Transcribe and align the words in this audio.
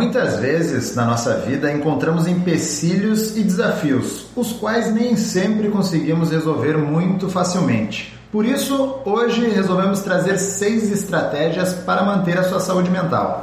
Muitas 0.00 0.38
vezes 0.38 0.96
na 0.96 1.04
nossa 1.04 1.36
vida 1.40 1.70
encontramos 1.70 2.26
empecilhos 2.26 3.36
e 3.36 3.42
desafios, 3.42 4.28
os 4.34 4.50
quais 4.50 4.90
nem 4.94 5.14
sempre 5.14 5.68
conseguimos 5.68 6.30
resolver 6.30 6.78
muito 6.78 7.28
facilmente. 7.28 8.18
Por 8.32 8.46
isso, 8.46 8.98
hoje 9.04 9.46
resolvemos 9.50 10.00
trazer 10.00 10.38
seis 10.38 10.90
estratégias 10.90 11.74
para 11.74 12.02
manter 12.02 12.38
a 12.38 12.44
sua 12.44 12.60
saúde 12.60 12.90
mental. 12.90 13.42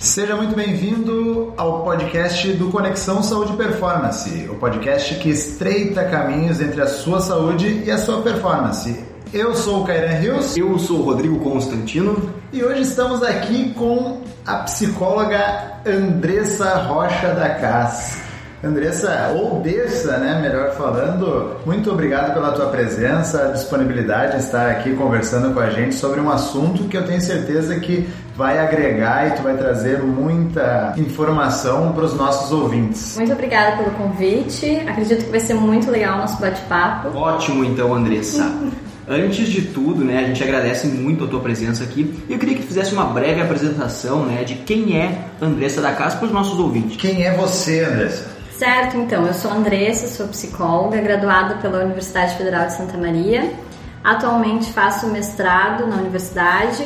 Seja 0.00 0.34
muito 0.36 0.56
bem-vindo 0.56 1.52
ao 1.58 1.84
podcast 1.84 2.50
do 2.54 2.70
Conexão 2.70 3.22
Saúde 3.22 3.52
Performance, 3.58 4.48
o 4.48 4.54
podcast 4.54 5.16
que 5.16 5.28
estreita 5.28 6.02
caminhos 6.06 6.62
entre 6.62 6.80
a 6.80 6.86
sua 6.86 7.20
saúde 7.20 7.84
e 7.84 7.90
a 7.90 7.98
sua 7.98 8.22
performance. 8.22 9.07
Eu 9.32 9.54
sou 9.54 9.82
o 9.82 9.86
Kairan 9.86 10.20
Rios. 10.20 10.56
Eu 10.56 10.78
sou 10.78 11.00
o 11.00 11.02
Rodrigo 11.02 11.38
Constantino. 11.40 12.32
E 12.50 12.64
hoje 12.64 12.80
estamos 12.80 13.22
aqui 13.22 13.74
com 13.74 14.22
a 14.46 14.56
psicóloga 14.60 15.80
Andressa 15.84 16.76
Rocha 16.76 17.34
da 17.34 17.50
Cas. 17.50 18.22
Andressa, 18.64 19.34
ou 19.36 19.60
Dessa, 19.60 20.16
né, 20.16 20.40
melhor 20.40 20.72
falando, 20.72 21.58
muito 21.64 21.92
obrigado 21.92 22.34
pela 22.34 22.50
tua 22.50 22.66
presença, 22.66 23.52
disponibilidade 23.52 24.34
em 24.34 24.40
estar 24.40 24.68
aqui 24.70 24.96
conversando 24.96 25.54
com 25.54 25.60
a 25.60 25.70
gente 25.70 25.94
sobre 25.94 26.20
um 26.20 26.28
assunto 26.28 26.84
que 26.88 26.96
eu 26.96 27.06
tenho 27.06 27.20
certeza 27.20 27.78
que 27.78 28.08
vai 28.34 28.58
agregar 28.58 29.28
e 29.28 29.30
tu 29.36 29.42
vai 29.42 29.56
trazer 29.56 30.02
muita 30.02 30.92
informação 30.96 31.92
para 31.92 32.04
os 32.04 32.14
nossos 32.14 32.50
ouvintes. 32.50 33.16
Muito 33.16 33.32
obrigada 33.32 33.76
pelo 33.76 33.92
convite, 33.92 34.80
acredito 34.88 35.26
que 35.26 35.30
vai 35.30 35.40
ser 35.40 35.54
muito 35.54 35.88
legal 35.88 36.16
o 36.16 36.18
nosso 36.22 36.40
bate-papo. 36.40 37.16
Ótimo 37.16 37.64
então, 37.64 37.94
Andressa. 37.94 38.42
Antes 39.08 39.48
de 39.48 39.62
tudo, 39.62 40.04
né, 40.04 40.18
a 40.18 40.26
gente 40.26 40.42
agradece 40.42 40.86
muito 40.86 41.24
a 41.24 41.26
tua 41.26 41.40
presença 41.40 41.82
aqui 41.82 42.22
e 42.28 42.32
eu 42.34 42.38
queria 42.38 42.56
que 42.56 42.62
fizesse 42.62 42.92
uma 42.92 43.04
breve 43.04 43.40
apresentação 43.40 44.26
né, 44.26 44.44
de 44.44 44.56
quem 44.56 44.98
é 44.98 45.24
Andressa 45.40 45.80
da 45.80 45.92
Casa 45.92 46.18
para 46.18 46.26
os 46.26 46.32
nossos 46.32 46.58
ouvintes. 46.58 46.98
Quem 46.98 47.24
é 47.24 47.34
você, 47.34 47.84
Andressa? 47.84 48.36
Certo, 48.58 48.98
então, 48.98 49.26
eu 49.26 49.32
sou 49.32 49.50
Andressa, 49.50 50.08
sou 50.08 50.28
psicóloga, 50.28 51.00
graduada 51.00 51.54
pela 51.54 51.84
Universidade 51.84 52.36
Federal 52.36 52.66
de 52.66 52.74
Santa 52.74 52.98
Maria. 52.98 53.50
Atualmente 54.04 54.72
faço 54.72 55.06
mestrado 55.06 55.86
na 55.86 55.96
universidade 55.96 56.84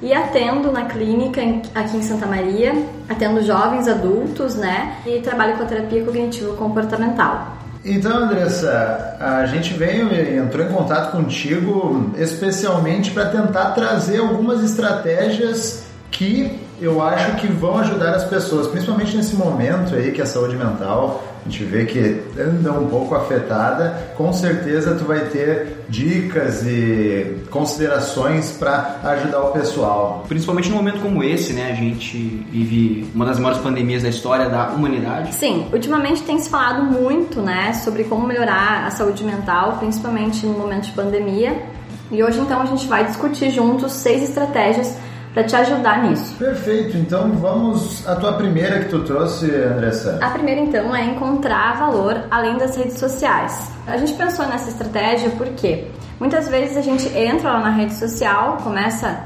e 0.00 0.12
atendo 0.12 0.70
na 0.70 0.84
clínica 0.84 1.40
aqui 1.74 1.96
em 1.96 2.02
Santa 2.02 2.26
Maria, 2.26 2.72
atendo 3.08 3.42
jovens 3.42 3.88
adultos, 3.88 4.54
né? 4.54 4.98
E 5.06 5.20
trabalho 5.20 5.56
com 5.56 5.64
a 5.64 5.66
terapia 5.66 6.04
cognitivo-comportamental. 6.04 7.63
Então, 7.84 8.16
Andressa, 8.16 9.16
a 9.20 9.44
gente 9.44 9.74
veio 9.74 10.10
e 10.10 10.38
entrou 10.38 10.64
em 10.64 10.70
contato 10.70 11.12
contigo 11.12 12.12
especialmente 12.16 13.10
para 13.10 13.26
tentar 13.26 13.72
trazer 13.72 14.20
algumas 14.20 14.64
estratégias 14.64 15.84
que 16.10 16.58
eu 16.80 17.02
acho 17.02 17.36
que 17.36 17.46
vão 17.46 17.78
ajudar 17.78 18.14
as 18.14 18.24
pessoas, 18.24 18.68
principalmente 18.68 19.14
nesse 19.14 19.34
momento 19.36 19.94
aí 19.94 20.12
que 20.12 20.22
a 20.22 20.26
saúde 20.26 20.56
mental 20.56 21.22
a 21.46 21.50
gente 21.50 21.64
vê 21.64 21.84
que 21.84 22.22
anda 22.40 22.72
um 22.72 22.88
pouco 22.88 23.14
afetada, 23.14 24.12
com 24.16 24.32
certeza 24.32 24.94
tu 24.94 25.04
vai 25.04 25.20
ter 25.26 25.84
dicas 25.90 26.64
e 26.66 27.36
considerações 27.50 28.52
para 28.52 28.98
ajudar 29.04 29.40
o 29.42 29.52
pessoal. 29.52 30.24
Principalmente 30.26 30.70
num 30.70 30.76
momento 30.76 31.00
como 31.00 31.22
esse, 31.22 31.52
né? 31.52 31.70
A 31.70 31.74
gente 31.74 32.16
vive 32.50 33.10
uma 33.14 33.26
das 33.26 33.38
maiores 33.38 33.60
pandemias 33.60 34.02
da 34.02 34.08
história 34.08 34.48
da 34.48 34.68
humanidade. 34.68 35.34
Sim, 35.34 35.66
ultimamente 35.70 36.22
tem 36.22 36.38
se 36.38 36.48
falado 36.48 36.82
muito, 36.84 37.42
né, 37.42 37.74
sobre 37.74 38.04
como 38.04 38.26
melhorar 38.26 38.86
a 38.86 38.90
saúde 38.90 39.22
mental, 39.22 39.76
principalmente 39.78 40.46
no 40.46 40.54
momento 40.54 40.84
de 40.84 40.92
pandemia. 40.92 41.62
E 42.10 42.22
hoje 42.22 42.40
então 42.40 42.62
a 42.62 42.66
gente 42.66 42.86
vai 42.86 43.04
discutir 43.04 43.50
juntos 43.50 43.92
seis 43.92 44.22
estratégias 44.22 44.96
para 45.34 45.42
te 45.42 45.56
ajudar 45.56 46.04
nisso. 46.04 46.36
Perfeito. 46.36 46.96
Então 46.96 47.32
vamos 47.32 48.06
à 48.08 48.14
tua 48.14 48.34
primeira 48.34 48.78
que 48.78 48.88
tu 48.88 49.00
trouxe, 49.00 49.50
Andressa. 49.50 50.18
A 50.22 50.30
primeira 50.30 50.60
então 50.60 50.94
é 50.94 51.04
encontrar 51.04 51.76
valor 51.76 52.22
além 52.30 52.56
das 52.56 52.76
redes 52.76 52.98
sociais. 52.98 53.70
A 53.86 53.96
gente 53.96 54.14
pensou 54.14 54.46
nessa 54.46 54.70
estratégia 54.70 55.30
porque 55.30 55.88
muitas 56.20 56.48
vezes 56.48 56.76
a 56.76 56.80
gente 56.80 57.08
entra 57.08 57.52
lá 57.52 57.58
na 57.58 57.70
rede 57.70 57.94
social, 57.94 58.58
começa 58.62 59.24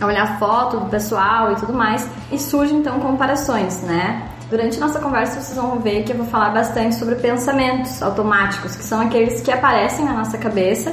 a 0.00 0.06
olhar 0.06 0.38
foto 0.38 0.78
do 0.78 0.86
pessoal 0.86 1.52
e 1.52 1.56
tudo 1.56 1.74
mais 1.74 2.08
e 2.32 2.38
surgem 2.38 2.78
então 2.78 2.98
comparações, 2.98 3.82
né? 3.82 4.26
Durante 4.48 4.80
nossa 4.80 4.98
conversa 4.98 5.40
vocês 5.40 5.56
vão 5.56 5.78
ver 5.78 6.02
que 6.04 6.12
eu 6.12 6.16
vou 6.16 6.26
falar 6.26 6.50
bastante 6.50 6.94
sobre 6.94 7.16
pensamentos 7.16 8.02
automáticos, 8.02 8.74
que 8.74 8.82
são 8.82 9.00
aqueles 9.00 9.42
que 9.42 9.52
aparecem 9.52 10.06
na 10.06 10.14
nossa 10.14 10.38
cabeça 10.38 10.92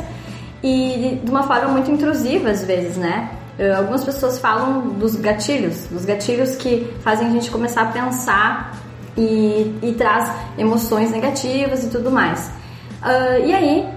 e 0.62 1.20
de 1.24 1.32
uma 1.32 1.44
forma 1.44 1.70
muito 1.70 1.90
intrusiva 1.90 2.50
às 2.50 2.66
vezes, 2.66 2.98
né? 2.98 3.30
Uh, 3.58 3.78
algumas 3.78 4.04
pessoas 4.04 4.38
falam 4.38 4.90
dos 4.90 5.16
gatilhos, 5.16 5.86
dos 5.88 6.06
gatilhos 6.06 6.56
que 6.56 6.94
fazem 7.02 7.28
a 7.28 7.32
gente 7.32 7.50
começar 7.50 7.82
a 7.82 7.86
pensar 7.88 8.78
e, 9.18 9.76
e 9.82 9.96
traz 9.98 10.32
emoções 10.58 11.12
negativas 11.12 11.84
e 11.84 11.90
tudo 11.90 12.12
mais. 12.12 12.48
Uh, 13.02 13.46
e 13.46 13.54
aí, 13.54 13.90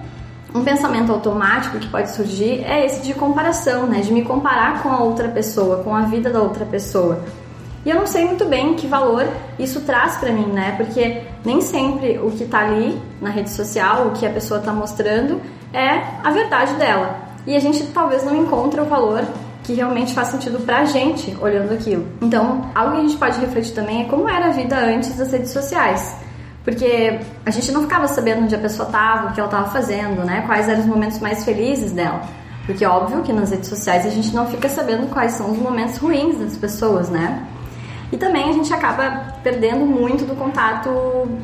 um 0.54 0.64
pensamento 0.64 1.12
automático 1.12 1.78
que 1.78 1.88
pode 1.88 2.10
surgir 2.10 2.64
é 2.64 2.84
esse 2.84 3.02
de 3.02 3.14
comparação, 3.14 3.86
né? 3.86 4.00
De 4.00 4.12
me 4.12 4.24
comparar 4.24 4.82
com 4.82 4.88
a 4.88 5.00
outra 5.00 5.28
pessoa, 5.28 5.82
com 5.84 5.94
a 5.94 6.02
vida 6.02 6.30
da 6.30 6.40
outra 6.40 6.64
pessoa. 6.64 7.22
E 7.84 7.90
eu 7.90 7.96
não 7.96 8.06
sei 8.06 8.26
muito 8.26 8.44
bem 8.44 8.74
que 8.74 8.86
valor 8.86 9.26
isso 9.58 9.80
traz 9.82 10.16
para 10.16 10.32
mim, 10.32 10.46
né? 10.46 10.74
Porque 10.76 11.22
nem 11.44 11.60
sempre 11.60 12.18
o 12.18 12.30
que 12.30 12.44
tá 12.44 12.60
ali 12.60 13.00
na 13.20 13.30
rede 13.30 13.50
social, 13.50 14.08
o 14.08 14.10
que 14.12 14.26
a 14.26 14.30
pessoa 14.30 14.60
tá 14.60 14.72
mostrando, 14.72 15.40
é 15.72 16.02
a 16.22 16.30
verdade 16.30 16.74
dela. 16.74 17.16
E 17.46 17.56
a 17.56 17.60
gente 17.60 17.86
talvez 17.86 18.22
não 18.24 18.36
encontre 18.36 18.80
o 18.80 18.84
valor 18.84 19.24
que 19.70 19.76
realmente 19.76 20.12
faz 20.12 20.28
sentido 20.28 20.58
pra 20.60 20.84
gente 20.84 21.36
olhando 21.40 21.72
aquilo. 21.72 22.04
Então, 22.20 22.70
algo 22.74 22.92
que 22.92 22.98
a 22.98 23.00
gente 23.02 23.16
pode 23.16 23.40
refletir 23.40 23.72
também 23.72 24.02
é 24.02 24.04
como 24.06 24.28
era 24.28 24.46
a 24.46 24.50
vida 24.50 24.76
antes 24.76 25.16
das 25.16 25.30
redes 25.30 25.50
sociais. 25.50 26.16
Porque 26.64 27.20
a 27.46 27.50
gente 27.50 27.70
não 27.72 27.82
ficava 27.82 28.06
sabendo 28.08 28.42
onde 28.42 28.54
a 28.54 28.58
pessoa 28.58 28.86
estava, 28.86 29.28
o 29.28 29.32
que 29.32 29.40
ela 29.40 29.48
estava 29.48 29.70
fazendo, 29.70 30.24
né? 30.24 30.42
Quais 30.46 30.68
eram 30.68 30.80
os 30.80 30.86
momentos 30.86 31.20
mais 31.20 31.44
felizes 31.44 31.92
dela. 31.92 32.20
Porque 32.66 32.84
óbvio 32.84 33.22
que 33.22 33.32
nas 33.32 33.50
redes 33.50 33.68
sociais 33.68 34.04
a 34.04 34.10
gente 34.10 34.34
não 34.34 34.46
fica 34.46 34.68
sabendo 34.68 35.06
quais 35.08 35.32
são 35.32 35.50
os 35.50 35.58
momentos 35.58 35.96
ruins 35.96 36.38
das 36.38 36.56
pessoas, 36.56 37.08
né? 37.08 37.46
E 38.12 38.16
também 38.16 38.50
a 38.50 38.52
gente 38.52 38.72
acaba 38.74 39.34
perdendo 39.42 39.86
muito 39.86 40.24
do 40.24 40.34
contato 40.34 40.90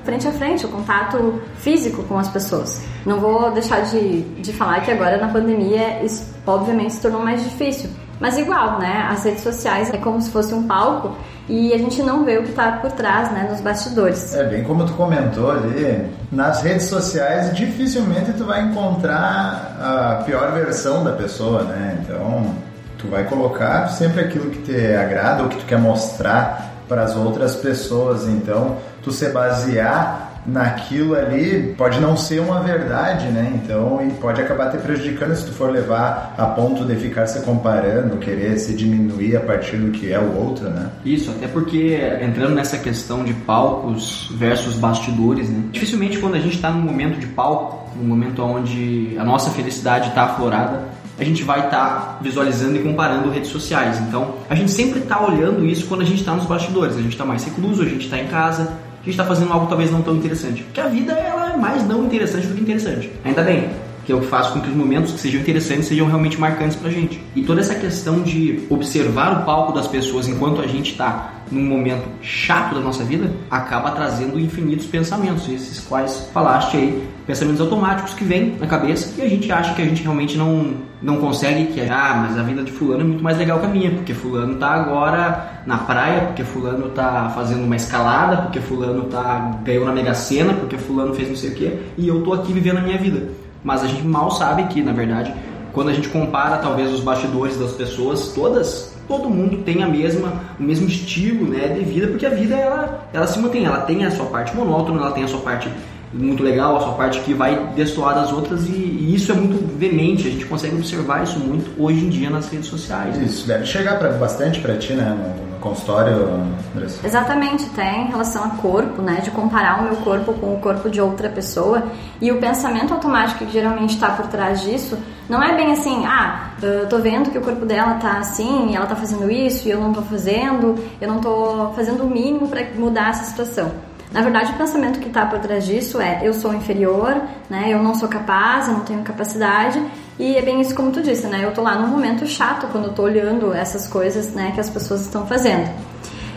frente 0.04 0.26
a 0.26 0.32
frente, 0.32 0.66
o 0.66 0.68
contato 0.68 1.40
físico 1.58 2.02
com 2.02 2.18
as 2.18 2.28
pessoas. 2.28 2.82
Não 3.06 3.20
vou 3.20 3.52
deixar 3.52 3.82
de, 3.82 4.22
de 4.22 4.52
falar 4.52 4.80
que 4.80 4.90
agora 4.90 5.16
na 5.16 5.28
pandemia 5.28 6.02
isso 6.04 6.34
obviamente 6.44 6.94
se 6.94 7.00
tornou 7.00 7.22
mais 7.22 7.42
difícil. 7.42 7.88
Mas 8.18 8.38
igual, 8.38 8.78
né? 8.78 9.08
As 9.10 9.24
redes 9.24 9.42
sociais 9.42 9.92
é 9.92 9.98
como 9.98 10.20
se 10.20 10.30
fosse 10.30 10.54
um 10.54 10.66
palco 10.66 11.14
e 11.48 11.72
a 11.72 11.78
gente 11.78 12.02
não 12.02 12.24
vê 12.24 12.38
o 12.38 12.42
que 12.42 12.50
está 12.50 12.72
por 12.72 12.90
trás, 12.92 13.30
né? 13.30 13.46
Nos 13.50 13.60
bastidores. 13.60 14.34
É 14.34 14.44
bem 14.44 14.64
como 14.64 14.84
tu 14.86 14.94
comentou 14.94 15.50
ali, 15.50 16.10
nas 16.32 16.62
redes 16.62 16.86
sociais 16.86 17.54
dificilmente 17.54 18.32
tu 18.32 18.44
vai 18.44 18.62
encontrar 18.62 19.76
a 19.78 20.22
pior 20.24 20.52
versão 20.52 21.04
da 21.04 21.12
pessoa, 21.12 21.62
né? 21.64 21.98
Então 22.02 22.54
tu 22.98 23.08
vai 23.08 23.24
colocar 23.24 23.88
sempre 23.88 24.22
aquilo 24.22 24.50
que 24.50 24.62
te 24.62 24.94
agrada 24.94 25.42
ou 25.42 25.48
que 25.48 25.58
tu 25.58 25.66
quer 25.66 25.78
mostrar 25.78 26.72
para 26.88 27.02
as 27.02 27.14
outras 27.14 27.54
pessoas. 27.54 28.26
Então 28.26 28.78
tu 29.02 29.12
se 29.12 29.28
basear 29.28 30.25
naquilo 30.46 31.14
ali 31.14 31.74
pode 31.76 32.00
não 32.00 32.16
ser 32.16 32.40
uma 32.40 32.60
verdade, 32.60 33.26
né? 33.28 33.52
Então, 33.54 34.00
e 34.06 34.10
pode 34.12 34.40
acabar 34.40 34.70
te 34.70 34.78
prejudicando 34.78 35.34
se 35.34 35.46
tu 35.46 35.52
for 35.52 35.70
levar 35.70 36.34
a 36.38 36.46
ponto 36.46 36.84
de 36.84 36.94
ficar 36.96 37.26
se 37.26 37.40
comparando, 37.42 38.16
querer 38.18 38.58
se 38.58 38.74
diminuir 38.74 39.36
a 39.36 39.40
partir 39.40 39.76
do 39.76 39.90
que 39.90 40.12
é 40.12 40.18
o 40.18 40.36
outro, 40.36 40.68
né? 40.70 40.90
Isso, 41.04 41.30
até 41.30 41.48
porque 41.48 41.98
entrando 42.20 42.54
nessa 42.54 42.78
questão 42.78 43.24
de 43.24 43.34
palcos 43.34 44.30
versus 44.34 44.76
bastidores, 44.76 45.48
né? 45.50 45.64
Dificilmente 45.72 46.18
quando 46.18 46.34
a 46.34 46.40
gente 46.40 46.56
está 46.56 46.70
num 46.70 46.82
momento 46.82 47.18
de 47.18 47.26
palco, 47.26 47.90
num 47.96 48.08
momento 48.08 48.42
onde 48.42 49.16
a 49.18 49.24
nossa 49.24 49.50
felicidade 49.50 50.08
está 50.08 50.24
aflorada, 50.24 50.96
a 51.18 51.24
gente 51.24 51.42
vai 51.42 51.64
estar 51.64 51.70
tá 51.70 52.18
visualizando 52.20 52.76
e 52.76 52.82
comparando 52.82 53.30
redes 53.30 53.50
sociais. 53.50 53.98
Então, 54.00 54.34
a 54.50 54.54
gente 54.54 54.70
sempre 54.70 55.00
está 55.00 55.24
olhando 55.24 55.64
isso 55.64 55.86
quando 55.86 56.02
a 56.02 56.04
gente 56.04 56.20
está 56.20 56.34
nos 56.34 56.44
bastidores. 56.44 56.96
A 56.96 57.00
gente 57.00 57.12
está 57.12 57.24
mais 57.24 57.42
recluso, 57.44 57.82
a 57.82 57.86
gente 57.86 58.04
está 58.04 58.18
em 58.18 58.26
casa, 58.26 58.70
gente 59.06 59.10
está 59.10 59.24
fazendo 59.24 59.52
algo 59.52 59.66
talvez 59.66 59.90
não 59.90 60.02
tão 60.02 60.16
interessante. 60.16 60.62
Porque 60.62 60.80
a 60.80 60.88
vida 60.88 61.12
ela 61.12 61.54
é 61.54 61.56
mais 61.56 61.86
não 61.86 62.04
interessante 62.04 62.46
do 62.46 62.54
que 62.54 62.60
interessante. 62.60 63.10
Ainda 63.24 63.42
bem, 63.42 63.70
que 64.04 64.12
é 64.12 64.14
o 64.14 64.20
que 64.20 64.26
faz 64.26 64.48
com 64.48 64.60
que 64.60 64.68
os 64.68 64.76
momentos 64.76 65.12
que 65.12 65.20
sejam 65.20 65.40
interessantes 65.40 65.86
sejam 65.86 66.06
realmente 66.06 66.38
marcantes 66.38 66.76
pra 66.76 66.90
gente. 66.90 67.20
E 67.34 67.42
toda 67.42 67.60
essa 67.60 67.74
questão 67.74 68.22
de 68.22 68.64
observar 68.68 69.40
o 69.40 69.44
palco 69.44 69.72
das 69.72 69.86
pessoas 69.86 70.28
enquanto 70.28 70.60
a 70.60 70.66
gente 70.66 70.92
está 70.92 71.34
num 71.50 71.64
momento 71.64 72.04
chato 72.20 72.74
da 72.74 72.80
nossa 72.80 73.04
vida 73.04 73.30
acaba 73.50 73.92
trazendo 73.92 74.38
infinitos 74.38 74.86
pensamentos, 74.86 75.48
esses 75.48 75.80
quais 75.80 76.28
falaste 76.32 76.76
aí, 76.76 77.08
pensamentos 77.26 77.60
automáticos 77.60 78.14
que 78.14 78.24
vêm 78.24 78.56
na 78.60 78.66
cabeça 78.66 79.12
e 79.18 79.22
a 79.22 79.28
gente 79.28 79.50
acha 79.50 79.74
que 79.74 79.82
a 79.82 79.84
gente 79.84 80.02
realmente 80.02 80.38
não, 80.38 80.74
não 81.02 81.16
consegue, 81.16 81.66
que 81.66 81.80
ah, 81.80 82.24
mas 82.26 82.38
a 82.38 82.42
vida 82.42 82.62
de 82.62 82.70
fulano 82.70 83.00
é 83.00 83.04
muito 83.04 83.24
mais 83.24 83.36
legal 83.36 83.58
que 83.58 83.66
a 83.66 83.68
minha, 83.68 83.90
porque 83.90 84.14
fulano 84.14 84.54
tá 84.56 84.68
agora 84.68 85.62
na 85.66 85.78
praia, 85.78 86.22
porque 86.22 86.44
fulano 86.44 86.88
tá 86.90 87.32
fazendo 87.34 87.64
uma 87.64 87.74
escalada, 87.74 88.42
porque 88.42 88.60
fulano 88.60 89.04
tá 89.04 89.58
ganhou 89.64 89.84
na 89.84 89.92
Mega 89.92 90.14
Sena, 90.14 90.54
porque 90.54 90.78
fulano 90.78 91.14
fez 91.14 91.28
não 91.28 91.36
sei 91.36 91.50
o 91.50 91.54
que, 91.54 91.78
e 91.98 92.06
eu 92.06 92.22
tô 92.22 92.32
aqui 92.32 92.52
vivendo 92.52 92.78
a 92.78 92.82
minha 92.82 92.98
vida. 92.98 93.28
Mas 93.64 93.82
a 93.82 93.88
gente 93.88 94.06
mal 94.06 94.30
sabe 94.30 94.62
que, 94.64 94.80
na 94.80 94.92
verdade, 94.92 95.34
quando 95.72 95.88
a 95.88 95.92
gente 95.92 96.08
compara 96.08 96.58
talvez 96.58 96.92
os 96.92 97.00
bastidores 97.00 97.58
das 97.58 97.72
pessoas, 97.72 98.28
todas, 98.28 98.96
todo 99.08 99.28
mundo 99.28 99.58
tem 99.64 99.82
a 99.82 99.88
mesma, 99.88 100.32
o 100.58 100.62
mesmo 100.62 100.86
estilo, 100.86 101.46
né, 101.46 101.68
de 101.68 101.80
vida, 101.80 102.06
porque 102.06 102.24
a 102.24 102.30
vida 102.30 102.54
ela, 102.54 103.08
ela 103.12 103.26
se 103.26 103.38
mantém, 103.40 103.64
ela 103.64 103.80
tem 103.80 104.04
a 104.04 104.10
sua 104.10 104.26
parte 104.26 104.54
monótona, 104.56 105.00
ela 105.00 105.10
tem 105.10 105.24
a 105.24 105.28
sua 105.28 105.40
parte 105.40 105.68
muito 106.12 106.42
legal, 106.42 106.76
a 106.76 106.80
sua 106.80 106.92
parte 106.92 107.20
que 107.20 107.34
vai 107.34 107.72
destoar 107.74 108.14
das 108.14 108.32
outras 108.32 108.66
e, 108.66 108.72
e, 108.72 109.14
isso 109.14 109.32
é 109.32 109.34
muito 109.34 109.76
veemente, 109.76 110.28
a 110.28 110.30
gente 110.30 110.46
consegue 110.46 110.76
observar 110.76 111.24
isso 111.24 111.38
muito 111.38 111.70
hoje 111.80 112.04
em 112.04 112.08
dia 112.08 112.30
nas 112.30 112.48
redes 112.48 112.68
sociais. 112.68 113.16
Isso 113.20 113.46
deve 113.46 113.66
chegar 113.66 113.98
pra, 113.98 114.10
bastante 114.10 114.60
para 114.60 114.76
ti, 114.76 114.92
né, 114.92 115.10
no, 115.10 115.52
no 115.52 115.58
consultório, 115.58 116.28
Andressa? 116.74 117.06
Exatamente, 117.06 117.64
até 117.72 118.02
em 118.02 118.06
relação 118.06 118.44
a 118.44 118.50
corpo, 118.50 119.02
né, 119.02 119.20
de 119.22 119.30
comparar 119.30 119.80
o 119.80 119.84
meu 119.84 119.96
corpo 119.96 120.32
com 120.34 120.54
o 120.54 120.58
corpo 120.58 120.88
de 120.88 121.00
outra 121.00 121.28
pessoa 121.28 121.82
e 122.20 122.30
o 122.30 122.38
pensamento 122.38 122.94
automático 122.94 123.44
que 123.44 123.52
geralmente 123.52 123.94
está 123.94 124.10
por 124.10 124.26
trás 124.28 124.62
disso 124.62 124.96
não 125.28 125.42
é 125.42 125.56
bem 125.56 125.72
assim, 125.72 126.06
ah, 126.06 126.50
eu 126.62 126.88
tô 126.88 126.98
vendo 126.98 127.30
que 127.30 127.38
o 127.38 127.40
corpo 127.40 127.66
dela 127.66 127.94
tá 127.94 128.18
assim, 128.18 128.70
e 128.70 128.76
ela 128.76 128.86
tá 128.86 128.94
fazendo 128.94 129.28
isso 129.30 129.66
e 129.66 129.70
eu 129.72 129.80
não 129.80 129.92
tô 129.92 130.02
fazendo, 130.02 130.76
eu 131.00 131.08
não 131.08 131.20
tô 131.20 131.72
fazendo 131.74 132.04
o 132.04 132.08
mínimo 132.08 132.48
para 132.48 132.64
mudar 132.76 133.10
essa 133.10 133.24
situação. 133.24 133.72
Na 134.12 134.22
verdade, 134.22 134.52
o 134.52 134.54
pensamento 134.56 134.98
que 135.00 135.08
está 135.08 135.26
por 135.26 135.38
trás 135.40 135.64
disso 135.64 136.00
é: 136.00 136.20
eu 136.22 136.32
sou 136.32 136.54
inferior, 136.54 137.20
né? 137.50 137.66
Eu 137.68 137.82
não 137.82 137.94
sou 137.94 138.08
capaz, 138.08 138.68
eu 138.68 138.74
não 138.74 138.80
tenho 138.80 139.02
capacidade. 139.02 139.82
E 140.18 140.36
é 140.36 140.42
bem 140.42 140.60
isso 140.60 140.74
como 140.74 140.90
tu 140.90 141.02
disse, 141.02 141.26
né? 141.26 141.44
Eu 141.44 141.52
tô 141.52 141.62
lá 141.62 141.76
num 141.76 141.88
momento 141.88 142.26
chato 142.26 142.66
quando 142.72 142.86
eu 142.86 142.92
tô 142.92 143.02
olhando 143.02 143.52
essas 143.52 143.86
coisas, 143.86 144.28
né, 144.32 144.52
que 144.54 144.60
as 144.60 144.70
pessoas 144.70 145.02
estão 145.02 145.26
fazendo. 145.26 145.68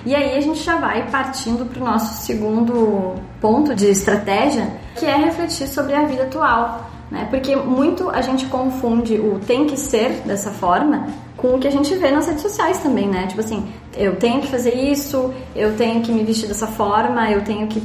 E 0.06 0.14
aí 0.16 0.38
a 0.38 0.42
gente 0.42 0.62
já 0.62 0.76
vai 0.76 1.10
partindo 1.10 1.66
para 1.66 1.82
o 1.82 1.86
nosso 1.86 2.24
segundo 2.24 3.16
ponto 3.40 3.76
de 3.76 3.88
estratégia, 3.88 4.70
que 4.96 5.06
é 5.06 5.16
refletir 5.16 5.68
sobre 5.68 5.94
a 5.94 6.04
vida 6.04 6.24
atual, 6.24 6.90
né? 7.10 7.28
Porque 7.30 7.56
muito 7.56 8.10
a 8.10 8.22
gente 8.22 8.46
confunde 8.48 9.16
o 9.16 9.40
tem 9.40 9.66
que 9.66 9.78
ser 9.78 10.22
dessa 10.26 10.52
forma 10.52 11.08
com 11.42 11.56
o 11.56 11.60
que 11.60 11.68
a 11.68 11.72
gente 11.72 11.94
vê 11.96 12.12
nas 12.12 12.28
redes 12.28 12.42
sociais 12.42 12.80
também, 12.80 13.08
né? 13.08 13.28
Tipo 13.28 13.42
assim, 13.42 13.66
eu 13.98 14.16
tenho 14.16 14.42
que 14.42 14.48
fazer 14.48 14.76
isso, 14.76 15.34
eu 15.56 15.76
tenho 15.76 16.02
que 16.02 16.12
me 16.12 16.24
vestir 16.24 16.48
dessa 16.48 16.68
forma, 16.68 17.30
eu 17.32 17.44
tenho 17.44 17.68
que 17.68 17.82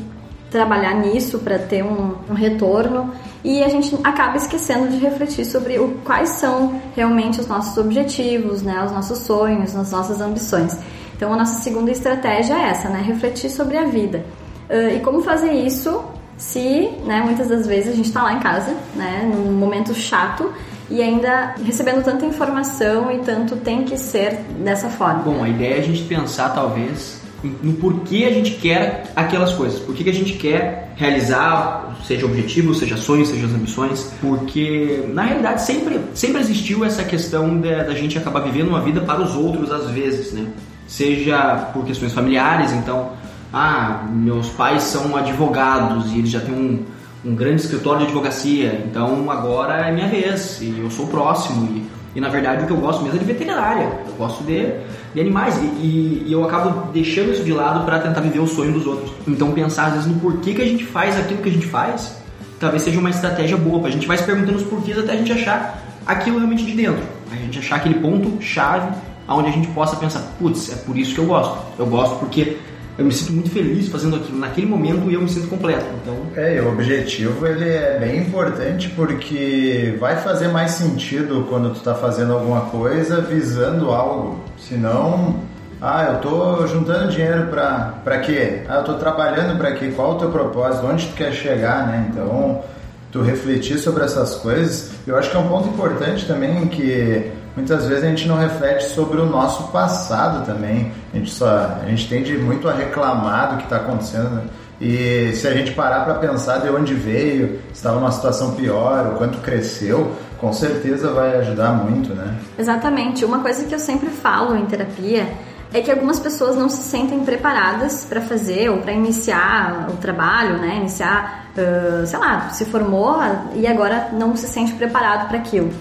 trabalhar 0.50 0.94
nisso 0.94 1.40
para 1.40 1.58
ter 1.58 1.82
um, 1.82 2.14
um, 2.30 2.34
retorno 2.34 3.12
e 3.42 3.62
a 3.64 3.68
gente 3.68 3.98
acaba 4.04 4.36
esquecendo 4.36 4.88
de 4.88 4.98
refletir 4.98 5.44
sobre 5.44 5.80
o, 5.80 5.96
quais 6.04 6.28
são 6.28 6.80
realmente 6.94 7.40
os 7.40 7.48
nossos 7.48 7.76
objetivos, 7.76 8.62
né, 8.62 8.84
os 8.84 8.92
nossos 8.92 9.18
sonhos, 9.18 9.74
as 9.74 9.90
nossas 9.90 10.20
ambições. 10.20 10.78
Então 11.16 11.32
a 11.32 11.36
nossa 11.36 11.60
segunda 11.60 11.90
estratégia 11.90 12.54
é 12.54 12.68
essa, 12.68 12.88
né, 12.88 13.02
refletir 13.04 13.50
sobre 13.50 13.76
a 13.76 13.84
vida. 13.84 14.24
Uh, 14.70 14.96
e 14.96 15.00
como 15.00 15.22
fazer 15.22 15.52
isso 15.52 16.04
se, 16.36 16.88
né, 17.04 17.20
muitas 17.24 17.48
das 17.48 17.66
vezes 17.66 17.92
a 17.92 17.96
gente 17.96 18.06
está 18.06 18.22
lá 18.22 18.34
em 18.34 18.38
casa, 18.38 18.76
né, 18.94 19.28
num 19.34 19.52
momento 19.52 19.92
chato 19.92 20.52
e 20.90 21.00
ainda 21.00 21.54
recebendo 21.64 22.02
tanta 22.04 22.26
informação 22.26 23.10
e 23.10 23.18
tanto 23.20 23.56
tem 23.56 23.84
que 23.84 23.96
ser 23.96 24.40
dessa 24.58 24.88
forma. 24.88 25.22
Bom, 25.22 25.42
a 25.42 25.48
ideia 25.48 25.76
é 25.76 25.78
a 25.78 25.82
gente 25.82 26.02
pensar 26.02 26.50
talvez 26.50 27.24
no 27.62 27.74
porquê 27.74 28.24
a 28.24 28.32
gente 28.32 28.52
quer 28.52 29.12
aquelas 29.14 29.52
coisas, 29.52 29.78
por 29.80 29.94
que 29.94 30.08
a 30.08 30.12
gente 30.12 30.34
quer 30.34 30.92
realizar, 30.96 31.94
seja 32.06 32.24
objetivo, 32.24 32.74
seja 32.74 32.96
sonho, 32.96 33.26
seja 33.26 33.46
as 33.46 33.52
ambições, 33.52 34.12
porque 34.20 35.04
na 35.08 35.22
realidade 35.22 35.62
sempre, 35.62 36.00
sempre 36.14 36.40
existiu 36.40 36.84
essa 36.84 37.04
questão 37.04 37.60
da 37.60 37.94
gente 37.94 38.16
acabar 38.16 38.40
vivendo 38.40 38.68
uma 38.68 38.80
vida 38.80 39.00
para 39.00 39.20
os 39.20 39.34
outros 39.34 39.70
às 39.70 39.90
vezes, 39.90 40.32
né? 40.32 40.46
Seja 40.86 41.70
por 41.72 41.84
questões 41.84 42.12
familiares, 42.12 42.72
então, 42.72 43.12
ah, 43.52 44.06
meus 44.10 44.48
pais 44.50 44.82
são 44.84 45.16
advogados 45.16 46.12
e 46.12 46.18
eles 46.18 46.30
já 46.30 46.40
têm 46.40 46.54
um, 46.54 46.84
um 47.24 47.34
grande 47.34 47.62
escritório 47.62 48.00
de 48.00 48.06
advocacia, 48.06 48.84
então 48.86 49.30
agora 49.30 49.88
é 49.88 49.92
minha 49.92 50.08
vez 50.08 50.60
e 50.60 50.78
eu 50.78 50.90
sou 50.90 51.06
próximo. 51.06 51.66
E, 51.74 51.86
e 52.16 52.20
na 52.20 52.28
verdade 52.28 52.64
o 52.64 52.66
que 52.66 52.72
eu 52.72 52.76
gosto 52.76 53.02
mesmo 53.02 53.16
é 53.16 53.20
de 53.20 53.24
veterinária, 53.24 54.00
eu 54.06 54.14
gosto 54.14 54.44
de, 54.44 54.72
de 55.14 55.20
animais 55.20 55.56
e, 55.56 55.66
e, 55.66 56.24
e 56.26 56.32
eu 56.32 56.44
acabo 56.44 56.92
deixando 56.92 57.32
isso 57.32 57.42
de 57.42 57.52
lado 57.52 57.84
para 57.84 57.98
tentar 57.98 58.20
viver 58.20 58.40
o 58.40 58.46
sonho 58.46 58.72
dos 58.72 58.86
outros. 58.86 59.12
Então 59.26 59.52
pensar 59.52 59.86
às 59.86 59.92
vezes 59.94 60.06
no 60.06 60.20
porquê 60.20 60.54
que 60.54 60.62
a 60.62 60.66
gente 60.66 60.84
faz 60.84 61.18
aquilo 61.18 61.42
que 61.42 61.48
a 61.48 61.52
gente 61.52 61.66
faz, 61.66 62.22
talvez 62.60 62.82
seja 62.82 63.00
uma 63.00 63.10
estratégia 63.10 63.56
boa, 63.56 63.88
a 63.88 63.90
gente 63.90 64.06
vai 64.06 64.16
se 64.16 64.24
perguntando 64.24 64.58
os 64.58 64.64
porquês 64.64 64.98
até 64.98 65.12
a 65.12 65.16
gente 65.16 65.32
achar 65.32 65.82
aquilo 66.06 66.36
realmente 66.36 66.64
de 66.64 66.72
dentro, 66.72 67.02
a 67.32 67.36
gente 67.36 67.58
achar 67.58 67.76
aquele 67.76 67.96
ponto 67.96 68.40
chave 68.42 68.92
onde 69.26 69.48
a 69.48 69.52
gente 69.52 69.68
possa 69.68 69.96
pensar, 69.96 70.20
putz, 70.38 70.70
é 70.70 70.76
por 70.84 70.96
isso 70.98 71.14
que 71.14 71.20
eu 71.20 71.26
gosto. 71.26 71.56
Eu 71.78 71.86
gosto 71.86 72.18
porque 72.18 72.58
eu 72.96 73.04
me 73.04 73.12
sinto 73.12 73.32
muito 73.32 73.50
feliz 73.50 73.88
fazendo 73.88 74.16
aquilo 74.16 74.38
naquele 74.38 74.66
momento 74.66 75.10
eu 75.10 75.20
me 75.20 75.28
sinto 75.28 75.48
completo. 75.48 75.84
Então... 76.02 76.16
É, 76.36 76.56
e 76.56 76.60
o 76.60 76.68
objetivo 76.68 77.46
ele 77.46 77.68
é 77.68 77.98
bem 77.98 78.18
importante 78.18 78.88
porque 78.90 79.96
vai 79.98 80.16
fazer 80.16 80.48
mais 80.48 80.72
sentido 80.72 81.46
quando 81.48 81.70
tu 81.70 81.78
está 81.78 81.94
fazendo 81.94 82.32
alguma 82.32 82.62
coisa 82.62 83.20
visando 83.20 83.90
algo. 83.90 84.40
Senão, 84.58 85.40
ah, 85.80 86.04
eu 86.12 86.18
tô 86.20 86.66
juntando 86.66 87.10
dinheiro 87.10 87.48
para 87.48 87.94
para 88.04 88.18
quê? 88.20 88.62
Ah, 88.68 88.76
eu 88.76 88.84
tô 88.84 88.94
trabalhando 88.94 89.58
para 89.58 89.72
quê? 89.72 89.92
Qual 89.94 90.12
o 90.12 90.18
teu 90.18 90.30
propósito? 90.30 90.86
Onde 90.86 91.06
tu 91.06 91.14
quer 91.14 91.32
chegar, 91.32 91.86
né? 91.86 92.08
Então, 92.10 92.62
tu 93.10 93.22
refletir 93.22 93.78
sobre 93.78 94.04
essas 94.04 94.36
coisas, 94.36 94.92
eu 95.06 95.16
acho 95.16 95.30
que 95.30 95.36
é 95.36 95.40
um 95.40 95.48
ponto 95.48 95.68
importante 95.68 96.26
também 96.26 96.66
que 96.68 97.30
muitas 97.56 97.86
vezes 97.86 98.04
a 98.04 98.08
gente 98.08 98.26
não 98.26 98.36
reflete 98.36 98.84
sobre 98.90 99.20
o 99.20 99.26
nosso 99.26 99.68
passado 99.68 100.44
também. 100.44 100.92
A 101.12 101.16
gente, 101.16 101.30
só, 101.30 101.78
a 101.82 101.86
gente 101.88 102.08
tende 102.08 102.36
muito 102.36 102.68
a 102.68 102.72
reclamar 102.72 103.52
do 103.52 103.56
que 103.58 103.64
está 103.64 103.76
acontecendo. 103.76 104.30
Né? 104.30 104.42
E 104.80 105.32
se 105.34 105.46
a 105.46 105.52
gente 105.52 105.72
parar 105.72 106.04
para 106.04 106.14
pensar 106.14 106.58
de 106.58 106.68
onde 106.68 106.94
veio, 106.94 107.60
estava 107.72 107.98
numa 107.98 108.10
situação 108.10 108.52
pior, 108.52 109.14
o 109.14 109.18
quanto 109.18 109.38
cresceu, 109.38 110.12
com 110.38 110.52
certeza 110.52 111.12
vai 111.12 111.36
ajudar 111.38 111.72
muito, 111.72 112.12
né? 112.12 112.36
Exatamente. 112.58 113.24
Uma 113.24 113.38
coisa 113.38 113.64
que 113.64 113.74
eu 113.74 113.78
sempre 113.78 114.10
falo 114.10 114.56
em 114.56 114.66
terapia 114.66 115.28
é 115.72 115.80
que 115.80 115.90
algumas 115.90 116.18
pessoas 116.18 116.56
não 116.56 116.68
se 116.68 116.82
sentem 116.82 117.24
preparadas 117.24 118.04
para 118.04 118.20
fazer 118.20 118.68
ou 118.68 118.78
para 118.78 118.92
iniciar 118.92 119.88
o 119.90 119.96
trabalho, 119.96 120.58
né? 120.58 120.76
Iniciar, 120.76 121.46
uh, 121.56 122.06
sei 122.06 122.18
lá, 122.18 122.50
se 122.50 122.64
formou 122.66 123.16
e 123.54 123.66
agora 123.66 124.10
não 124.12 124.36
se 124.36 124.46
sente 124.46 124.72
preparado 124.74 125.28
para 125.28 125.38
aquilo. 125.38 125.72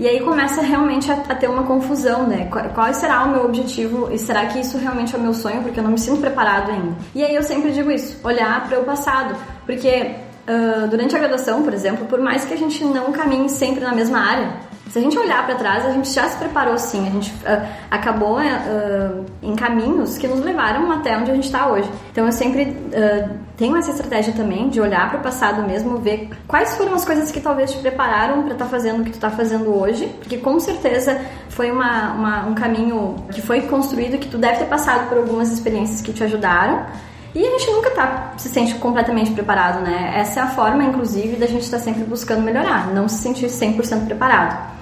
E 0.00 0.08
aí 0.08 0.18
começa 0.20 0.62
realmente 0.62 1.12
a, 1.12 1.14
a, 1.28 1.34
ter 1.34 1.46
uma 1.46 1.64
confusão, 1.64 2.26
né? 2.26 2.48
Qual, 2.50 2.64
qual, 2.70 2.94
será 2.94 3.22
o 3.24 3.32
meu 3.32 3.44
objetivo 3.44 4.08
e 4.10 4.18
será 4.18 4.46
que 4.46 4.58
isso 4.58 4.78
realmente 4.78 5.14
é 5.14 5.18
o 5.18 5.20
meu 5.20 5.34
sonho? 5.34 5.62
Porque 5.62 5.78
eu 5.78 5.84
não 5.84 5.90
me 5.90 5.98
sinto 5.98 6.22
preparado 6.22 6.70
ainda. 6.70 6.96
E 7.14 7.22
aí 7.22 7.34
eu 7.34 7.42
sempre 7.42 7.70
digo 7.70 7.90
isso, 7.90 8.18
olhar 8.24 8.66
para 8.66 8.80
o 8.80 8.84
passado, 8.84 9.36
porque 9.66 10.14
uh, 10.48 10.88
durante 10.88 11.14
a 11.14 11.18
graduação, 11.18 11.62
por 11.62 11.74
exemplo, 11.74 12.06
por 12.06 12.18
mais 12.18 12.46
que 12.46 12.54
a 12.54 12.56
gente 12.56 12.82
não 12.82 13.12
caminhe 13.12 13.50
sempre 13.50 13.84
na 13.84 13.94
mesma 13.94 14.20
área, 14.20 14.54
se 14.90 14.98
a 14.98 15.02
gente 15.02 15.16
olhar 15.16 15.46
para 15.46 15.54
trás, 15.54 15.86
a 15.86 15.92
gente 15.92 16.10
já 16.10 16.28
se 16.28 16.36
preparou 16.36 16.76
sim, 16.76 17.06
a 17.06 17.10
gente 17.10 17.30
uh, 17.30 17.64
acabou 17.88 18.38
uh, 18.38 19.24
em 19.40 19.54
caminhos 19.54 20.18
que 20.18 20.26
nos 20.26 20.40
levaram 20.40 20.90
até 20.90 21.16
onde 21.16 21.30
a 21.30 21.34
gente 21.34 21.44
está 21.44 21.68
hoje. 21.68 21.88
Então 22.10 22.26
eu 22.26 22.32
sempre 22.32 22.64
uh, 22.64 23.30
tenho 23.56 23.76
essa 23.76 23.92
estratégia 23.92 24.32
também 24.32 24.68
de 24.68 24.80
olhar 24.80 25.08
para 25.08 25.20
o 25.20 25.22
passado 25.22 25.62
mesmo, 25.62 25.98
ver 25.98 26.30
quais 26.48 26.76
foram 26.76 26.92
as 26.94 27.04
coisas 27.04 27.30
que 27.30 27.40
talvez 27.40 27.70
te 27.70 27.78
prepararam 27.78 28.42
para 28.42 28.54
estar 28.54 28.64
tá 28.64 28.70
fazendo 28.70 29.02
o 29.02 29.04
que 29.04 29.10
tu 29.10 29.14
está 29.14 29.30
fazendo 29.30 29.72
hoje, 29.72 30.08
porque 30.18 30.38
com 30.38 30.58
certeza 30.58 31.20
foi 31.50 31.70
uma, 31.70 32.12
uma, 32.12 32.46
um 32.46 32.54
caminho 32.56 33.14
que 33.30 33.40
foi 33.40 33.62
construído 33.62 34.18
que 34.18 34.28
tu 34.28 34.38
deve 34.38 34.58
ter 34.58 34.66
passado 34.66 35.08
por 35.08 35.18
algumas 35.18 35.52
experiências 35.52 36.02
que 36.02 36.12
te 36.12 36.24
ajudaram. 36.24 36.84
E 37.32 37.46
a 37.46 37.50
gente 37.52 37.70
nunca 37.70 37.90
tá, 37.90 38.32
se 38.38 38.48
sente 38.48 38.74
completamente 38.74 39.30
preparado, 39.30 39.84
né? 39.84 40.14
Essa 40.16 40.40
é 40.40 40.42
a 40.42 40.48
forma, 40.48 40.82
inclusive, 40.82 41.36
da 41.36 41.46
gente 41.46 41.62
estar 41.62 41.78
tá 41.78 41.84
sempre 41.84 42.02
buscando 42.02 42.42
melhorar, 42.42 42.88
não 42.92 43.06
se 43.06 43.22
sentir 43.22 43.46
100% 43.46 44.04
preparado. 44.06 44.79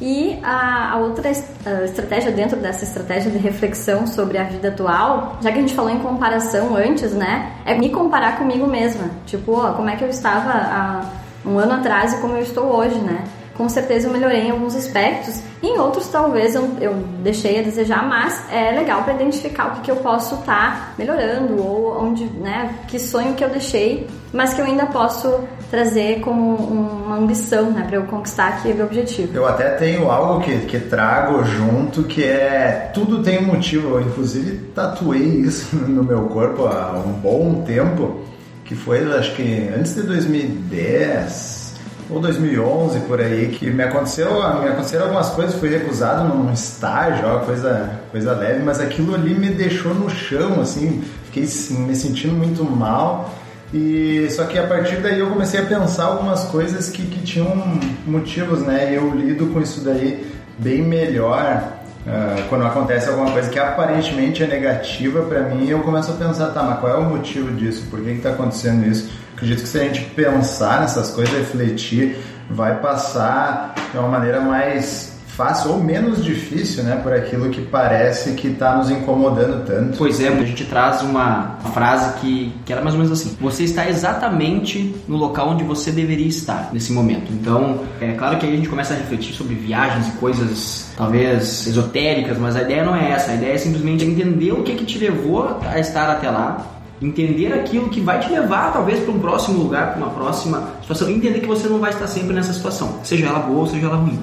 E 0.00 0.38
a, 0.42 0.92
a 0.92 0.96
outra 0.98 1.30
a 1.30 1.84
estratégia 1.84 2.30
dentro 2.30 2.56
dessa 2.58 2.84
estratégia 2.84 3.30
de 3.30 3.38
reflexão 3.38 4.06
sobre 4.06 4.38
a 4.38 4.44
vida 4.44 4.68
atual, 4.68 5.38
já 5.40 5.50
que 5.50 5.58
a 5.58 5.60
gente 5.60 5.74
falou 5.74 5.90
em 5.90 5.98
comparação 5.98 6.76
antes, 6.76 7.12
né? 7.12 7.52
É 7.64 7.74
me 7.76 7.90
comparar 7.90 8.38
comigo 8.38 8.66
mesma. 8.66 9.10
Tipo, 9.24 9.52
ó, 9.52 9.72
como 9.72 9.88
é 9.88 9.96
que 9.96 10.04
eu 10.04 10.08
estava 10.08 10.50
há 10.50 11.10
um 11.44 11.58
ano 11.58 11.74
atrás 11.74 12.12
e 12.12 12.20
como 12.20 12.34
eu 12.34 12.42
estou 12.42 12.64
hoje, 12.64 12.98
né? 12.98 13.24
Com 13.56 13.68
certeza 13.68 14.06
eu 14.08 14.12
melhorei 14.12 14.42
em 14.42 14.50
alguns 14.50 14.74
aspectos, 14.74 15.40
em 15.62 15.78
outros 15.78 16.08
talvez 16.08 16.54
eu, 16.54 16.68
eu 16.80 16.94
deixei 17.22 17.58
a 17.58 17.62
desejar, 17.62 18.06
mas 18.06 18.42
é 18.52 18.72
legal 18.72 19.02
para 19.02 19.14
identificar 19.14 19.68
o 19.68 19.70
que, 19.76 19.80
que 19.82 19.90
eu 19.90 19.96
posso 19.96 20.36
estar 20.36 20.44
tá 20.44 20.92
melhorando 20.98 21.60
ou 21.60 22.04
onde, 22.04 22.24
né, 22.24 22.74
que 22.86 22.98
sonho 22.98 23.34
que 23.34 23.42
eu 23.42 23.48
deixei, 23.48 24.06
mas 24.32 24.54
que 24.54 24.60
eu 24.60 24.66
ainda 24.66 24.86
posso 24.86 25.40
trazer 25.70 26.20
como 26.20 26.54
uma 26.54 27.16
ambição, 27.16 27.70
né, 27.70 27.84
para 27.86 27.96
eu 27.96 28.04
conquistar 28.04 28.48
aquele 28.48 28.82
objetivo. 28.82 29.34
Eu 29.34 29.46
até 29.46 29.70
tenho 29.70 30.10
algo 30.10 30.42
que, 30.42 30.58
que 30.66 30.78
trago 30.78 31.42
junto 31.44 32.04
que 32.04 32.22
é 32.22 32.90
tudo 32.92 33.22
tem 33.22 33.38
um 33.38 33.46
motivo. 33.46 33.96
Eu 33.96 34.02
inclusive 34.02 34.58
tatuei 34.74 35.22
isso 35.22 35.76
no 35.88 36.04
meu 36.04 36.24
corpo 36.24 36.66
há 36.66 36.92
um 36.92 37.12
bom 37.12 37.62
tempo, 37.66 38.20
que 38.64 38.74
foi 38.74 39.02
acho 39.16 39.34
que 39.34 39.70
antes 39.76 39.94
de 39.94 40.02
2010 40.02 41.65
ou 42.08 42.20
2011 42.20 43.00
por 43.00 43.20
aí, 43.20 43.48
que 43.48 43.68
me 43.70 43.82
aconteceu, 43.82 44.32
me 44.60 44.68
aconteceram 44.68 45.04
algumas 45.04 45.30
coisas, 45.30 45.56
fui 45.56 45.68
recusado 45.68 46.24
num 46.28 46.52
estágio, 46.52 47.40
coisa, 47.44 47.90
coisa 48.10 48.32
leve, 48.32 48.62
mas 48.62 48.80
aquilo 48.80 49.14
ali 49.14 49.34
me 49.34 49.50
deixou 49.50 49.92
no 49.92 50.08
chão, 50.08 50.60
assim, 50.60 51.02
fiquei 51.24 51.42
me 51.78 51.96
sentindo 51.96 52.34
muito 52.34 52.64
mal. 52.64 53.34
E 53.74 54.28
só 54.30 54.44
que 54.44 54.56
a 54.58 54.66
partir 54.66 54.96
daí 54.96 55.18
eu 55.18 55.28
comecei 55.28 55.60
a 55.60 55.64
pensar 55.64 56.04
algumas 56.04 56.44
coisas 56.44 56.88
que, 56.88 57.02
que 57.04 57.20
tinham 57.22 57.80
motivos, 58.06 58.60
né? 58.60 58.92
E 58.92 58.94
eu 58.94 59.10
lido 59.10 59.48
com 59.48 59.60
isso 59.60 59.80
daí 59.80 60.24
bem 60.56 60.82
melhor 60.82 61.72
uh, 62.06 62.48
quando 62.48 62.64
acontece 62.64 63.08
alguma 63.08 63.32
coisa 63.32 63.50
que 63.50 63.58
aparentemente 63.58 64.42
é 64.44 64.46
negativa 64.46 65.22
para 65.22 65.42
mim. 65.42 65.68
Eu 65.68 65.80
começo 65.80 66.12
a 66.12 66.14
pensar, 66.14 66.50
tá, 66.50 66.62
mas 66.62 66.78
qual 66.78 66.92
é 66.92 66.96
o 66.96 67.10
motivo 67.10 67.50
disso? 67.52 67.84
Por 67.90 68.00
que 68.00 68.10
está 68.10 68.30
acontecendo 68.30 68.86
isso? 68.86 69.10
Acredito 69.36 69.62
que 69.62 69.68
se 69.68 69.78
a 69.78 69.84
gente 69.84 70.00
pensar 70.14 70.80
nessas 70.80 71.10
coisas, 71.10 71.34
refletir, 71.34 72.16
vai 72.48 72.80
passar 72.80 73.74
de 73.92 73.98
uma 73.98 74.08
maneira 74.08 74.40
mais 74.40 75.14
fácil 75.26 75.72
ou 75.72 75.78
menos 75.78 76.24
difícil, 76.24 76.82
né, 76.82 76.98
por 77.02 77.12
aquilo 77.12 77.50
que 77.50 77.60
parece 77.60 78.32
que 78.32 78.48
está 78.48 78.74
nos 78.76 78.90
incomodando 78.90 79.66
tanto. 79.66 79.98
Pois 79.98 80.18
é, 80.18 80.28
a 80.28 80.44
gente 80.44 80.64
traz 80.64 81.02
uma 81.02 81.58
frase 81.74 82.18
que, 82.20 82.54
que 82.64 82.72
era 82.72 82.80
mais 82.80 82.94
ou 82.94 83.02
menos 83.02 83.12
assim: 83.12 83.36
você 83.38 83.64
está 83.64 83.86
exatamente 83.86 84.94
no 85.06 85.18
local 85.18 85.50
onde 85.50 85.62
você 85.62 85.90
deveria 85.90 86.26
estar 86.26 86.70
nesse 86.72 86.90
momento. 86.90 87.30
Então, 87.30 87.84
é 88.00 88.12
claro 88.12 88.38
que 88.38 88.46
aí 88.46 88.54
a 88.54 88.56
gente 88.56 88.70
começa 88.70 88.94
a 88.94 88.96
refletir 88.96 89.34
sobre 89.34 89.54
viagens 89.54 90.08
e 90.08 90.12
coisas 90.12 90.94
talvez 90.96 91.66
esotéricas, 91.66 92.38
mas 92.38 92.56
a 92.56 92.62
ideia 92.62 92.82
não 92.82 92.96
é 92.96 93.10
essa. 93.10 93.32
A 93.32 93.34
ideia 93.34 93.52
é 93.52 93.58
simplesmente 93.58 94.06
entender 94.06 94.52
o 94.52 94.62
que 94.62 94.74
que 94.74 94.86
te 94.86 94.98
levou 94.98 95.60
a 95.62 95.78
estar 95.78 96.10
até 96.10 96.30
lá 96.30 96.75
entender 97.00 97.52
aquilo 97.52 97.88
que 97.88 98.00
vai 98.00 98.20
te 98.20 98.30
levar 98.30 98.72
talvez 98.72 99.00
para 99.00 99.12
um 99.12 99.18
próximo 99.18 99.58
lugar, 99.58 99.92
para 99.92 99.98
uma 99.98 100.10
próxima 100.10 100.70
situação, 100.80 101.10
entender 101.10 101.40
que 101.40 101.46
você 101.46 101.68
não 101.68 101.78
vai 101.78 101.90
estar 101.90 102.06
sempre 102.06 102.34
nessa 102.34 102.52
situação, 102.52 103.00
seja 103.02 103.26
ela 103.26 103.40
boa 103.40 103.60
ou 103.60 103.66
seja 103.66 103.86
ela 103.86 103.96
ruim 103.96 104.18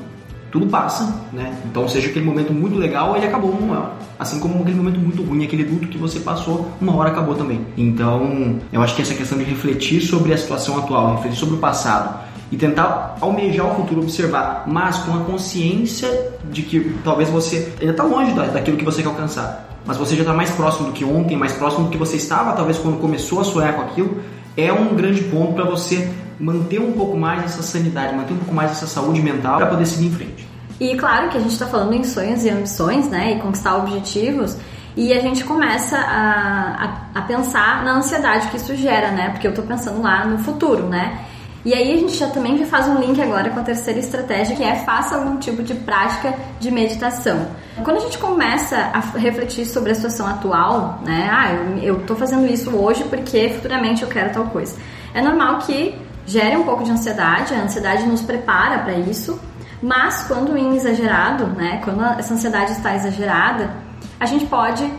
tudo 0.53 0.68
passa, 0.68 1.12
né? 1.34 1.58
Então, 1.65 1.89
seja 1.89 2.10
aquele 2.10 2.24
momento 2.24 2.53
muito 2.53 2.77
legal, 2.77 3.18
ele 3.18 3.25
acabou 3.25 3.50
uma 3.50 3.75
hora. 3.75 3.92
Assim 4.20 4.39
como 4.39 4.62
aquele 4.62 4.77
momento 4.77 5.00
muito 5.00 5.24
ruim, 5.24 5.44
aquele 5.44 5.63
luto 5.63 5.88
que 5.88 5.98
você 5.98 6.20
passou, 6.20 6.72
uma 6.80 6.96
hora 6.96 7.10
acabou 7.10 7.34
também. 7.34 7.65
Então, 7.75 8.60
eu 8.72 8.80
acho 8.80 8.96
que 8.96 9.01
essa 9.01 9.15
questão 9.15 9.36
de 9.36 9.46
refletir 9.46 10.00
sobre 10.01 10.32
a 10.32 10.38
situação 10.38 10.77
atual, 10.77 11.15
refletir 11.15 11.39
sobre 11.39 11.56
o 11.56 11.58
passado 11.58 12.23
e 12.53 12.55
tentar 12.55 13.17
almejar 13.19 13.65
o 13.65 13.75
futuro, 13.77 14.01
observar, 14.01 14.65
mas 14.67 15.00
com 15.00 15.12
a 15.15 15.24
consciência 15.24 16.07
de 16.51 16.62
que 16.62 16.95
talvez 17.03 17.27
você 17.27 17.74
ainda 17.81 17.93
está 17.93 18.03
longe 18.03 18.31
daquilo 18.31 18.77
que 18.77 18.86
você 18.86 19.01
quer 19.01 19.07
alcançar, 19.07 19.67
mas 19.83 19.98
você 19.98 20.15
já 20.15 20.22
está 20.22 20.36
mais 20.36 20.51
próximo 20.51 20.89
do 20.89 20.93
que 20.93 21.03
ontem, 21.03 21.36
mais 21.36 21.53
próximo 21.53 21.86
do 21.86 21.89
que 21.89 21.98
você 21.98 22.15
estava, 22.15 22.53
talvez 22.53 22.77
quando 22.77 23.01
começou 23.01 23.41
a 23.41 23.43
sonhar 23.43 23.74
com 23.74 23.81
aquilo, 23.81 24.22
é 24.55 24.72
um 24.72 24.93
grande 24.93 25.24
ponto 25.24 25.53
para 25.53 25.63
você 25.63 26.07
manter 26.39 26.79
um 26.79 26.91
pouco 26.91 27.17
mais 27.17 27.43
essa 27.43 27.63
sanidade, 27.63 28.15
manter 28.15 28.33
um 28.36 28.38
pouco 28.38 28.53
mais 28.53 28.69
essa 28.69 28.86
saúde 28.86 29.19
mental 29.19 29.57
para 29.57 29.65
poder 29.65 29.88
seguir 29.88 30.05
em 30.05 30.12
frente. 30.12 30.48
E 30.79 30.95
claro 30.95 31.29
que 31.29 31.38
a 31.38 31.41
gente 31.41 31.53
está 31.53 31.65
falando 31.65 31.93
em 31.93 32.03
sonhos 32.03 32.45
e 32.45 32.51
ambições, 32.51 33.10
né, 33.10 33.31
e 33.31 33.39
conquistar 33.39 33.77
objetivos, 33.77 34.55
e 34.95 35.12
a 35.12 35.19
gente 35.19 35.43
começa 35.43 35.98
a, 35.98 36.86
a, 37.15 37.19
a, 37.19 37.22
pensar 37.24 37.83
na 37.83 37.95
ansiedade 37.95 38.50
que 38.50 38.57
isso 38.57 38.75
gera, 38.75 39.10
né, 39.10 39.29
porque 39.29 39.48
eu 39.48 39.51
estou 39.51 39.65
pensando 39.65 40.03
lá 40.03 40.24
no 40.27 40.38
futuro, 40.38 40.83
né. 40.83 41.17
E 41.65 41.74
aí 41.74 41.93
a 41.93 41.98
gente 41.98 42.17
já 42.17 42.27
também 42.27 42.63
faz 42.65 42.88
um 42.89 43.00
link 43.00 43.22
agora 43.22 43.50
com 43.50 43.60
a 43.60 43.63
terceira 43.63 43.98
estratégia, 43.98 44.55
que 44.55 44.63
é 44.63 44.75
faça 44.79 45.15
algum 45.15 45.38
tipo 45.38 45.63
de 45.63 45.74
prática 45.74 46.34
de 46.60 46.70
meditação. 46.70 47.48
Quando 47.84 47.98
a 47.98 48.00
gente 48.01 48.17
começa 48.17 48.75
a 48.75 49.00
refletir 49.17 49.65
sobre 49.65 49.91
a 49.91 49.96
situação 49.96 50.27
atual, 50.27 51.00
né, 51.05 51.29
ah, 51.32 51.53
eu 51.82 52.01
estou 52.01 52.17
fazendo 52.17 52.46
isso 52.51 52.70
hoje 52.75 53.05
porque 53.05 53.50
futuramente 53.50 54.03
eu 54.03 54.10
quero 54.10 54.32
tal 54.32 54.48
coisa. 54.48 54.75
É 55.13 55.22
normal 55.22 55.60
que 55.60 55.96
gere 56.25 56.58
um 56.58 56.63
pouco 56.63 56.84
de 56.84 56.91
ansiedade, 56.91 57.53
a 57.53 57.62
ansiedade 57.62 58.03
nos 58.03 58.22
prepara 58.22 58.79
para 58.79 58.93
isso, 58.93 59.39
mas 59.82 60.24
quando 60.27 60.58
em 60.58 60.75
exagerado, 60.75 61.48
né, 61.48 61.79
quando 61.84 62.03
essa 62.03 62.34
ansiedade 62.34 62.74
está 62.74 62.93
exagerada, 62.96 63.72
a 64.20 64.25
gente 64.25 64.46
pode 64.46 64.89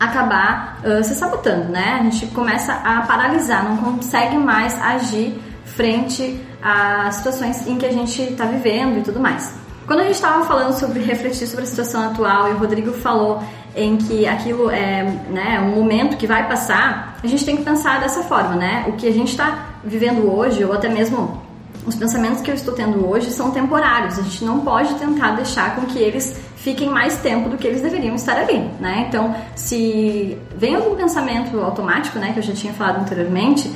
acabar 0.00 0.80
uh, 0.84 1.02
se 1.04 1.14
sabotando, 1.14 1.68
né? 1.68 1.98
A 2.00 2.02
gente 2.02 2.26
começa 2.26 2.72
a 2.72 3.02
paralisar, 3.02 3.64
não 3.64 3.76
consegue 3.76 4.36
mais 4.36 4.80
agir 4.82 5.40
frente 5.74 6.40
às 6.62 7.16
situações 7.16 7.66
em 7.66 7.76
que 7.76 7.86
a 7.86 7.92
gente 7.92 8.22
está 8.22 8.44
vivendo 8.44 8.98
e 8.98 9.02
tudo 9.02 9.20
mais. 9.20 9.54
Quando 9.86 10.00
a 10.00 10.04
gente 10.04 10.14
estava 10.14 10.44
falando 10.44 10.72
sobre 10.78 11.00
refletir 11.00 11.46
sobre 11.46 11.64
a 11.64 11.66
situação 11.66 12.02
atual 12.02 12.48
e 12.48 12.52
o 12.52 12.58
Rodrigo 12.58 12.92
falou 12.92 13.42
em 13.74 13.96
que 13.96 14.26
aquilo 14.26 14.70
é 14.70 15.02
né, 15.28 15.60
um 15.60 15.74
momento 15.74 16.16
que 16.16 16.26
vai 16.26 16.46
passar, 16.46 17.18
a 17.22 17.26
gente 17.26 17.44
tem 17.44 17.56
que 17.56 17.62
pensar 17.62 18.00
dessa 18.00 18.22
forma, 18.22 18.54
né? 18.54 18.84
O 18.86 18.92
que 18.92 19.08
a 19.08 19.12
gente 19.12 19.30
está 19.30 19.70
vivendo 19.82 20.30
hoje, 20.32 20.64
ou 20.64 20.72
até 20.72 20.88
mesmo 20.88 21.42
os 21.84 21.96
pensamentos 21.96 22.40
que 22.42 22.50
eu 22.50 22.54
estou 22.54 22.74
tendo 22.74 23.08
hoje, 23.08 23.30
são 23.30 23.50
temporários. 23.50 24.18
A 24.18 24.22
gente 24.22 24.44
não 24.44 24.60
pode 24.60 24.94
tentar 24.94 25.32
deixar 25.32 25.74
com 25.74 25.86
que 25.86 25.98
eles 25.98 26.40
fiquem 26.56 26.88
mais 26.88 27.16
tempo 27.18 27.48
do 27.48 27.56
que 27.56 27.66
eles 27.66 27.82
deveriam 27.82 28.14
estar 28.14 28.36
ali, 28.36 28.58
né? 28.78 29.06
Então, 29.08 29.34
se 29.56 30.38
vem 30.56 30.76
algum 30.76 30.94
pensamento 30.94 31.58
automático, 31.60 32.20
né, 32.20 32.32
que 32.32 32.38
eu 32.38 32.42
já 32.42 32.52
tinha 32.52 32.72
falado 32.72 33.00
anteriormente, 33.00 33.68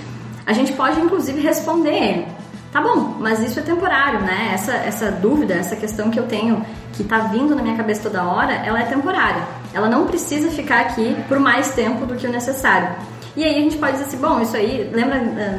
a 0.47 0.53
gente 0.53 0.73
pode 0.73 1.00
inclusive 1.00 1.41
responder 1.41 1.93
ele. 1.93 2.26
Tá 2.73 2.81
bom, 2.81 3.17
mas 3.19 3.41
isso 3.41 3.59
é 3.59 3.62
temporário, 3.62 4.21
né? 4.21 4.50
Essa, 4.53 4.73
essa 4.75 5.11
dúvida, 5.11 5.55
essa 5.55 5.75
questão 5.75 6.11
que 6.11 6.21
eu 6.21 6.26
tenho 6.26 6.65
que 6.93 7.05
tá 7.05 7.19
vindo 7.21 7.55
na 7.55 7.62
minha 7.62 7.76
cabeça 7.76 8.03
toda 8.03 8.25
hora, 8.25 8.53
ela 8.53 8.81
é 8.81 8.85
temporária. 8.85 9.43
Ela 9.73 9.88
não 9.88 10.07
precisa 10.07 10.50
ficar 10.50 10.81
aqui 10.81 11.17
por 11.29 11.38
mais 11.38 11.71
tempo 11.75 12.05
do 12.07 12.15
que 12.15 12.26
o 12.26 12.31
necessário. 12.31 12.95
E 13.37 13.45
aí 13.45 13.59
a 13.59 13.61
gente 13.61 13.76
pode 13.76 13.93
dizer 13.93 14.05
assim, 14.07 14.17
bom, 14.17 14.41
isso 14.41 14.57
aí, 14.57 14.91
lembra, 14.93 15.17
eh, 15.17 15.59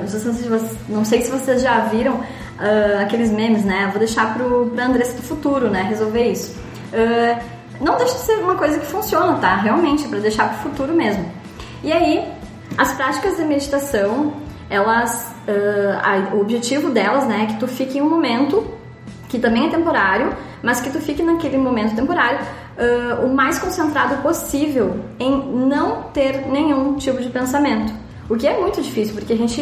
não 0.89 1.06
sei 1.06 1.22
se 1.22 1.29
vocês 1.29 1.62
já 1.62 1.82
viram 1.82 2.15
uh, 2.15 3.01
aqueles 3.01 3.32
memes, 3.32 3.63
né? 3.63 3.88
Vou 3.89 4.00
deixar 4.00 4.34
pro, 4.34 4.72
pra 4.74 4.86
Andressa 4.86 5.15
do 5.15 5.22
futuro, 5.22 5.70
né? 5.70 5.84
Resolver 5.84 6.32
isso. 6.32 6.56
Uh, 6.91 7.39
não 7.79 7.98
deixa 7.98 8.15
de 8.15 8.22
ser 8.22 8.34
uma 8.39 8.56
coisa 8.56 8.79
que 8.79 8.86
funciona, 8.86 9.38
tá? 9.38 9.56
Realmente, 9.58 10.08
para 10.08 10.20
deixar 10.20 10.50
pro 10.50 10.70
futuro 10.70 10.94
mesmo. 10.94 11.32
E 11.84 11.91
aí, 11.91 12.27
as 12.77 12.94
práticas 12.94 13.38
de 13.38 13.44
meditação, 13.44 14.34
elas, 14.69 15.33
uh, 15.47 16.00
a, 16.01 16.36
o 16.36 16.41
objetivo 16.41 16.89
delas, 16.89 17.25
né, 17.25 17.43
é 17.43 17.53
que 17.53 17.59
tu 17.59 17.67
fique 17.67 17.97
em 17.97 18.01
um 18.01 18.09
momento 18.09 18.65
que 19.29 19.39
também 19.39 19.67
é 19.67 19.69
temporário, 19.69 20.33
mas 20.63 20.81
que 20.81 20.89
tu 20.89 21.00
fique 21.00 21.21
naquele 21.21 21.57
momento 21.57 21.95
temporário 21.95 22.39
uh, 22.39 23.25
o 23.25 23.33
mais 23.33 23.59
concentrado 23.59 24.21
possível 24.21 25.00
em 25.19 25.38
não 25.67 26.03
ter 26.13 26.47
nenhum 26.47 26.95
tipo 26.95 27.21
de 27.21 27.29
pensamento. 27.29 27.93
O 28.29 28.36
que 28.36 28.45
é 28.45 28.59
muito 28.59 28.81
difícil, 28.81 29.13
porque 29.15 29.31
a 29.31 29.38
gente 29.38 29.62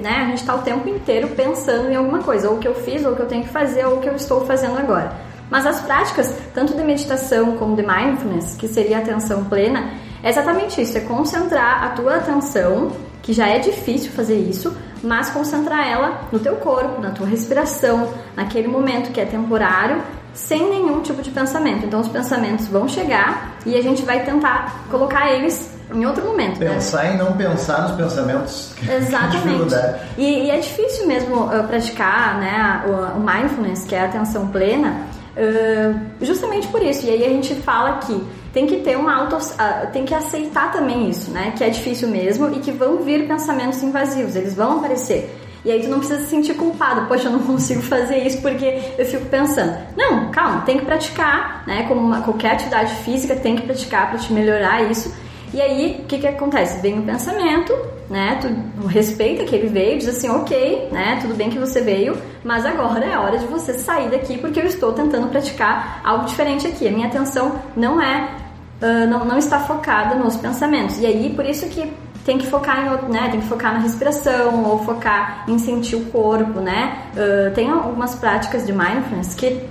né, 0.00 0.18
a 0.18 0.24
gente 0.26 0.38
está 0.38 0.54
o 0.54 0.62
tempo 0.62 0.88
inteiro 0.88 1.28
pensando 1.28 1.90
em 1.90 1.96
alguma 1.96 2.20
coisa, 2.20 2.48
ou 2.48 2.56
o 2.56 2.58
que 2.58 2.68
eu 2.68 2.74
fiz, 2.74 3.04
ou 3.04 3.12
o 3.12 3.16
que 3.16 3.22
eu 3.22 3.26
tenho 3.26 3.42
que 3.42 3.48
fazer, 3.48 3.84
ou 3.84 3.96
o 3.96 4.00
que 4.00 4.08
eu 4.08 4.14
estou 4.14 4.46
fazendo 4.46 4.78
agora. 4.78 5.12
Mas 5.50 5.66
as 5.66 5.80
práticas, 5.80 6.32
tanto 6.54 6.74
de 6.74 6.82
meditação 6.84 7.56
como 7.56 7.74
de 7.74 7.82
mindfulness, 7.82 8.56
que 8.56 8.68
seria 8.68 8.98
atenção 8.98 9.44
plena, 9.44 9.90
é 10.22 10.28
exatamente 10.28 10.80
isso, 10.80 10.96
é 10.96 11.00
concentrar 11.00 11.84
a 11.84 11.88
tua 11.90 12.16
atenção, 12.16 12.92
que 13.26 13.32
já 13.32 13.48
é 13.48 13.58
difícil 13.58 14.12
fazer 14.12 14.38
isso, 14.38 14.74
mas 15.02 15.30
concentrar 15.30 15.86
ela 15.86 16.20
no 16.30 16.38
teu 16.38 16.54
corpo, 16.56 17.00
na 17.02 17.10
tua 17.10 17.26
respiração, 17.26 18.08
naquele 18.36 18.68
momento 18.68 19.10
que 19.12 19.20
é 19.20 19.24
temporário 19.24 20.00
sem 20.32 20.70
nenhum 20.70 21.00
tipo 21.00 21.20
de 21.20 21.30
pensamento. 21.30 21.84
Então 21.84 22.00
os 22.00 22.08
pensamentos 22.08 22.68
vão 22.68 22.86
chegar 22.86 23.56
e 23.66 23.74
a 23.74 23.82
gente 23.82 24.02
vai 24.02 24.24
tentar 24.24 24.84
colocar 24.90 25.32
eles 25.32 25.74
em 25.92 26.06
outro 26.06 26.24
momento. 26.24 26.60
Né? 26.60 26.74
Pensar 26.74 27.04
né? 27.04 27.14
e 27.14 27.16
não 27.16 27.32
pensar 27.32 27.82
nos 27.82 27.96
pensamentos. 27.96 28.72
Exatamente. 28.88 29.74
e, 30.16 30.44
e, 30.44 30.50
é 30.50 30.58
difícil 30.58 31.08
mesmo 31.08 31.46
uh, 31.46 31.64
praticar 31.66 32.38
né, 32.38 32.84
o, 32.86 33.18
o, 33.18 33.20
mindfulness, 33.20 33.84
que 33.84 33.94
é 33.94 34.02
a 34.02 34.04
atenção 34.04 34.48
plena, 34.48 35.00
uh, 35.36 36.24
justamente 36.24 36.68
por 36.68 36.82
isso. 36.82 37.06
E 37.06 37.10
aí 37.10 37.24
a 37.24 37.28
gente 37.28 37.54
fala 37.56 37.98
que 37.98 38.22
tem 38.56 38.66
que 38.66 38.78
ter 38.78 38.96
uma 38.96 39.14
auto, 39.14 39.36
uh, 39.36 39.92
tem 39.92 40.06
que 40.06 40.14
aceitar 40.14 40.72
também 40.72 41.10
isso, 41.10 41.30
né? 41.30 41.52
Que 41.54 41.62
é 41.62 41.68
difícil 41.68 42.08
mesmo 42.08 42.48
e 42.54 42.60
que 42.60 42.72
vão 42.72 43.02
vir 43.02 43.28
pensamentos 43.28 43.82
invasivos, 43.82 44.34
eles 44.34 44.54
vão 44.54 44.78
aparecer. 44.78 45.30
E 45.62 45.70
aí 45.70 45.82
tu 45.82 45.90
não 45.90 45.98
precisa 45.98 46.20
se 46.20 46.28
sentir 46.28 46.54
culpado, 46.54 47.06
poxa, 47.06 47.28
eu 47.28 47.32
não 47.32 47.40
consigo 47.44 47.82
fazer 47.82 48.16
isso 48.26 48.40
porque 48.40 48.80
eu 48.96 49.04
fico 49.04 49.26
pensando. 49.26 49.76
Não, 49.94 50.30
calma, 50.30 50.62
tem 50.62 50.78
que 50.78 50.86
praticar, 50.86 51.64
né? 51.66 51.82
Como 51.86 52.00
uma, 52.00 52.22
qualquer 52.22 52.52
atividade 52.52 52.94
física, 52.94 53.36
tem 53.36 53.56
que 53.56 53.62
praticar 53.62 54.08
para 54.08 54.18
te 54.18 54.32
melhorar 54.32 54.90
isso. 54.90 55.14
E 55.52 55.60
aí, 55.60 56.00
o 56.02 56.06
que 56.06 56.16
que 56.16 56.26
acontece? 56.26 56.80
Vem 56.80 56.98
o 56.98 57.02
pensamento, 57.02 57.76
né? 58.08 58.38
Tu 58.40 58.86
respeita 58.86 59.44
que 59.44 59.54
ele 59.54 59.68
veio, 59.68 59.98
diz 59.98 60.08
assim, 60.08 60.30
ok, 60.30 60.88
né? 60.90 61.18
Tudo 61.20 61.34
bem 61.34 61.50
que 61.50 61.58
você 61.58 61.82
veio, 61.82 62.16
mas 62.42 62.64
agora 62.64 63.04
é 63.04 63.18
hora 63.18 63.38
de 63.38 63.46
você 63.46 63.74
sair 63.74 64.08
daqui 64.08 64.38
porque 64.38 64.60
eu 64.60 64.64
estou 64.64 64.94
tentando 64.94 65.28
praticar 65.28 66.00
algo 66.02 66.24
diferente 66.24 66.66
aqui. 66.66 66.88
A 66.88 66.90
minha 66.90 67.06
atenção 67.06 67.60
não 67.76 68.00
é, 68.00 68.45
uh, 68.82 69.06
não, 69.08 69.24
não 69.24 69.38
está 69.38 69.60
focada 69.60 70.14
nos 70.14 70.36
pensamentos. 70.36 70.98
E 70.98 71.06
aí, 71.06 71.32
por 71.34 71.44
isso 71.44 71.66
que 71.68 71.92
tem 72.24 72.38
que 72.38 72.46
focar 72.46 72.84
em 72.84 73.12
né, 73.12 73.28
tem 73.30 73.40
que 73.40 73.46
focar 73.46 73.72
na 73.72 73.78
respiração 73.78 74.64
ou 74.64 74.84
focar 74.84 75.44
em 75.46 75.58
sentir 75.58 75.94
o 75.94 76.06
corpo, 76.06 76.60
né? 76.60 77.04
Uh, 77.12 77.54
tem 77.54 77.70
algumas 77.70 78.16
práticas 78.16 78.66
de 78.66 78.72
mindfulness 78.72 79.34
que 79.34 79.64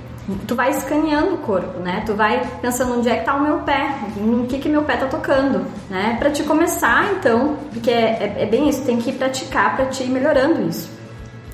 tu 0.48 0.56
vai 0.56 0.72
escaneando 0.72 1.36
o 1.36 1.38
corpo, 1.40 1.80
né? 1.80 2.02
Tu 2.06 2.14
vai 2.14 2.42
pensando 2.62 2.98
onde 2.98 3.10
é 3.10 3.18
que 3.18 3.26
tá 3.26 3.36
o 3.36 3.44
meu 3.44 3.60
pé, 3.60 3.94
no 4.18 4.46
que 4.48 4.58
que 4.58 4.70
meu 4.70 4.84
pé 4.84 4.98
tá 4.98 5.06
tocando, 5.06 5.66
né? 5.90 6.16
Para 6.18 6.32
te 6.32 6.44
começar, 6.44 7.12
então, 7.12 7.58
porque 7.72 7.92
é, 7.92 8.34
é, 8.38 8.44
é 8.44 8.46
bem 8.46 8.70
isso, 8.70 8.84
tem 8.84 8.98
que 8.98 9.12
praticar 9.12 9.76
para 9.76 9.86
te 9.88 10.04
ir 10.04 10.10
melhorando 10.10 10.62
isso. 10.68 10.95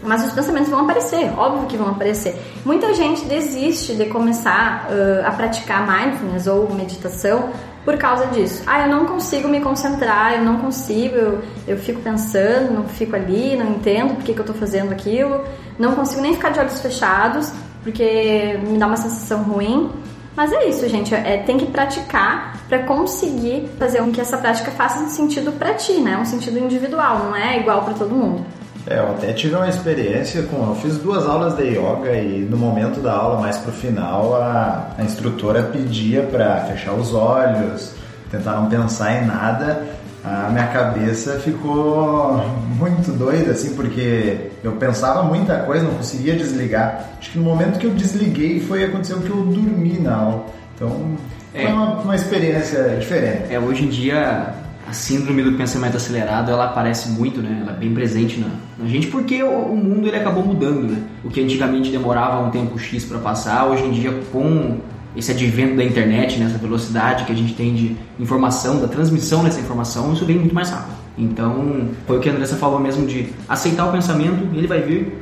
Mas 0.03 0.25
os 0.25 0.33
pensamentos 0.33 0.69
vão 0.69 0.81
aparecer, 0.81 1.31
óbvio 1.37 1.67
que 1.67 1.77
vão 1.77 1.89
aparecer. 1.89 2.35
Muita 2.65 2.93
gente 2.93 3.23
desiste 3.25 3.95
de 3.95 4.05
começar 4.05 4.87
uh, 4.89 5.27
a 5.27 5.31
praticar 5.31 5.85
mindfulness 5.85 6.47
ou 6.47 6.73
meditação 6.73 7.49
por 7.85 7.97
causa 7.97 8.27
disso. 8.27 8.63
Ah, 8.65 8.81
eu 8.81 8.89
não 8.89 9.05
consigo 9.05 9.47
me 9.47 9.59
concentrar, 9.59 10.33
eu 10.33 10.43
não 10.43 10.57
consigo, 10.57 11.15
eu, 11.15 11.41
eu 11.67 11.77
fico 11.77 12.01
pensando, 12.01 12.73
não 12.73 12.87
fico 12.87 13.15
ali, 13.15 13.55
não 13.55 13.71
entendo 13.71 14.15
por 14.15 14.23
que, 14.23 14.33
que 14.33 14.39
eu 14.39 14.45
tô 14.45 14.53
fazendo 14.53 14.91
aquilo, 14.91 15.43
não 15.77 15.95
consigo 15.95 16.21
nem 16.21 16.33
ficar 16.33 16.49
de 16.49 16.59
olhos 16.59 16.79
fechados, 16.79 17.51
porque 17.83 18.59
me 18.67 18.77
dá 18.77 18.87
uma 18.87 18.97
sensação 18.97 19.43
ruim. 19.43 19.91
Mas 20.35 20.51
é 20.53 20.65
isso, 20.69 20.87
gente, 20.87 21.13
é, 21.13 21.37
tem 21.39 21.57
que 21.57 21.65
praticar 21.65 22.57
para 22.69 22.79
conseguir 22.83 23.69
fazer 23.77 23.99
com 23.99 24.11
que 24.11 24.21
essa 24.21 24.37
prática 24.37 24.71
faça 24.71 25.05
sentido 25.07 25.51
para 25.51 25.73
ti, 25.73 25.93
né? 25.99 26.17
Um 26.17 26.25
sentido 26.25 26.57
individual, 26.57 27.19
não 27.19 27.35
é 27.35 27.59
igual 27.59 27.83
para 27.83 27.93
todo 27.95 28.15
mundo. 28.15 28.45
É, 28.87 28.97
eu 28.97 29.11
até 29.11 29.31
tive 29.33 29.55
uma 29.55 29.69
experiência 29.69 30.43
com. 30.43 30.57
Eu 30.57 30.75
fiz 30.75 30.97
duas 30.97 31.27
aulas 31.27 31.55
de 31.55 31.63
yoga 31.63 32.15
e 32.15 32.39
no 32.49 32.57
momento 32.57 32.99
da 32.99 33.13
aula, 33.13 33.39
mais 33.39 33.57
pro 33.57 33.71
final, 33.71 34.35
a, 34.35 34.91
a 34.97 35.03
instrutora 35.03 35.63
pedia 35.63 36.23
para 36.23 36.61
fechar 36.65 36.93
os 36.93 37.13
olhos, 37.13 37.93
tentar 38.31 38.53
não 38.53 38.69
pensar 38.69 39.21
em 39.21 39.25
nada. 39.25 39.85
A 40.23 40.49
minha 40.49 40.67
cabeça 40.67 41.39
ficou 41.39 42.43
muito 42.77 43.11
doida, 43.11 43.51
assim, 43.51 43.75
porque 43.75 44.51
eu 44.63 44.73
pensava 44.73 45.23
muita 45.23 45.59
coisa, 45.59 45.83
não 45.83 45.95
conseguia 45.95 46.35
desligar. 46.35 47.09
Acho 47.19 47.31
que 47.31 47.39
no 47.39 47.43
momento 47.43 47.79
que 47.79 47.87
eu 47.87 47.91
desliguei 47.91 48.59
foi 48.59 48.83
aconteceu 48.83 49.19
que 49.19 49.29
eu 49.29 49.37
dormi 49.37 49.99
na 49.99 50.15
aula. 50.15 50.45
Então, 50.75 51.17
foi 51.51 51.63
é. 51.63 51.73
uma, 51.73 51.99
uma 52.01 52.15
experiência 52.15 52.97
diferente. 52.99 53.51
É, 53.51 53.59
hoje 53.59 53.85
em 53.85 53.89
dia 53.89 54.53
a 54.91 54.93
síndrome 54.93 55.41
do 55.41 55.53
pensamento 55.53 55.95
acelerado 55.95 56.51
ela 56.51 56.65
aparece 56.65 57.09
muito, 57.09 57.41
né? 57.41 57.59
Ela 57.61 57.71
é 57.71 57.75
bem 57.75 57.93
presente 57.93 58.37
na, 58.41 58.47
na 58.77 58.89
gente 58.89 59.07
porque 59.07 59.41
o, 59.41 59.49
o, 59.49 59.77
mundo 59.77 60.05
ele 60.05 60.17
acabou 60.17 60.45
mudando, 60.45 60.91
né? 60.91 61.01
O 61.23 61.29
que 61.29 61.41
antigamente 61.41 61.89
demorava 61.89 62.45
um 62.45 62.49
tempo 62.49 62.77
X 62.77 63.05
para 63.05 63.17
passar, 63.17 63.67
hoje 63.67 63.85
em 63.85 63.91
dia 63.91 64.11
com 64.33 64.79
esse 65.15 65.31
advento 65.31 65.77
da 65.77 65.83
internet, 65.83 66.37
né? 66.37 66.53
velocidade 66.61 67.23
que 67.23 67.31
a 67.31 67.35
gente 67.35 67.53
tem 67.53 67.73
de 67.73 67.97
informação, 68.19 68.81
da 68.81 68.87
transmissão 68.87 69.43
dessa 69.45 69.61
informação, 69.61 70.11
isso 70.13 70.25
vem 70.25 70.37
muito 70.37 70.53
mais 70.53 70.69
rápido. 70.69 70.95
Então, 71.17 71.89
foi 72.05 72.17
o 72.17 72.19
que 72.19 72.29
a 72.29 72.33
Andressa 72.33 72.57
falou 72.57 72.79
mesmo 72.79 73.05
de 73.07 73.27
aceitar 73.47 73.87
o 73.87 73.91
pensamento, 73.91 74.53
ele 74.53 74.67
vai 74.67 74.81
vir, 74.81 75.13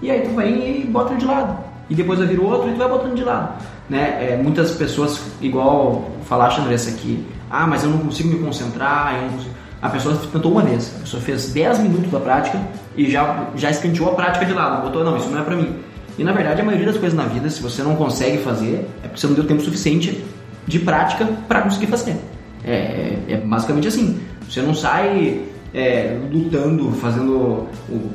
e 0.00 0.10
aí 0.10 0.22
tu 0.22 0.34
vem 0.34 0.82
e 0.82 0.84
bota 0.84 1.12
ele 1.12 1.20
de 1.20 1.26
lado. 1.26 1.64
E 1.90 1.94
depois 1.94 2.18
vai 2.18 2.28
vir 2.28 2.40
outro 2.40 2.68
e 2.68 2.72
tu 2.72 2.78
vai 2.78 2.88
botando 2.88 3.14
de 3.14 3.24
lado. 3.24 3.62
Né? 3.88 4.32
É, 4.32 4.36
muitas 4.42 4.70
pessoas, 4.72 5.20
igual 5.40 6.10
falaste, 6.26 6.60
Andressa, 6.60 6.90
aqui, 6.90 7.24
ah, 7.50 7.66
mas 7.66 7.84
eu 7.84 7.90
não 7.90 7.98
consigo 7.98 8.28
me 8.28 8.38
concentrar, 8.38 9.14
eu 9.16 9.22
não 9.22 9.30
consigo... 9.30 9.54
A 9.80 9.88
pessoa 9.88 10.20
tentou 10.32 10.50
uma 10.50 10.62
vez, 10.62 10.92
a 10.96 11.00
pessoa 11.00 11.22
fez 11.22 11.52
10 11.52 11.78
minutos 11.80 12.10
da 12.10 12.18
prática 12.18 12.60
e 12.96 13.08
já, 13.08 13.46
já 13.54 13.70
escanteou 13.70 14.10
a 14.10 14.14
prática 14.14 14.44
de 14.44 14.52
lado, 14.52 14.82
botou, 14.82 15.04
não, 15.04 15.16
isso 15.16 15.28
não 15.30 15.38
é 15.38 15.42
pra 15.42 15.54
mim. 15.54 15.72
E 16.18 16.24
na 16.24 16.32
verdade, 16.32 16.60
a 16.60 16.64
maioria 16.64 16.86
das 16.86 16.96
coisas 16.96 17.16
na 17.16 17.24
vida, 17.26 17.48
se 17.48 17.62
você 17.62 17.80
não 17.82 17.94
consegue 17.94 18.38
fazer, 18.38 18.88
é 19.04 19.06
porque 19.06 19.20
você 19.20 19.28
não 19.28 19.34
deu 19.34 19.46
tempo 19.46 19.62
suficiente 19.62 20.24
de 20.66 20.80
prática 20.80 21.24
para 21.46 21.62
conseguir 21.62 21.86
fazer. 21.86 22.16
É, 22.64 22.72
é, 22.72 23.24
é, 23.28 23.36
basicamente 23.36 23.86
assim. 23.86 24.20
Você 24.48 24.60
não 24.60 24.74
sai 24.74 25.42
é, 25.72 26.18
lutando, 26.30 26.90
fazendo 26.92 27.68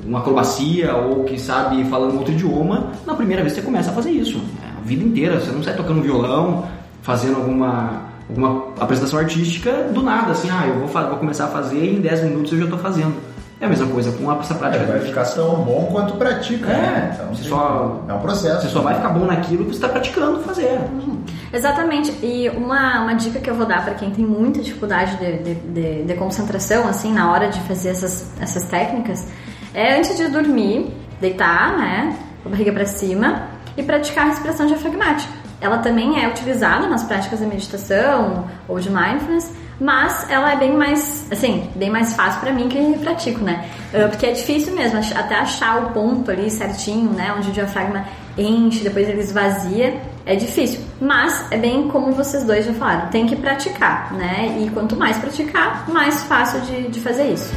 uma 0.06 0.20
acrobacia 0.20 0.94
ou 0.96 1.24
que 1.24 1.40
sabe 1.40 1.84
falando 1.86 2.18
outro 2.18 2.34
idioma 2.34 2.92
na 3.06 3.16
primeira 3.16 3.42
vez 3.42 3.54
que 3.54 3.62
você 3.62 3.66
começa 3.66 3.90
a 3.90 3.94
fazer 3.94 4.12
isso. 4.12 4.42
É, 4.62 4.78
a 4.78 4.82
vida 4.82 5.04
inteira. 5.04 5.40
Você 5.40 5.52
não 5.52 5.64
sai 5.64 5.76
tocando 5.76 6.02
violão, 6.02 6.68
fazendo 7.02 7.38
alguma 7.38 8.13
alguma 8.30 8.74
apresentação 8.80 9.20
artística 9.20 9.72
do 9.92 10.02
nada, 10.02 10.32
assim, 10.32 10.50
ah, 10.50 10.68
eu 10.68 10.80
vou, 10.80 10.88
vou 10.88 11.18
começar 11.18 11.46
a 11.46 11.50
fazer 11.50 11.84
e 11.84 11.98
em 11.98 12.02
10 12.02 12.24
minutos 12.24 12.52
eu 12.52 12.60
já 12.60 12.64
estou 12.66 12.80
fazendo. 12.80 13.16
É 13.62 13.66
a 13.66 13.70
mesma 13.70 13.88
coisa 13.88 14.12
com 14.12 14.30
a 14.30 14.36
essa 14.36 14.56
prática. 14.56 14.84
É, 14.84 14.88
vai 14.88 15.00
ficar 15.00 15.24
tão 15.24 15.64
bom 15.64 15.88
quanto 15.90 16.16
pratica. 16.16 16.70
É, 16.70 16.76
né? 16.76 17.12
então, 17.14 17.34
você 17.34 17.48
só, 17.48 18.04
é 18.10 18.14
um 18.14 18.20
processo. 18.20 18.64
Você 18.64 18.70
só 18.70 18.82
vai 18.82 18.96
ficar 18.96 19.08
bom 19.08 19.26
naquilo 19.26 19.64
que 19.64 19.70
você 19.70 19.78
está 19.78 19.88
praticando 19.88 20.42
fazer. 20.42 20.80
Uhum. 20.92 21.24
Exatamente. 21.54 22.12
E 22.22 22.50
uma, 22.50 23.04
uma 23.04 23.14
dica 23.14 23.40
que 23.40 23.50
eu 23.50 23.56
vou 23.56 23.66
dar 23.66 23.86
para 23.86 23.94
quem 23.94 24.12
tem 24.12 24.26
muita 24.26 24.62
dificuldade 24.62 25.16
de, 25.16 25.38
de, 25.38 25.56
de, 25.56 26.04
de, 26.04 26.14
concentração, 26.16 26.90
assim, 26.90 27.14
na 27.14 27.32
hora 27.32 27.48
de 27.48 27.60
fazer 27.62 27.90
essas, 27.90 28.34
essas 28.42 28.64
técnicas, 28.64 29.30
é 29.74 29.98
antes 29.98 30.18
de 30.18 30.28
dormir, 30.28 30.94
deitar, 31.22 31.78
né, 31.78 32.18
com 32.42 32.50
a 32.50 32.52
barriga 32.52 32.74
para 32.74 32.86
cima 32.86 33.48
e 33.78 33.84
praticar 33.84 34.26
a 34.26 34.30
respiração 34.30 34.66
diafragmática 34.66 35.43
ela 35.64 35.78
também 35.78 36.22
é 36.22 36.28
utilizada 36.28 36.88
nas 36.88 37.04
práticas 37.04 37.40
de 37.40 37.46
meditação 37.46 38.46
ou 38.68 38.82
de 38.82 38.90
mindfulness, 38.90 39.50
mas 39.80 40.30
ela 40.30 40.52
é 40.52 40.58
bem 40.58 40.76
mais, 40.76 41.26
assim, 41.32 41.70
bem 41.74 41.90
mais 41.90 42.14
fácil 42.14 42.42
para 42.42 42.52
mim 42.52 42.68
que 42.68 43.00
pratico, 43.00 43.40
né? 43.40 43.70
Ah, 43.94 44.10
porque 44.10 44.26
é 44.26 44.34
difícil 44.34 44.76
mesmo, 44.76 45.00
até 45.16 45.36
achar 45.36 45.86
o 45.86 45.92
ponto 45.92 46.30
ali 46.30 46.52
certinho, 46.52 47.12
né? 47.12 47.34
Onde 47.38 47.50
o 47.50 47.54
diafragma 47.54 48.06
enche, 48.38 48.84
depois 48.84 49.08
ele 49.08 49.22
esvazia, 49.22 50.02
é 50.26 50.36
difícil. 50.36 50.82
Mas 51.00 51.50
é 51.50 51.58
bem 51.58 51.88
como 51.88 52.12
vocês 52.12 52.44
dois 52.44 52.66
já 52.66 52.74
falaram, 52.74 53.08
tem 53.08 53.26
que 53.26 53.38
praticar, 53.38 54.12
né? 54.14 54.58
E 54.60 54.70
quanto 54.70 54.98
mais 54.98 55.18
praticar, 55.18 55.90
mais 55.90 56.24
fácil 56.24 56.60
de, 56.62 56.90
de 56.90 57.00
fazer 57.00 57.32
isso. 57.32 57.54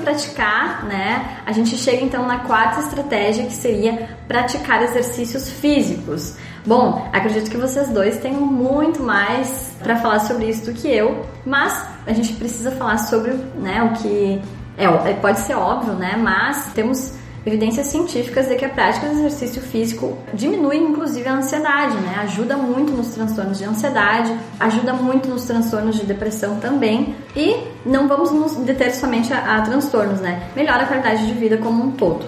Praticar, 0.00 0.84
né, 0.84 1.38
a 1.44 1.52
gente 1.52 1.76
chega 1.76 2.04
então 2.04 2.26
na 2.26 2.40
quarta 2.40 2.80
estratégia 2.80 3.46
que 3.46 3.52
seria 3.52 4.08
praticar 4.28 4.82
exercícios 4.82 5.50
físicos. 5.50 6.36
Bom, 6.66 7.08
acredito 7.12 7.50
que 7.50 7.56
vocês 7.56 7.88
dois 7.88 8.18
tenham 8.18 8.40
muito 8.40 9.02
mais 9.02 9.74
para 9.82 9.96
falar 9.96 10.20
sobre 10.20 10.46
isso 10.46 10.64
do 10.66 10.72
que 10.72 10.88
eu, 10.88 11.26
mas 11.44 11.86
a 12.06 12.12
gente 12.12 12.34
precisa 12.34 12.70
falar 12.72 12.98
sobre, 12.98 13.32
né, 13.56 13.82
o 13.82 13.92
que 14.00 14.40
é 14.76 15.12
pode 15.14 15.40
ser 15.40 15.54
óbvio, 15.54 15.94
né, 15.94 16.16
mas 16.16 16.72
temos 16.74 17.14
evidências 17.46 17.88
científicas 17.88 18.48
de 18.48 18.56
que 18.56 18.64
a 18.64 18.68
prática 18.68 19.06
do 19.06 19.18
exercício 19.18 19.60
físico 19.60 20.16
diminui 20.32 20.78
inclusive 20.78 21.28
a 21.28 21.34
ansiedade, 21.34 21.96
né? 21.98 22.16
Ajuda 22.22 22.56
muito 22.56 22.92
nos 22.92 23.08
transtornos 23.08 23.58
de 23.58 23.64
ansiedade, 23.64 24.34
ajuda 24.58 24.94
muito 24.94 25.28
nos 25.28 25.44
transtornos 25.44 25.96
de 25.96 26.06
depressão 26.06 26.58
também. 26.58 27.14
E 27.36 27.56
não 27.84 28.08
vamos 28.08 28.30
nos 28.30 28.56
deter 28.56 28.94
somente 28.94 29.32
a, 29.32 29.56
a 29.56 29.60
transtornos, 29.62 30.20
né? 30.20 30.48
Melhora 30.56 30.84
a 30.84 30.86
qualidade 30.86 31.26
de 31.26 31.34
vida 31.34 31.58
como 31.58 31.84
um 31.84 31.90
todo. 31.90 32.24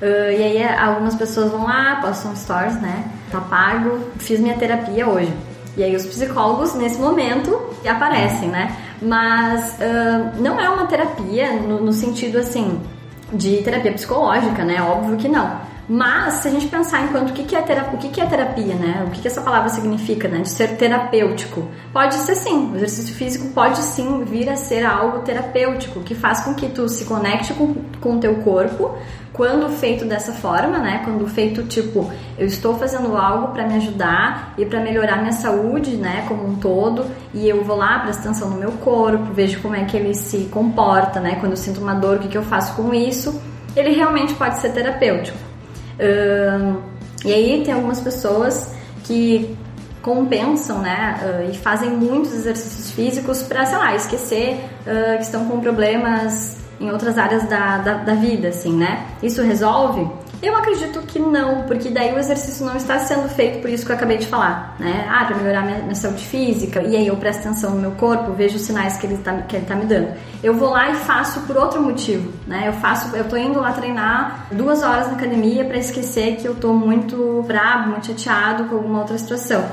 Uh, 0.00 0.30
e 0.30 0.42
aí 0.42 0.64
algumas 0.64 1.14
pessoas 1.14 1.50
vão 1.50 1.64
lá, 1.64 1.96
postam 2.00 2.36
stories, 2.36 2.80
né? 2.80 3.04
Tá 3.30 3.40
pago, 3.40 3.98
fiz 4.18 4.38
minha 4.38 4.54
terapia 4.54 5.08
hoje. 5.08 5.32
E 5.76 5.82
aí 5.82 5.94
os 5.94 6.06
psicólogos 6.06 6.74
nesse 6.74 6.98
momento 6.98 7.58
aparecem, 7.86 8.48
né? 8.48 8.76
Mas 9.02 9.74
uh, 9.74 10.40
não 10.40 10.60
é 10.60 10.68
uma 10.68 10.86
terapia 10.86 11.52
no, 11.52 11.82
no 11.82 11.92
sentido 11.92 12.38
assim 12.38 12.80
de 13.32 13.62
terapia 13.62 13.92
psicológica, 13.92 14.64
né? 14.64 14.82
Óbvio 14.82 15.16
que 15.16 15.28
não. 15.28 15.60
Mas, 15.88 16.34
se 16.34 16.48
a 16.48 16.50
gente 16.50 16.66
pensar 16.66 17.04
enquanto 17.04 17.30
o 17.30 17.32
que 17.32 17.54
é 17.54 17.62
terapia, 17.62 17.94
o 17.94 17.98
que 17.98 18.20
é 18.20 18.26
terapia, 18.26 18.74
né? 18.74 19.04
O 19.06 19.10
que 19.10 19.26
essa 19.26 19.40
palavra 19.40 19.68
significa, 19.68 20.26
né? 20.26 20.40
De 20.40 20.48
ser 20.48 20.76
terapêutico. 20.76 21.68
Pode 21.92 22.14
ser 22.14 22.34
sim, 22.34 22.72
o 22.72 22.76
exercício 22.76 23.14
físico 23.14 23.48
pode 23.52 23.78
sim 23.78 24.24
vir 24.24 24.50
a 24.50 24.56
ser 24.56 24.84
algo 24.84 25.20
terapêutico, 25.20 26.00
que 26.00 26.14
faz 26.14 26.40
com 26.40 26.54
que 26.54 26.68
tu 26.68 26.88
se 26.88 27.04
conecte 27.04 27.54
com, 27.54 27.74
com 28.00 28.16
o 28.16 28.18
teu 28.18 28.34
corpo, 28.36 28.98
quando 29.32 29.68
feito 29.68 30.04
dessa 30.04 30.32
forma, 30.32 30.78
né? 30.78 31.02
Quando 31.04 31.24
feito 31.28 31.62
tipo, 31.64 32.10
eu 32.36 32.46
estou 32.46 32.76
fazendo 32.76 33.16
algo 33.16 33.52
para 33.52 33.64
me 33.68 33.74
ajudar 33.76 34.54
e 34.58 34.66
para 34.66 34.80
melhorar 34.80 35.18
minha 35.18 35.32
saúde, 35.32 35.96
né? 35.96 36.24
Como 36.26 36.48
um 36.48 36.56
todo, 36.56 37.04
e 37.32 37.48
eu 37.48 37.62
vou 37.62 37.76
lá, 37.76 38.00
presto 38.00 38.20
atenção 38.20 38.50
no 38.50 38.56
meu 38.56 38.72
corpo, 38.72 39.32
vejo 39.32 39.60
como 39.60 39.76
é 39.76 39.84
que 39.84 39.96
ele 39.96 40.14
se 40.14 40.48
comporta, 40.50 41.20
né? 41.20 41.36
Quando 41.38 41.52
eu 41.52 41.56
sinto 41.56 41.80
uma 41.80 41.94
dor, 41.94 42.16
o 42.16 42.18
que, 42.20 42.28
que 42.28 42.38
eu 42.38 42.42
faço 42.42 42.74
com 42.74 42.92
isso? 42.92 43.40
Ele 43.76 43.90
realmente 43.90 44.34
pode 44.34 44.58
ser 44.58 44.70
terapêutico. 44.70 45.45
Uh, 45.98 46.82
e 47.24 47.32
aí 47.32 47.62
tem 47.64 47.74
algumas 47.74 48.00
pessoas 48.00 48.74
que 49.04 49.56
compensam, 50.02 50.80
né, 50.80 51.18
uh, 51.20 51.50
e 51.50 51.58
fazem 51.58 51.90
muitos 51.90 52.32
exercícios 52.32 52.92
físicos 52.92 53.42
para, 53.42 53.66
sei 53.66 53.76
lá, 53.76 53.96
esquecer 53.96 54.54
uh, 54.82 55.16
que 55.16 55.24
estão 55.24 55.46
com 55.46 55.60
problemas 55.60 56.58
em 56.80 56.90
outras 56.90 57.18
áreas 57.18 57.44
da, 57.44 57.78
da, 57.78 57.94
da, 57.94 58.14
vida, 58.14 58.48
assim, 58.48 58.72
né? 58.72 59.06
Isso 59.22 59.42
resolve? 59.42 60.08
Eu 60.42 60.54
acredito 60.54 61.00
que 61.00 61.18
não, 61.18 61.62
porque 61.62 61.88
daí 61.88 62.12
o 62.12 62.18
exercício 62.18 62.64
não 62.66 62.76
está 62.76 62.98
sendo 62.98 63.26
feito 63.28 63.62
por 63.62 63.70
isso 63.70 63.86
que 63.86 63.92
eu 63.92 63.96
acabei 63.96 64.18
de 64.18 64.26
falar, 64.26 64.76
né? 64.78 65.06
Ah, 65.10 65.24
para 65.24 65.36
melhorar 65.36 65.62
minha, 65.62 65.78
minha, 65.78 65.94
saúde 65.94 66.22
física, 66.22 66.82
e 66.82 66.94
aí 66.94 67.06
eu 67.06 67.16
presto 67.16 67.40
atenção 67.40 67.70
no 67.70 67.80
meu 67.80 67.92
corpo, 67.92 68.32
vejo 68.32 68.56
os 68.56 68.62
sinais 68.62 68.98
que 68.98 69.06
ele 69.06 69.14
está 69.14 69.32
que 69.42 69.56
ele 69.56 69.64
tá 69.64 69.74
me 69.74 69.86
dando. 69.86 70.14
Eu 70.42 70.54
vou 70.54 70.70
lá 70.70 70.90
e 70.90 70.94
faço 70.94 71.40
por 71.40 71.56
outro 71.56 71.80
motivo, 71.80 72.30
né? 72.46 72.64
Eu 72.66 72.74
faço, 72.74 73.16
eu 73.16 73.24
tô 73.24 73.36
indo 73.36 73.58
lá 73.58 73.72
treinar 73.72 74.46
duas 74.52 74.82
horas 74.82 75.06
na 75.06 75.14
academia 75.14 75.64
para 75.64 75.78
esquecer 75.78 76.36
que 76.36 76.46
eu 76.46 76.54
tô 76.54 76.74
muito 76.74 77.42
bravo, 77.46 77.90
muito 77.90 78.06
chateado 78.08 78.64
com 78.64 78.76
alguma 78.76 79.00
outra 79.00 79.16
situação. 79.16 79.64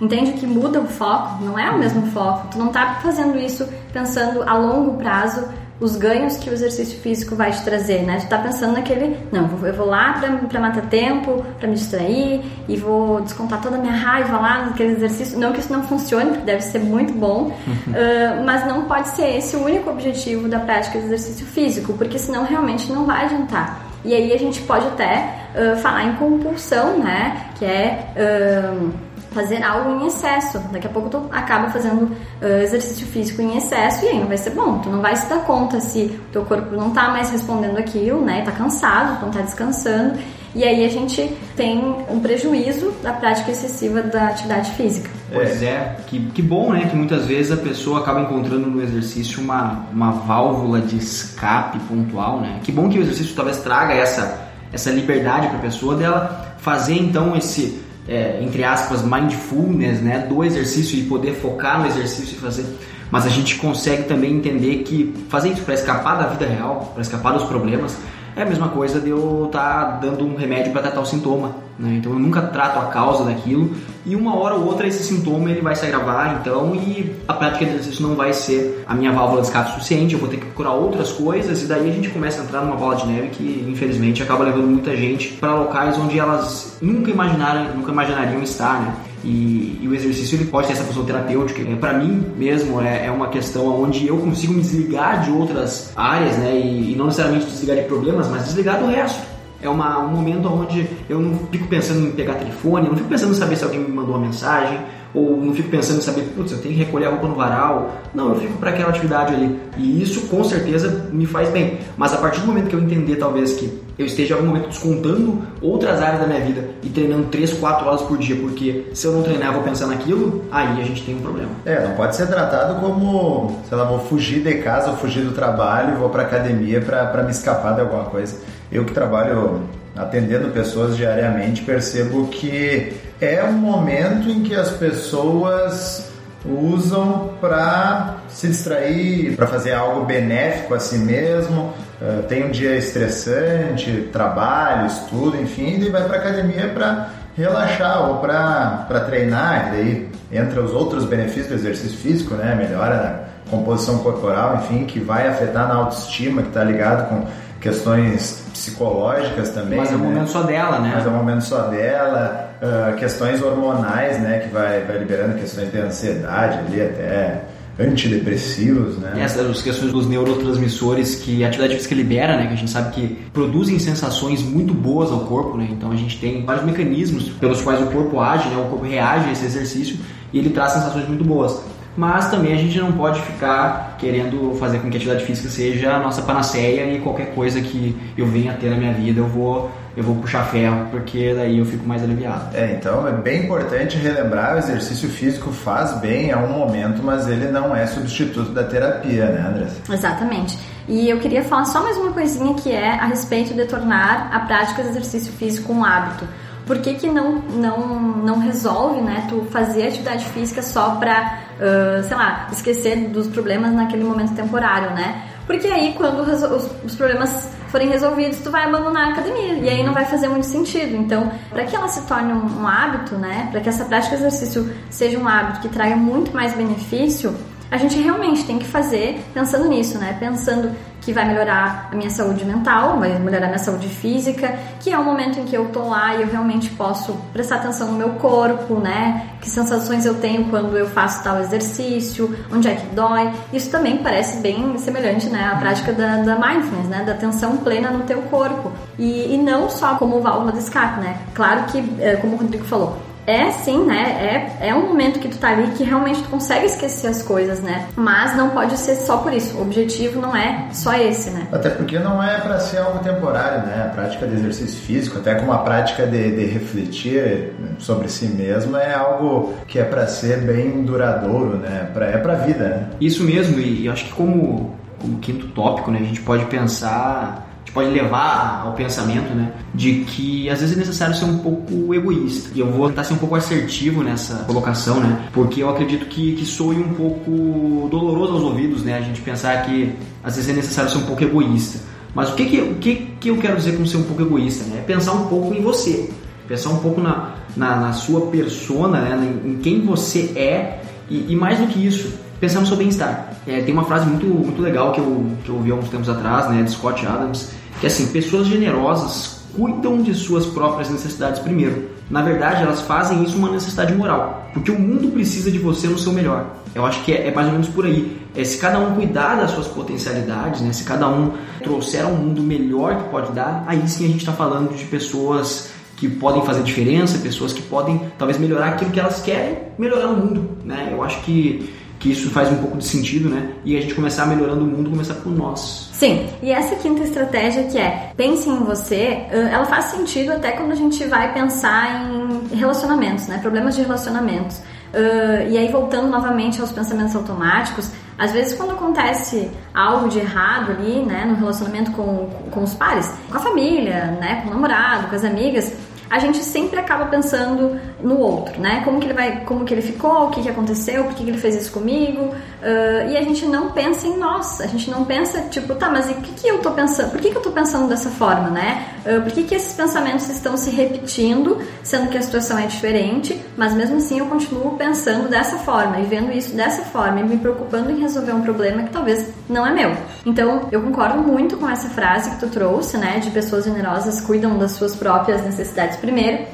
Entende 0.00 0.32
que 0.32 0.46
muda 0.46 0.80
o 0.80 0.86
foco, 0.86 1.44
não 1.44 1.56
é 1.56 1.70
o 1.70 1.78
mesmo 1.78 2.06
foco. 2.10 2.48
Tu 2.50 2.58
não 2.58 2.68
tá 2.68 2.98
fazendo 3.00 3.38
isso 3.38 3.68
pensando 3.92 4.42
a 4.42 4.54
longo 4.54 4.98
prazo 4.98 5.48
os 5.82 5.96
ganhos 5.96 6.36
que 6.36 6.48
o 6.48 6.52
exercício 6.52 6.96
físico 7.00 7.34
vai 7.34 7.50
te 7.50 7.62
trazer, 7.64 8.02
né? 8.02 8.18
Tu 8.20 8.28
tá 8.28 8.38
pensando 8.38 8.74
naquele, 8.74 9.16
não, 9.32 9.50
eu 9.66 9.74
vou 9.74 9.86
lá 9.86 10.12
para 10.48 10.60
matar 10.60 10.86
tempo, 10.86 11.44
para 11.58 11.66
me 11.68 11.74
distrair 11.74 12.40
e 12.68 12.76
vou 12.76 13.20
descontar 13.20 13.60
toda 13.60 13.76
a 13.76 13.78
minha 13.80 13.92
raiva 13.92 14.38
lá 14.38 14.66
naquele 14.66 14.92
exercício. 14.92 15.36
Não 15.36 15.52
que 15.52 15.58
isso 15.58 15.72
não 15.72 15.82
funcione, 15.82 16.30
porque 16.30 16.44
deve 16.44 16.60
ser 16.60 16.78
muito 16.78 17.12
bom, 17.12 17.48
uh, 17.88 18.44
mas 18.44 18.64
não 18.66 18.84
pode 18.84 19.08
ser 19.08 19.36
esse 19.36 19.56
o 19.56 19.64
único 19.64 19.90
objetivo 19.90 20.48
da 20.48 20.60
prática 20.60 21.00
de 21.00 21.06
exercício 21.06 21.44
físico, 21.46 21.94
porque 21.94 22.16
senão 22.16 22.44
realmente 22.44 22.90
não 22.92 23.04
vai 23.04 23.24
adiantar. 23.24 23.84
E 24.04 24.14
aí 24.14 24.32
a 24.32 24.38
gente 24.38 24.62
pode 24.62 24.86
até 24.86 25.48
uh, 25.54 25.76
falar 25.78 26.04
em 26.04 26.14
compulsão, 26.14 26.98
né? 26.98 27.46
Que 27.58 27.64
é 27.64 28.06
uh, 28.16 28.92
fazer 29.32 29.62
algo 29.62 30.02
em 30.02 30.06
excesso. 30.06 30.58
Daqui 30.70 30.86
a 30.86 30.90
pouco 30.90 31.08
tu 31.08 31.22
acaba 31.30 31.68
fazendo 31.70 32.04
uh, 32.04 32.62
exercício 32.62 33.06
físico 33.06 33.42
em 33.42 33.56
excesso 33.56 34.04
e 34.04 34.08
aí 34.08 34.20
não 34.20 34.26
vai 34.26 34.38
ser 34.38 34.50
bom. 34.50 34.78
Tu 34.78 34.88
não 34.88 35.00
vai 35.00 35.16
se 35.16 35.28
dar 35.28 35.44
conta 35.44 35.80
se 35.80 36.18
teu 36.32 36.44
corpo 36.44 36.74
não 36.76 36.90
tá 36.90 37.10
mais 37.10 37.30
respondendo 37.30 37.78
aquilo, 37.78 38.20
né? 38.24 38.42
Tá 38.42 38.52
cansado, 38.52 39.22
não 39.22 39.30
tá 39.30 39.40
descansando. 39.40 40.18
E 40.54 40.64
aí 40.64 40.84
a 40.84 40.88
gente 40.88 41.34
tem 41.56 41.82
um 42.10 42.20
prejuízo 42.20 42.92
da 43.02 43.12
prática 43.14 43.50
excessiva 43.50 44.02
da 44.02 44.28
atividade 44.28 44.70
física. 44.72 45.10
Pois 45.32 45.62
é, 45.62 45.96
que, 46.06 46.20
que 46.26 46.42
bom, 46.42 46.72
né? 46.72 46.86
Que 46.90 46.94
muitas 46.94 47.26
vezes 47.26 47.50
a 47.52 47.56
pessoa 47.56 48.00
acaba 48.00 48.20
encontrando 48.20 48.66
no 48.68 48.82
exercício 48.82 49.40
uma, 49.40 49.86
uma 49.90 50.12
válvula 50.12 50.80
de 50.80 50.98
escape 50.98 51.78
pontual, 51.80 52.40
né? 52.40 52.60
Que 52.62 52.70
bom 52.70 52.88
que 52.90 52.98
o 52.98 53.02
exercício 53.02 53.34
talvez 53.34 53.60
traga 53.60 53.94
essa, 53.94 54.46
essa 54.70 54.90
liberdade 54.90 55.48
para 55.48 55.56
a 55.56 55.62
pessoa 55.62 55.96
dela 55.96 56.54
fazer 56.58 56.94
então 56.94 57.34
esse, 57.34 57.82
é, 58.08 58.42
entre 58.42 58.64
aspas, 58.64 59.02
mindfulness, 59.02 60.00
né? 60.00 60.26
Do 60.28 60.42
exercício 60.42 60.98
e 60.98 61.04
poder 61.04 61.34
focar 61.34 61.80
no 61.80 61.86
exercício 61.86 62.36
e 62.36 62.38
fazer. 62.38 62.66
Mas 63.10 63.26
a 63.26 63.28
gente 63.28 63.56
consegue 63.56 64.04
também 64.04 64.32
entender 64.32 64.82
que 64.84 65.14
fazer 65.28 65.50
isso 65.50 65.62
para 65.62 65.74
escapar 65.74 66.16
da 66.16 66.26
vida 66.26 66.46
real, 66.46 66.90
para 66.94 67.02
escapar 67.02 67.32
dos 67.32 67.44
problemas, 67.44 67.96
é 68.34 68.42
a 68.42 68.46
mesma 68.46 68.68
coisa 68.68 69.00
de 69.00 69.10
eu 69.10 69.44
estar 69.46 69.84
tá 69.84 69.90
dando 69.98 70.24
um 70.24 70.34
remédio 70.34 70.72
para 70.72 70.82
tratar 70.82 71.00
o 71.00 71.04
sintoma. 71.04 71.54
Né? 71.78 71.96
Então 71.98 72.12
eu 72.12 72.18
nunca 72.18 72.40
trato 72.40 72.78
a 72.78 72.86
causa 72.86 73.24
daquilo 73.24 73.74
e 74.04 74.16
uma 74.16 74.36
hora 74.36 74.54
ou 74.54 74.66
outra 74.66 74.86
esse 74.86 75.02
sintoma 75.02 75.50
ele 75.50 75.60
vai 75.60 75.74
se 75.76 75.86
agravar 75.86 76.40
então 76.40 76.74
e 76.74 77.14
a 77.26 77.32
prática 77.32 77.64
de 77.64 77.72
exercício 77.72 78.06
não 78.06 78.14
vai 78.14 78.32
ser 78.32 78.82
a 78.86 78.94
minha 78.94 79.12
válvula 79.12 79.40
de 79.40 79.46
escape 79.48 79.72
suficiente, 79.72 80.14
eu 80.14 80.20
vou 80.20 80.28
ter 80.28 80.38
que 80.38 80.46
procurar 80.46 80.72
outras 80.72 81.12
coisas 81.12 81.62
e 81.62 81.66
daí 81.66 81.90
a 81.90 81.92
gente 81.92 82.10
começa 82.10 82.40
a 82.40 82.44
entrar 82.44 82.62
numa 82.62 82.76
bola 82.76 82.96
de 82.96 83.06
neve 83.06 83.28
que 83.28 83.64
infelizmente 83.68 84.22
acaba 84.22 84.44
levando 84.44 84.66
muita 84.66 84.96
gente 84.96 85.34
para 85.34 85.54
locais 85.54 85.96
onde 85.98 86.18
elas 86.18 86.78
nunca 86.80 87.10
imaginaram, 87.10 87.74
nunca 87.74 87.92
imaginariam 87.92 88.42
estar, 88.42 88.80
né? 88.80 88.94
E, 89.24 89.78
e, 89.80 89.88
o 89.88 89.94
exercício 89.94 90.36
ele 90.36 90.46
pode 90.46 90.66
ter 90.66 90.72
essa 90.72 90.82
função 90.82 91.04
terapêutica. 91.04 91.62
É, 91.62 91.76
para 91.76 91.92
mim 91.92 92.26
mesmo 92.36 92.80
é, 92.80 93.06
é, 93.06 93.10
uma 93.10 93.28
questão 93.28 93.80
onde 93.80 94.06
eu 94.06 94.18
consigo 94.18 94.52
me 94.52 94.60
desligar 94.60 95.22
de 95.22 95.30
outras 95.30 95.92
áreas, 95.94 96.36
né? 96.38 96.56
E, 96.56 96.92
e, 96.92 96.96
não 96.96 97.06
necessariamente 97.06 97.46
desligar 97.46 97.76
de 97.76 97.84
problemas, 97.84 98.28
mas 98.28 98.44
desligar 98.46 98.80
do 98.80 98.86
resto. 98.86 99.31
É 99.62 99.68
uma, 99.68 100.00
um 100.00 100.08
momento 100.08 100.48
onde 100.48 100.86
eu 101.08 101.20
não 101.20 101.38
fico 101.50 101.68
pensando 101.68 102.06
em 102.06 102.10
pegar 102.10 102.34
telefone, 102.34 102.88
não 102.88 102.96
fico 102.96 103.08
pensando 103.08 103.32
em 103.32 103.36
saber 103.36 103.56
se 103.56 103.64
alguém 103.64 103.80
me 103.80 103.92
mandou 103.92 104.16
uma 104.16 104.26
mensagem, 104.26 104.78
ou 105.14 105.36
não 105.36 105.54
fico 105.54 105.68
pensando 105.68 105.98
em 105.98 106.02
saber, 106.02 106.22
putz, 106.34 106.52
eu 106.52 106.58
tenho 106.58 106.74
que 106.74 106.80
recolher 106.84 107.06
a 107.06 107.10
roupa 107.10 107.28
no 107.28 107.34
varal. 107.34 107.92
Não, 108.14 108.30
eu 108.30 108.40
fico 108.40 108.54
para 108.54 108.70
aquela 108.70 108.88
atividade 108.88 109.34
ali. 109.34 109.58
E 109.76 110.02
isso 110.02 110.22
com 110.22 110.42
certeza 110.42 111.06
me 111.12 111.26
faz 111.26 111.50
bem. 111.50 111.78
Mas 111.96 112.14
a 112.14 112.16
partir 112.16 112.40
do 112.40 112.46
momento 112.46 112.68
que 112.68 112.74
eu 112.74 112.80
entender, 112.80 113.16
talvez, 113.16 113.52
que 113.52 113.80
eu 113.98 114.06
esteja 114.06 114.34
em 114.34 114.36
algum 114.38 114.48
momento 114.48 114.68
descontando 114.68 115.42
outras 115.60 116.00
áreas 116.00 116.20
da 116.20 116.26
minha 116.26 116.40
vida 116.40 116.64
e 116.82 116.88
treinando 116.88 117.24
3, 117.24 117.52
4 117.54 117.86
horas 117.86 118.02
por 118.02 118.16
dia, 118.16 118.36
porque 118.36 118.86
se 118.94 119.06
eu 119.06 119.12
não 119.12 119.22
treinar 119.22 119.48
eu 119.48 119.54
vou 119.54 119.62
pensar 119.62 119.86
naquilo, 119.86 120.42
aí 120.50 120.80
a 120.80 120.84
gente 120.84 121.04
tem 121.04 121.14
um 121.14 121.20
problema. 121.20 121.50
É, 121.66 121.86
não 121.86 121.94
pode 121.94 122.16
ser 122.16 122.26
tratado 122.26 122.80
como, 122.80 123.60
sei 123.68 123.76
lá, 123.76 123.84
vou 123.84 124.00
fugir 124.00 124.42
de 124.42 124.54
casa, 124.56 124.88
vou 124.88 124.96
fugir 124.96 125.22
do 125.22 125.32
trabalho, 125.32 125.98
vou 125.98 126.08
para 126.08 126.22
academia 126.22 126.80
para 126.80 127.22
me 127.22 127.30
escapar 127.30 127.74
de 127.74 127.82
alguma 127.82 128.04
coisa. 128.04 128.36
Eu 128.72 128.86
que 128.86 128.92
trabalho 128.94 129.60
atendendo 129.94 130.48
pessoas 130.48 130.96
diariamente, 130.96 131.62
percebo 131.62 132.28
que 132.28 132.96
é 133.20 133.44
um 133.44 133.52
momento 133.52 134.30
em 134.30 134.42
que 134.42 134.54
as 134.54 134.70
pessoas 134.70 136.10
usam 136.44 137.34
para 137.40 138.16
se 138.28 138.48
distrair, 138.48 139.36
para 139.36 139.46
fazer 139.46 139.74
algo 139.74 140.04
benéfico 140.06 140.74
a 140.74 140.80
si 140.80 140.96
mesmo. 140.96 141.72
Uh, 142.00 142.22
tem 142.24 142.46
um 142.46 142.50
dia 142.50 142.74
estressante, 142.76 144.08
trabalho, 144.12 144.86
estudo, 144.86 145.36
enfim, 145.40 145.78
e 145.78 145.90
vai 145.90 146.04
para 146.04 146.16
academia 146.16 146.68
para 146.68 147.10
relaxar 147.36 148.08
ou 148.08 148.16
para 148.16 149.04
treinar. 149.06 149.68
E 149.68 149.70
daí 149.70 150.08
entra 150.32 150.62
os 150.62 150.72
outros 150.72 151.04
benefícios 151.04 151.48
do 151.48 151.54
exercício 151.54 151.98
físico, 151.98 152.34
né? 152.34 152.54
Melhora 152.56 153.28
a 153.46 153.50
composição 153.50 153.98
corporal, 153.98 154.56
enfim, 154.56 154.84
que 154.84 154.98
vai 154.98 155.28
afetar 155.28 155.68
na 155.68 155.74
autoestima, 155.74 156.42
que 156.42 156.48
está 156.48 156.64
ligado 156.64 157.08
com 157.08 157.26
questões 157.62 158.44
psicológicas 158.52 159.50
também. 159.50 159.78
Mas 159.78 159.92
é 159.92 159.94
um 159.94 159.98
né? 159.98 160.04
momento 160.04 160.28
só 160.28 160.42
dela, 160.42 160.80
né? 160.80 160.92
Mas 160.96 161.06
é 161.06 161.08
um 161.08 161.14
momento 161.14 161.44
só 161.44 161.68
dela. 161.68 162.50
Uh, 162.60 162.96
questões 162.96 163.40
hormonais, 163.40 164.20
né? 164.20 164.40
Que 164.40 164.48
vai, 164.48 164.84
vai 164.84 164.98
liberando 164.98 165.38
questões 165.38 165.70
de 165.70 165.78
ansiedade 165.78 166.58
ali, 166.58 166.82
até 166.82 167.42
antidepressivos, 167.78 168.98
né? 168.98 169.14
Essas 169.16 169.62
questões 169.62 169.92
dos 169.92 170.06
neurotransmissores 170.06 171.14
que 171.16 171.42
a 171.42 171.48
atividade 171.48 171.76
física 171.76 171.94
libera, 171.94 172.36
né? 172.36 172.48
Que 172.48 172.52
a 172.52 172.56
gente 172.56 172.70
sabe 172.70 172.92
que 172.92 173.08
produzem 173.32 173.78
sensações 173.78 174.42
muito 174.42 174.74
boas 174.74 175.10
ao 175.10 175.20
corpo, 175.20 175.56
né? 175.56 175.68
Então 175.70 175.90
a 175.90 175.96
gente 175.96 176.18
tem 176.18 176.44
vários 176.44 176.64
mecanismos 176.64 177.30
pelos 177.30 177.62
quais 177.62 177.80
o 177.80 177.86
corpo 177.86 178.20
age, 178.20 178.48
né? 178.48 178.56
O 178.56 178.68
corpo 178.68 178.84
reage 178.84 179.28
a 179.28 179.32
esse 179.32 179.46
exercício 179.46 179.96
e 180.32 180.38
ele 180.38 180.50
traz 180.50 180.72
sensações 180.72 181.08
muito 181.08 181.24
boas 181.24 181.62
mas 181.96 182.30
também 182.30 182.52
a 182.52 182.56
gente 182.56 182.78
não 182.78 182.92
pode 182.92 183.20
ficar 183.20 183.96
querendo 183.98 184.56
fazer 184.58 184.78
com 184.78 184.88
que 184.88 184.96
a 184.96 184.98
atividade 184.98 185.24
física 185.24 185.48
seja 185.48 185.94
a 185.94 185.98
nossa 185.98 186.22
panaceia 186.22 186.92
e 186.92 187.00
qualquer 187.00 187.34
coisa 187.34 187.60
que 187.60 187.96
eu 188.16 188.26
venha 188.26 188.52
a 188.52 188.54
ter 188.54 188.70
na 188.70 188.76
minha 188.76 188.92
vida 188.92 189.20
eu 189.20 189.26
vou 189.26 189.70
eu 189.94 190.02
vou 190.02 190.16
puxar 190.16 190.44
ferro 190.44 190.86
porque 190.90 191.34
daí 191.34 191.58
eu 191.58 191.66
fico 191.66 191.86
mais 191.86 192.02
aliviado. 192.02 192.56
É, 192.56 192.72
então 192.72 193.06
é 193.06 193.12
bem 193.12 193.44
importante 193.44 193.98
relembrar 193.98 194.54
o 194.54 194.58
exercício 194.58 195.08
físico 195.08 195.52
faz 195.52 195.92
bem 196.00 196.32
a 196.32 196.38
um 196.38 196.48
momento, 196.48 197.02
mas 197.02 197.28
ele 197.28 197.50
não 197.50 197.76
é 197.76 197.86
substituto 197.86 198.52
da 198.52 198.64
terapia, 198.64 199.26
né, 199.26 199.46
Andressa? 199.46 199.92
Exatamente. 199.92 200.58
E 200.88 201.10
eu 201.10 201.20
queria 201.20 201.44
falar 201.44 201.66
só 201.66 201.82
mais 201.82 201.96
uma 201.98 202.12
coisinha 202.12 202.54
que 202.54 202.72
é 202.72 202.90
a 202.90 203.06
respeito 203.06 203.54
de 203.54 203.66
tornar 203.66 204.30
a 204.32 204.40
prática 204.40 204.82
do 204.82 204.88
exercício 204.88 205.32
físico 205.32 205.72
um 205.72 205.84
hábito 205.84 206.26
por 206.66 206.78
que, 206.78 206.94
que 206.94 207.08
não, 207.08 207.34
não, 207.34 207.78
não 207.98 208.38
resolve, 208.38 209.00
né, 209.00 209.26
tu 209.28 209.44
fazer 209.50 209.88
atividade 209.88 210.24
física 210.26 210.62
só 210.62 210.96
pra, 210.96 211.40
uh, 211.56 212.02
sei 212.06 212.16
lá, 212.16 212.48
esquecer 212.52 213.08
dos 213.08 213.26
problemas 213.26 213.72
naquele 213.72 214.04
momento 214.04 214.34
temporário, 214.34 214.90
né? 214.90 215.28
Porque 215.46 215.66
aí, 215.66 215.92
quando 215.96 216.20
os, 216.20 216.94
problemas 216.94 217.50
forem 217.68 217.88
resolvidos, 217.88 218.38
tu 218.38 218.50
vai 218.50 218.64
abandonar 218.64 219.08
a 219.08 219.10
academia 219.12 219.54
e 219.54 219.68
aí 219.68 219.84
não 219.84 219.92
vai 219.92 220.04
fazer 220.04 220.28
muito 220.28 220.46
sentido. 220.46 220.94
Então, 220.96 221.32
para 221.50 221.64
que 221.64 221.74
ela 221.74 221.88
se 221.88 222.06
torne 222.06 222.32
um 222.32 222.66
hábito, 222.66 223.16
né, 223.16 223.48
para 223.50 223.60
que 223.60 223.68
essa 223.68 223.84
prática 223.84 224.16
de 224.16 224.22
exercício 224.24 224.72
seja 224.88 225.18
um 225.18 225.28
hábito 225.28 225.60
que 225.60 225.68
traga 225.68 225.96
muito 225.96 226.32
mais 226.32 226.54
benefício, 226.54 227.34
a 227.70 227.76
gente 227.76 228.00
realmente 228.00 228.44
tem 228.44 228.58
que 228.58 228.66
fazer 228.66 229.24
pensando 229.32 229.66
nisso, 229.66 229.98
né? 229.98 230.14
Pensando 230.20 230.70
que 231.02 231.12
vai 231.12 231.26
melhorar 231.26 231.88
a 231.92 231.96
minha 231.96 232.10
saúde 232.10 232.44
mental, 232.44 232.98
vai 232.98 233.18
melhorar 233.18 233.46
a 233.46 233.48
minha 233.48 233.58
saúde 233.58 233.88
física, 233.88 234.56
que 234.80 234.90
é 234.90 234.98
o 234.98 235.04
momento 235.04 235.38
em 235.38 235.44
que 235.44 235.54
eu 235.54 235.66
tô 235.66 235.88
lá 235.88 236.14
e 236.14 236.22
eu 236.22 236.28
realmente 236.28 236.70
posso 236.70 237.12
prestar 237.32 237.56
atenção 237.56 237.90
no 237.90 237.98
meu 237.98 238.10
corpo, 238.10 238.76
né? 238.76 239.30
Que 239.40 239.50
sensações 239.50 240.06
eu 240.06 240.14
tenho 240.14 240.44
quando 240.44 240.78
eu 240.78 240.86
faço 240.86 241.22
tal 241.24 241.40
exercício, 241.40 242.34
onde 242.52 242.68
é 242.68 242.76
que 242.76 242.86
dói. 242.94 243.32
Isso 243.52 243.70
também 243.70 243.98
parece 243.98 244.38
bem 244.38 244.78
semelhante, 244.78 245.28
né? 245.28 245.50
À 245.52 245.56
prática 245.56 245.92
da, 245.92 246.18
da 246.18 246.36
mindfulness, 246.36 246.88
né? 246.88 247.02
Da 247.04 247.12
atenção 247.12 247.56
plena 247.56 247.90
no 247.90 248.04
teu 248.04 248.22
corpo. 248.22 248.70
E, 248.96 249.34
e 249.34 249.38
não 249.38 249.68
só 249.68 249.96
como 249.96 250.20
válvula 250.20 250.52
de 250.52 250.58
escape, 250.58 251.00
né? 251.00 251.18
Claro 251.34 251.64
que, 251.64 251.78
eh, 251.98 252.16
como 252.16 252.34
o 252.34 252.38
Rodrigo 252.38 252.64
falou, 252.64 252.96
é 253.26 253.50
sim, 253.52 253.84
né? 253.84 254.56
É, 254.60 254.68
é 254.68 254.74
um 254.74 254.88
momento 254.88 255.18
que 255.18 255.28
tu 255.28 255.38
tá 255.38 255.50
ali 255.50 255.68
que 255.72 255.84
realmente 255.84 256.22
tu 256.22 256.28
consegue 256.28 256.66
esquecer 256.66 257.08
as 257.08 257.22
coisas, 257.22 257.60
né? 257.60 257.86
Mas 257.96 258.36
não 258.36 258.50
pode 258.50 258.76
ser 258.78 258.96
só 258.96 259.18
por 259.18 259.32
isso. 259.32 259.56
O 259.56 259.62
objetivo 259.62 260.20
não 260.20 260.36
é 260.36 260.68
só 260.72 260.94
esse, 260.94 261.30
né? 261.30 261.46
Até 261.52 261.70
porque 261.70 261.98
não 261.98 262.22
é 262.22 262.38
para 262.40 262.58
ser 262.58 262.78
algo 262.78 262.98
temporário, 262.98 263.66
né? 263.66 263.86
A 263.90 263.94
prática 263.94 264.26
de 264.26 264.34
exercício 264.34 264.80
físico, 264.80 265.18
até 265.18 265.34
como 265.34 265.52
a 265.52 265.58
prática 265.58 266.06
de, 266.06 266.36
de 266.36 266.44
refletir 266.46 267.52
sobre 267.78 268.08
si 268.08 268.26
mesmo, 268.26 268.76
é 268.76 268.94
algo 268.94 269.54
que 269.66 269.78
é 269.78 269.84
para 269.84 270.06
ser 270.06 270.40
bem 270.40 270.82
duradouro, 270.82 271.56
né? 271.58 271.88
Pra, 271.92 272.06
é 272.06 272.18
pra 272.18 272.34
vida, 272.34 272.68
né? 272.68 272.88
Isso 273.00 273.22
mesmo, 273.22 273.58
e 273.58 273.86
eu 273.86 273.92
acho 273.92 274.06
que 274.06 274.12
como, 274.12 274.74
como 275.00 275.18
quinto 275.18 275.46
tópico, 275.48 275.90
né? 275.90 276.00
A 276.00 276.04
gente 276.04 276.20
pode 276.20 276.44
pensar 276.46 277.41
pode 277.72 277.90
levar 277.90 278.62
ao 278.64 278.72
pensamento, 278.72 279.34
né, 279.34 279.52
de 279.74 280.04
que 280.04 280.48
às 280.50 280.60
vezes 280.60 280.76
é 280.76 280.78
necessário 280.78 281.14
ser 281.14 281.24
um 281.24 281.38
pouco 281.38 281.94
egoísta. 281.94 282.50
E 282.54 282.60
eu 282.60 282.70
vou 282.70 282.88
tentar 282.88 283.04
ser 283.04 283.14
um 283.14 283.18
pouco 283.18 283.34
assertivo 283.34 284.02
nessa 284.02 284.44
colocação, 284.44 285.00
né, 285.00 285.28
porque 285.32 285.62
eu 285.62 285.70
acredito 285.70 286.06
que, 286.06 286.32
que 286.32 286.44
soe 286.44 286.76
um 286.76 286.94
pouco 286.94 287.88
doloroso 287.90 288.34
aos 288.34 288.42
ouvidos, 288.42 288.82
né, 288.82 288.98
a 288.98 289.00
gente 289.00 289.20
pensar 289.20 289.62
que 289.64 289.94
às 290.22 290.36
vezes 290.36 290.50
é 290.50 290.52
necessário 290.52 290.90
ser 290.90 290.98
um 290.98 291.06
pouco 291.06 291.22
egoísta. 291.22 291.80
Mas 292.14 292.30
o 292.30 292.34
que 292.34 292.44
que, 292.44 292.60
o 292.60 292.74
que, 292.74 292.94
que 293.18 293.28
eu 293.28 293.38
quero 293.38 293.56
dizer 293.56 293.76
com 293.76 293.86
ser 293.86 293.96
um 293.96 294.02
pouco 294.02 294.22
egoísta? 294.22 294.64
Né? 294.64 294.80
É 294.80 294.82
pensar 294.82 295.12
um 295.12 295.28
pouco 295.28 295.54
em 295.54 295.62
você, 295.62 296.10
pensar 296.46 296.68
um 296.68 296.78
pouco 296.78 297.00
na, 297.00 297.36
na, 297.56 297.76
na 297.76 297.92
sua 297.92 298.26
persona, 298.26 299.00
né, 299.00 299.34
em 299.44 299.56
quem 299.56 299.80
você 299.80 300.30
é 300.36 300.82
e, 301.08 301.32
e 301.32 301.36
mais 301.36 301.58
do 301.58 301.66
que 301.66 301.84
isso, 301.86 302.12
pensar 302.38 302.60
no 302.60 302.66
seu 302.66 302.76
bem-estar. 302.76 303.32
É, 303.46 303.60
tem 303.60 303.72
uma 303.72 303.84
frase 303.84 304.06
muito, 304.06 304.26
muito 304.26 304.60
legal 304.60 304.92
que 304.92 305.00
eu, 305.00 305.26
que 305.44 305.48
eu 305.48 305.56
ouvi 305.56 305.70
há 305.70 305.74
uns 305.74 305.88
tempos 305.88 306.08
atrás, 306.08 306.50
né, 306.50 306.62
de 306.62 306.70
Scott 306.70 307.04
Adams, 307.06 307.50
que 307.82 307.88
assim, 307.88 308.06
pessoas 308.12 308.46
generosas 308.46 309.40
cuidam 309.56 310.00
de 310.00 310.14
suas 310.14 310.46
próprias 310.46 310.88
necessidades 310.88 311.40
primeiro. 311.40 311.90
Na 312.08 312.22
verdade, 312.22 312.62
elas 312.62 312.80
fazem 312.82 313.24
isso 313.24 313.36
uma 313.36 313.50
necessidade 313.50 313.92
moral, 313.92 314.48
porque 314.54 314.70
o 314.70 314.78
mundo 314.78 315.10
precisa 315.10 315.50
de 315.50 315.58
você 315.58 315.88
no 315.88 315.98
seu 315.98 316.12
melhor. 316.12 316.46
Eu 316.76 316.86
acho 316.86 317.02
que 317.02 317.12
é, 317.12 317.26
é 317.26 317.34
mais 317.34 317.48
ou 317.48 317.54
menos 317.54 317.68
por 317.68 317.84
aí. 317.84 318.22
é, 318.36 318.44
se 318.44 318.58
cada 318.58 318.78
um 318.78 318.94
cuidar 318.94 319.34
das 319.34 319.50
suas 319.50 319.66
potencialidades, 319.66 320.60
né, 320.60 320.72
se 320.72 320.84
cada 320.84 321.08
um 321.08 321.32
trouxer 321.64 322.06
um 322.06 322.14
mundo 322.14 322.40
melhor 322.40 323.02
que 323.02 323.08
pode 323.10 323.32
dar, 323.32 323.64
aí 323.66 323.82
sim 323.88 324.04
a 324.04 324.08
gente 324.08 324.20
está 324.20 324.32
falando 324.32 324.72
de 324.76 324.84
pessoas 324.84 325.70
que 325.96 326.08
podem 326.08 326.46
fazer 326.46 326.62
diferença, 326.62 327.18
pessoas 327.18 327.52
que 327.52 327.62
podem 327.62 328.00
talvez 328.16 328.38
melhorar 328.38 328.68
aquilo 328.68 328.92
que 328.92 329.00
elas 329.00 329.20
querem 329.20 329.58
melhorar 329.76 330.10
o 330.10 330.16
mundo, 330.16 330.50
né? 330.64 330.90
Eu 330.92 331.02
acho 331.02 331.20
que 331.22 331.68
que 332.02 332.10
isso 332.10 332.30
faz 332.30 332.50
um 332.50 332.56
pouco 332.56 332.78
de 332.78 332.84
sentido, 332.84 333.28
né? 333.28 333.52
E 333.64 333.76
a 333.76 333.80
gente 333.80 333.94
começar 333.94 334.26
melhorando 334.26 334.64
o 334.64 334.66
mundo, 334.66 334.90
começar 334.90 335.14
por 335.14 335.30
nós. 335.30 335.88
Sim, 335.92 336.26
e 336.42 336.50
essa 336.50 336.74
quinta 336.74 337.04
estratégia 337.04 337.62
que 337.62 337.78
é 337.78 338.12
pense 338.16 338.48
em 338.48 338.58
você, 338.64 339.24
ela 339.30 339.64
faz 339.66 339.84
sentido 339.84 340.32
até 340.32 340.50
quando 340.50 340.72
a 340.72 340.74
gente 340.74 341.04
vai 341.04 341.32
pensar 341.32 342.10
em 342.10 342.56
relacionamentos, 342.56 343.28
né? 343.28 343.38
Problemas 343.38 343.76
de 343.76 343.82
relacionamentos. 343.82 344.56
Uh, 344.58 345.48
e 345.48 345.56
aí, 345.56 345.68
voltando 345.70 346.08
novamente 346.08 346.60
aos 346.60 346.72
pensamentos 346.72 347.14
automáticos, 347.14 347.88
às 348.18 348.32
vezes 348.32 348.54
quando 348.54 348.72
acontece 348.72 349.48
algo 349.72 350.08
de 350.08 350.18
errado 350.18 350.72
ali, 350.72 351.02
né, 351.02 351.24
no 351.24 351.34
relacionamento 351.34 351.92
com, 351.92 352.28
com 352.50 352.62
os 352.62 352.74
pares, 352.74 353.10
com 353.30 353.36
a 353.36 353.40
família, 353.40 354.06
né, 354.20 354.42
com 354.42 354.50
o 354.50 354.54
namorado, 354.54 355.08
com 355.08 355.14
as 355.14 355.24
amigas, 355.24 355.72
a 356.12 356.18
gente 356.18 356.44
sempre 356.44 356.78
acaba 356.78 357.06
pensando 357.06 357.80
no 357.98 358.18
outro, 358.18 358.60
né? 358.60 358.82
Como 358.84 359.00
que 359.00 359.06
ele 359.06 359.14
vai, 359.14 359.40
como 359.46 359.64
que 359.64 359.72
ele 359.72 359.80
ficou, 359.80 360.26
o 360.26 360.30
que, 360.30 360.42
que 360.42 360.48
aconteceu, 360.50 361.04
por 361.04 361.14
que, 361.14 361.24
que 361.24 361.30
ele 361.30 361.38
fez 361.38 361.54
isso 361.56 361.72
comigo, 361.72 362.24
uh, 362.24 363.10
e 363.10 363.16
a 363.16 363.22
gente 363.22 363.46
não 363.46 363.70
pensa 363.70 364.06
em 364.06 364.18
nós, 364.18 364.60
a 364.60 364.66
gente 364.66 364.90
não 364.90 365.06
pensa 365.06 365.40
tipo, 365.48 365.74
tá, 365.74 365.88
mas 365.88 366.10
o 366.10 366.14
que, 366.16 366.34
que 366.34 366.48
eu 366.48 366.58
tô 366.58 366.72
pensando, 366.72 367.12
por 367.12 367.18
que, 367.18 367.30
que 367.30 367.36
eu 367.38 367.40
tô 367.40 367.50
pensando 367.50 367.88
dessa 367.88 368.10
forma, 368.10 368.50
né? 368.50 368.88
Uh, 369.06 369.22
por 369.22 369.32
que, 369.32 369.44
que 369.44 369.54
esses 369.54 369.72
pensamentos 369.74 370.28
estão 370.28 370.54
se 370.54 370.68
repetindo, 370.68 371.56
sendo 371.82 372.10
que 372.10 372.18
a 372.18 372.22
situação 372.22 372.58
é 372.58 372.66
diferente, 372.66 373.40
mas 373.56 373.72
mesmo 373.72 373.96
assim 373.96 374.18
eu 374.18 374.26
continuo 374.26 374.76
pensando 374.76 375.30
dessa 375.30 375.56
forma 375.60 375.98
e 375.98 376.04
vendo 376.04 376.30
isso 376.30 376.54
dessa 376.54 376.82
forma 376.82 377.20
e 377.20 377.24
me 377.24 377.38
preocupando 377.38 377.90
em 377.90 377.98
resolver 377.98 378.32
um 378.32 378.42
problema 378.42 378.82
que 378.82 378.90
talvez 378.90 379.32
não 379.48 379.66
é 379.66 379.72
meu. 379.72 379.96
Então 380.26 380.68
eu 380.70 380.82
concordo 380.82 381.22
muito 381.22 381.56
com 381.56 381.66
essa 381.66 381.88
frase 381.88 382.32
que 382.32 382.40
tu 382.40 382.48
trouxe, 382.48 382.98
né? 382.98 383.18
De 383.18 383.30
pessoas 383.30 383.64
generosas 383.64 384.20
cuidam 384.20 384.58
das 384.58 384.72
suas 384.72 384.94
próprias 384.94 385.42
necessidades 385.42 386.01
primeiro, 386.02 386.44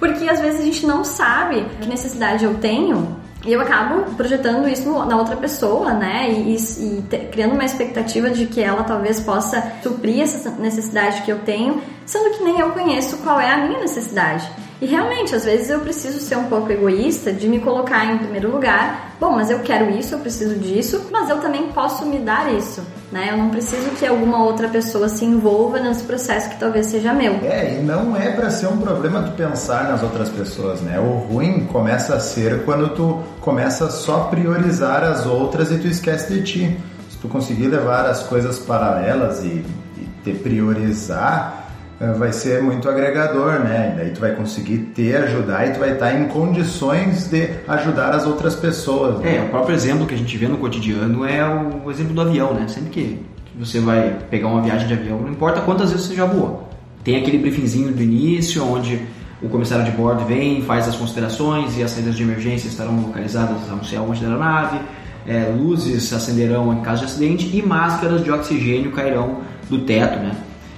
porque 0.00 0.28
às 0.28 0.40
vezes 0.40 0.60
a 0.60 0.64
gente 0.64 0.84
não 0.84 1.04
sabe 1.04 1.64
que 1.80 1.88
necessidade 1.88 2.44
eu 2.44 2.54
tenho 2.54 3.22
e 3.46 3.52
eu 3.52 3.60
acabo 3.60 4.14
projetando 4.16 4.66
isso 4.66 4.90
na 5.04 5.16
outra 5.18 5.36
pessoa, 5.36 5.92
né? 5.92 6.30
E, 6.30 6.54
e, 6.54 6.98
e 6.98 7.02
te, 7.02 7.18
criando 7.30 7.52
uma 7.52 7.64
expectativa 7.64 8.30
de 8.30 8.46
que 8.46 8.60
ela 8.60 8.82
talvez 8.84 9.20
possa 9.20 9.72
suprir 9.82 10.22
essa 10.22 10.50
necessidade 10.52 11.20
que 11.22 11.30
eu 11.30 11.40
tenho, 11.40 11.82
sendo 12.06 12.36
que 12.36 12.42
nem 12.42 12.58
eu 12.58 12.70
conheço 12.70 13.18
qual 13.18 13.38
é 13.38 13.52
a 13.52 13.66
minha 13.66 13.80
necessidade. 13.80 14.50
E 14.80 14.86
realmente, 14.86 15.34
às 15.34 15.44
vezes 15.44 15.68
eu 15.68 15.80
preciso 15.80 16.18
ser 16.20 16.36
um 16.36 16.44
pouco 16.44 16.72
egoísta 16.72 17.32
de 17.32 17.46
me 17.46 17.60
colocar 17.60 18.06
em 18.06 18.18
primeiro 18.18 18.50
lugar. 18.50 19.14
Bom, 19.20 19.32
mas 19.32 19.50
eu 19.50 19.60
quero 19.60 19.90
isso, 19.90 20.14
eu 20.14 20.18
preciso 20.18 20.56
disso, 20.56 21.08
mas 21.10 21.28
eu 21.28 21.38
também 21.38 21.68
posso 21.68 22.06
me 22.06 22.18
dar 22.18 22.52
isso, 22.52 22.82
né? 23.14 23.28
Eu 23.30 23.36
não 23.36 23.48
preciso 23.48 23.90
que 23.90 24.04
alguma 24.04 24.42
outra 24.42 24.68
pessoa 24.68 25.08
se 25.08 25.24
envolva 25.24 25.78
nesse 25.78 26.02
processo 26.02 26.50
que 26.50 26.58
talvez 26.58 26.86
seja 26.86 27.14
meu. 27.14 27.34
É, 27.44 27.78
e 27.78 27.80
não 27.80 28.16
é 28.16 28.32
para 28.32 28.50
ser 28.50 28.66
um 28.66 28.78
problema 28.78 29.22
tu 29.22 29.30
pensar 29.36 29.84
nas 29.84 30.02
outras 30.02 30.28
pessoas, 30.28 30.80
né? 30.80 30.98
O 30.98 31.32
ruim 31.32 31.64
começa 31.66 32.16
a 32.16 32.18
ser 32.18 32.64
quando 32.64 32.88
tu 32.88 33.22
começa 33.40 33.88
só 33.88 34.24
priorizar 34.24 35.04
as 35.04 35.26
outras 35.26 35.70
e 35.70 35.78
tu 35.78 35.86
esquece 35.86 36.32
de 36.32 36.42
ti. 36.42 36.78
Se 37.08 37.16
tu 37.18 37.28
conseguir 37.28 37.68
levar 37.68 38.04
as 38.04 38.24
coisas 38.24 38.58
paralelas 38.58 39.44
e, 39.44 39.64
e 39.96 40.08
te 40.24 40.32
priorizar, 40.32 41.63
vai 42.00 42.32
ser 42.32 42.62
muito 42.62 42.88
agregador, 42.88 43.60
né? 43.60 43.92
E 43.92 43.98
daí 43.98 44.10
tu 44.10 44.20
vai 44.20 44.32
conseguir 44.32 44.78
te 44.94 45.14
ajudar 45.14 45.66
e 45.66 45.72
tu 45.72 45.78
vai 45.78 45.92
estar 45.92 46.12
em 46.12 46.26
condições 46.26 47.28
de 47.28 47.50
ajudar 47.68 48.10
as 48.10 48.26
outras 48.26 48.54
pessoas. 48.54 49.20
Né? 49.20 49.36
É, 49.36 49.40
o 49.42 49.48
próprio 49.48 49.74
exemplo 49.74 50.06
que 50.06 50.14
a 50.14 50.18
gente 50.18 50.36
vê 50.36 50.48
no 50.48 50.58
cotidiano 50.58 51.24
é 51.24 51.44
o 51.46 51.90
exemplo 51.90 52.12
do 52.12 52.20
avião, 52.20 52.52
né? 52.54 52.66
Sempre 52.68 52.90
que 52.90 53.26
você 53.58 53.78
vai 53.78 54.16
pegar 54.30 54.48
uma 54.48 54.60
viagem 54.60 54.88
de 54.88 54.94
avião, 54.94 55.20
não 55.20 55.30
importa 55.30 55.60
quantas 55.60 55.90
vezes 55.92 56.06
você 56.06 56.14
já 56.14 56.24
voou. 56.24 56.68
Tem 57.04 57.16
aquele 57.16 57.38
briefingzinho 57.38 57.92
do 57.92 58.02
início, 58.02 58.64
onde 58.64 59.00
o 59.42 59.48
comissário 59.48 59.84
de 59.84 59.90
bordo 59.90 60.24
vem, 60.24 60.62
faz 60.62 60.88
as 60.88 60.96
considerações 60.96 61.76
e 61.76 61.82
as 61.82 61.90
saídas 61.90 62.16
de 62.16 62.22
emergência 62.22 62.66
estarão 62.66 62.98
localizadas 62.98 63.68
no 63.68 63.84
céu 63.84 64.06
onde 64.08 64.20
da 64.20 64.28
aeronave, 64.28 64.80
é, 65.26 65.52
luzes 65.56 66.12
acenderão 66.12 66.72
em 66.72 66.80
caso 66.80 67.00
de 67.00 67.06
acidente 67.06 67.56
e 67.56 67.62
máscaras 67.62 68.24
de 68.24 68.30
oxigênio 68.30 68.90
cairão 68.90 69.38
do 69.68 69.80
teto, 69.80 70.18
né? 70.18 70.32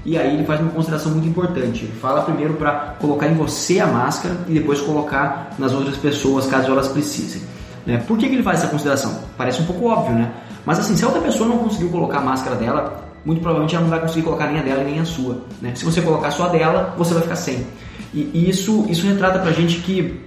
E 0.06 0.16
aí 0.16 0.34
ele 0.34 0.44
faz 0.44 0.60
uma 0.60 0.70
consideração 0.70 1.10
muito 1.10 1.26
importante. 1.26 1.84
Ele 1.84 1.92
fala 2.00 2.22
primeiro 2.22 2.54
para 2.54 2.94
colocar 3.00 3.26
em 3.26 3.34
você 3.34 3.80
a 3.80 3.88
máscara 3.88 4.36
e 4.46 4.54
depois 4.54 4.80
colocar 4.80 5.50
nas 5.58 5.72
outras 5.72 5.96
pessoas 5.96 6.46
caso 6.46 6.70
elas 6.70 6.86
precisem. 6.86 7.42
Né? 7.84 7.98
Por 8.06 8.16
que, 8.16 8.28
que 8.28 8.36
ele 8.36 8.42
faz 8.44 8.60
essa 8.60 8.68
consideração? 8.68 9.18
Parece 9.36 9.60
um 9.62 9.64
pouco 9.64 9.86
óbvio, 9.88 10.14
né? 10.14 10.32
Mas 10.64 10.78
assim, 10.78 10.94
se 10.94 11.04
a 11.04 11.08
outra 11.08 11.20
pessoa 11.20 11.48
não 11.48 11.58
conseguiu 11.58 11.88
colocar 11.88 12.18
a 12.18 12.20
máscara 12.20 12.54
dela, 12.54 13.04
muito 13.24 13.40
provavelmente 13.40 13.74
ela 13.74 13.82
não 13.82 13.90
vai 13.90 14.00
conseguir 14.00 14.22
colocar 14.22 14.46
nem 14.46 14.60
a 14.60 14.62
dela 14.62 14.84
nem 14.84 15.00
a 15.00 15.04
sua. 15.04 15.38
Né? 15.60 15.72
Se 15.74 15.84
você 15.84 16.00
colocar 16.00 16.30
só 16.30 16.46
a 16.46 16.48
dela, 16.50 16.94
você 16.96 17.12
vai 17.12 17.24
ficar 17.24 17.36
sem. 17.36 17.66
E, 18.14 18.48
isso, 18.48 18.86
isso 18.88 19.04
retrata 19.08 19.40
pra 19.40 19.50
gente 19.50 19.78
que 19.78 20.20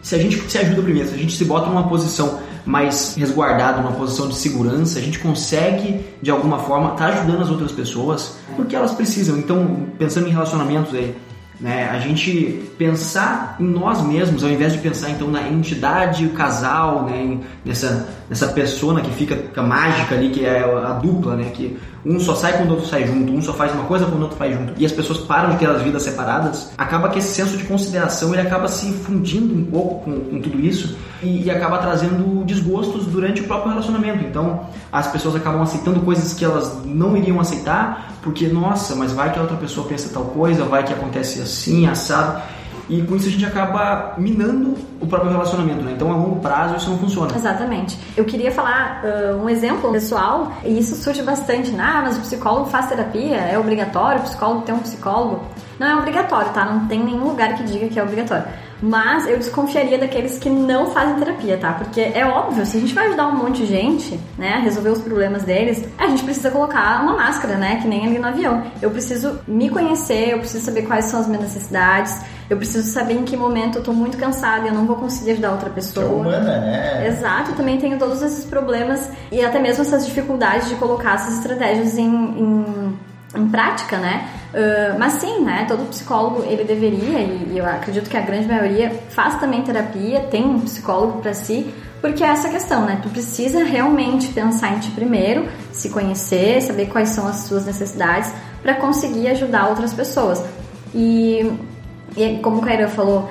se 0.00 0.14
a 0.14 0.18
gente 0.18 0.38
se 0.50 0.56
ajuda 0.56 0.80
primeiro, 0.80 1.06
se 1.06 1.14
a 1.14 1.18
gente 1.18 1.36
se 1.36 1.44
bota 1.44 1.66
numa 1.66 1.86
posição 1.86 2.40
mais 2.68 3.14
resguardado, 3.16 3.80
numa 3.80 3.92
posição 3.92 4.28
de 4.28 4.34
segurança, 4.34 4.98
a 4.98 5.02
gente 5.02 5.18
consegue 5.18 6.04
de 6.20 6.30
alguma 6.30 6.58
forma 6.58 6.92
estar 6.92 7.08
tá 7.08 7.14
ajudando 7.14 7.40
as 7.40 7.48
outras 7.48 7.72
pessoas 7.72 8.36
porque 8.54 8.76
elas 8.76 8.92
precisam. 8.92 9.38
Então, 9.38 9.86
pensando 9.98 10.28
em 10.28 10.30
relacionamentos 10.30 10.94
aí, 10.94 11.16
né, 11.58 11.88
a 11.90 11.98
gente 11.98 12.62
pensar 12.76 13.56
em 13.58 13.64
nós 13.64 14.02
mesmos 14.02 14.44
ao 14.44 14.50
invés 14.50 14.74
de 14.74 14.78
pensar 14.80 15.10
então 15.10 15.28
na 15.28 15.48
entidade, 15.48 16.26
o 16.26 16.30
casal, 16.30 17.04
né, 17.04 17.38
nessa 17.64 18.06
nessa 18.28 18.48
persona 18.48 19.00
que 19.00 19.10
fica, 19.10 19.34
fica 19.34 19.62
mágica 19.62 20.14
ali 20.14 20.28
que 20.28 20.44
é 20.44 20.62
a 20.62 20.92
dupla, 20.92 21.36
né, 21.36 21.50
que 21.54 21.76
um 22.08 22.18
só 22.18 22.34
sai 22.34 22.56
quando 22.56 22.70
o 22.70 22.74
outro 22.74 22.88
sai 22.88 23.06
junto, 23.06 23.30
um 23.32 23.42
só 23.42 23.52
faz 23.52 23.72
uma 23.74 23.84
coisa 23.84 24.06
quando 24.06 24.20
o 24.20 24.22
outro 24.22 24.38
faz 24.38 24.56
junto, 24.56 24.72
e 24.78 24.86
as 24.86 24.92
pessoas 24.92 25.18
param 25.18 25.50
de 25.50 25.58
ter 25.58 25.68
as 25.68 25.82
vidas 25.82 26.02
separadas, 26.02 26.70
acaba 26.78 27.10
que 27.10 27.18
esse 27.18 27.34
senso 27.34 27.58
de 27.58 27.64
consideração 27.64 28.32
ele 28.32 28.40
acaba 28.40 28.66
se 28.66 28.90
fundindo 28.92 29.54
um 29.54 29.64
pouco 29.66 30.04
com, 30.04 30.18
com 30.20 30.40
tudo 30.40 30.58
isso 30.58 30.96
e, 31.22 31.44
e, 31.44 31.50
acaba 31.50 31.76
trazendo 31.78 32.44
desgostos 32.46 33.04
durante 33.06 33.42
o 33.42 33.44
próprio 33.44 33.70
relacionamento. 33.72 34.24
Então 34.24 34.66
as 34.90 35.06
pessoas 35.08 35.36
acabam 35.36 35.60
aceitando 35.60 36.00
coisas 36.00 36.32
que 36.32 36.44
elas 36.44 36.82
não 36.84 37.14
iriam 37.16 37.40
aceitar, 37.40 38.14
porque, 38.22 38.48
nossa, 38.48 38.94
mas 38.94 39.12
vai 39.12 39.30
que 39.32 39.38
a 39.38 39.42
outra 39.42 39.56
pessoa 39.56 39.86
pensa 39.86 40.08
tal 40.12 40.24
coisa, 40.24 40.64
vai 40.64 40.84
que 40.84 40.92
acontece 40.92 41.42
assim, 41.42 41.86
assado. 41.86 42.40
E 42.88 43.02
com 43.02 43.16
isso 43.16 43.28
a 43.28 43.30
gente 43.30 43.44
acaba 43.44 44.14
minando 44.16 44.74
o 45.00 45.06
próprio 45.06 45.30
relacionamento, 45.30 45.82
né? 45.82 45.92
Então 45.94 46.10
a 46.10 46.16
longo 46.16 46.40
prazo 46.40 46.76
isso 46.76 46.90
não 46.90 46.98
funciona. 46.98 47.34
Exatamente. 47.34 47.98
Eu 48.16 48.24
queria 48.24 48.50
falar 48.50 49.02
uh, 49.04 49.42
um 49.42 49.48
exemplo 49.48 49.92
pessoal, 49.92 50.52
e 50.64 50.78
isso 50.78 50.94
surge 50.94 51.22
bastante. 51.22 51.74
Ah, 51.78 52.00
mas 52.02 52.16
o 52.16 52.20
psicólogo 52.20 52.70
faz 52.70 52.86
terapia? 52.86 53.36
É 53.36 53.58
obrigatório 53.58 54.20
o 54.20 54.24
psicólogo 54.24 54.62
ter 54.62 54.72
um 54.72 54.78
psicólogo? 54.78 55.42
Não 55.78 55.86
é 55.86 55.96
obrigatório, 55.96 56.50
tá? 56.52 56.64
Não 56.64 56.86
tem 56.86 57.04
nenhum 57.04 57.28
lugar 57.28 57.54
que 57.54 57.62
diga 57.62 57.88
que 57.88 57.98
é 57.98 58.02
obrigatório. 58.02 58.44
Mas 58.80 59.28
eu 59.28 59.36
desconfiaria 59.38 59.98
daqueles 59.98 60.38
que 60.38 60.48
não 60.48 60.86
fazem 60.92 61.16
terapia, 61.16 61.58
tá? 61.58 61.72
Porque 61.72 62.00
é 62.00 62.24
óbvio, 62.24 62.64
se 62.64 62.76
a 62.76 62.80
gente 62.80 62.94
vai 62.94 63.08
ajudar 63.08 63.26
um 63.28 63.36
monte 63.36 63.58
de 63.58 63.66
gente, 63.66 64.18
né, 64.36 64.54
a 64.54 64.58
resolver 64.58 64.90
os 64.90 65.00
problemas 65.00 65.42
deles, 65.42 65.84
a 65.98 66.06
gente 66.06 66.22
precisa 66.22 66.50
colocar 66.50 67.02
uma 67.02 67.14
máscara, 67.14 67.56
né? 67.56 67.80
Que 67.82 67.88
nem 67.88 68.06
ali 68.06 68.18
no 68.18 68.28
avião. 68.28 68.62
Eu 68.80 68.90
preciso 68.90 69.40
me 69.48 69.68
conhecer, 69.68 70.30
eu 70.30 70.38
preciso 70.38 70.64
saber 70.64 70.82
quais 70.82 71.06
são 71.06 71.20
as 71.20 71.26
minhas 71.26 71.42
necessidades, 71.42 72.20
eu 72.48 72.56
preciso 72.56 72.90
saber 72.90 73.14
em 73.14 73.24
que 73.24 73.36
momento 73.36 73.78
eu 73.78 73.82
tô 73.82 73.92
muito 73.92 74.16
cansada 74.16 74.64
e 74.64 74.68
eu 74.68 74.74
não 74.74 74.86
vou 74.86 74.96
conseguir 74.96 75.32
ajudar 75.32 75.52
outra 75.52 75.70
pessoa. 75.70 76.06
É 76.06 76.08
humana, 76.08 76.60
né? 76.60 77.06
Exato, 77.06 77.52
também 77.52 77.78
tenho 77.78 77.98
todos 77.98 78.22
esses 78.22 78.44
problemas 78.44 79.10
e 79.30 79.44
até 79.44 79.58
mesmo 79.58 79.82
essas 79.82 80.06
dificuldades 80.06 80.68
de 80.68 80.74
colocar 80.76 81.14
essas 81.14 81.34
estratégias 81.38 81.98
em, 81.98 82.06
em 82.06 82.98
em 83.36 83.48
prática, 83.48 83.98
né? 83.98 84.28
Uh, 84.54 84.98
mas 84.98 85.14
sim, 85.14 85.40
né? 85.40 85.66
Todo 85.68 85.88
psicólogo 85.88 86.44
ele 86.44 86.64
deveria 86.64 87.18
e 87.18 87.58
eu 87.58 87.66
acredito 87.66 88.08
que 88.08 88.16
a 88.16 88.20
grande 88.20 88.46
maioria 88.46 88.90
faz 89.10 89.38
também 89.38 89.62
terapia, 89.62 90.20
tem 90.20 90.44
um 90.44 90.60
psicólogo 90.60 91.20
para 91.20 91.34
si, 91.34 91.72
porque 92.00 92.24
é 92.24 92.28
essa 92.28 92.48
questão, 92.48 92.86
né? 92.86 93.00
Tu 93.02 93.08
precisa 93.10 93.62
realmente 93.64 94.28
pensar 94.28 94.74
em 94.74 94.78
ti 94.78 94.90
primeiro, 94.92 95.46
se 95.72 95.90
conhecer, 95.90 96.62
saber 96.62 96.86
quais 96.86 97.10
são 97.10 97.26
as 97.26 97.36
suas 97.40 97.66
necessidades 97.66 98.32
para 98.62 98.74
conseguir 98.74 99.28
ajudar 99.28 99.68
outras 99.68 99.92
pessoas. 99.92 100.42
E 100.94 101.52
e 102.16 102.38
como 102.38 102.58
o 102.58 102.60
Cairo 102.62 102.88
falou, 102.88 103.30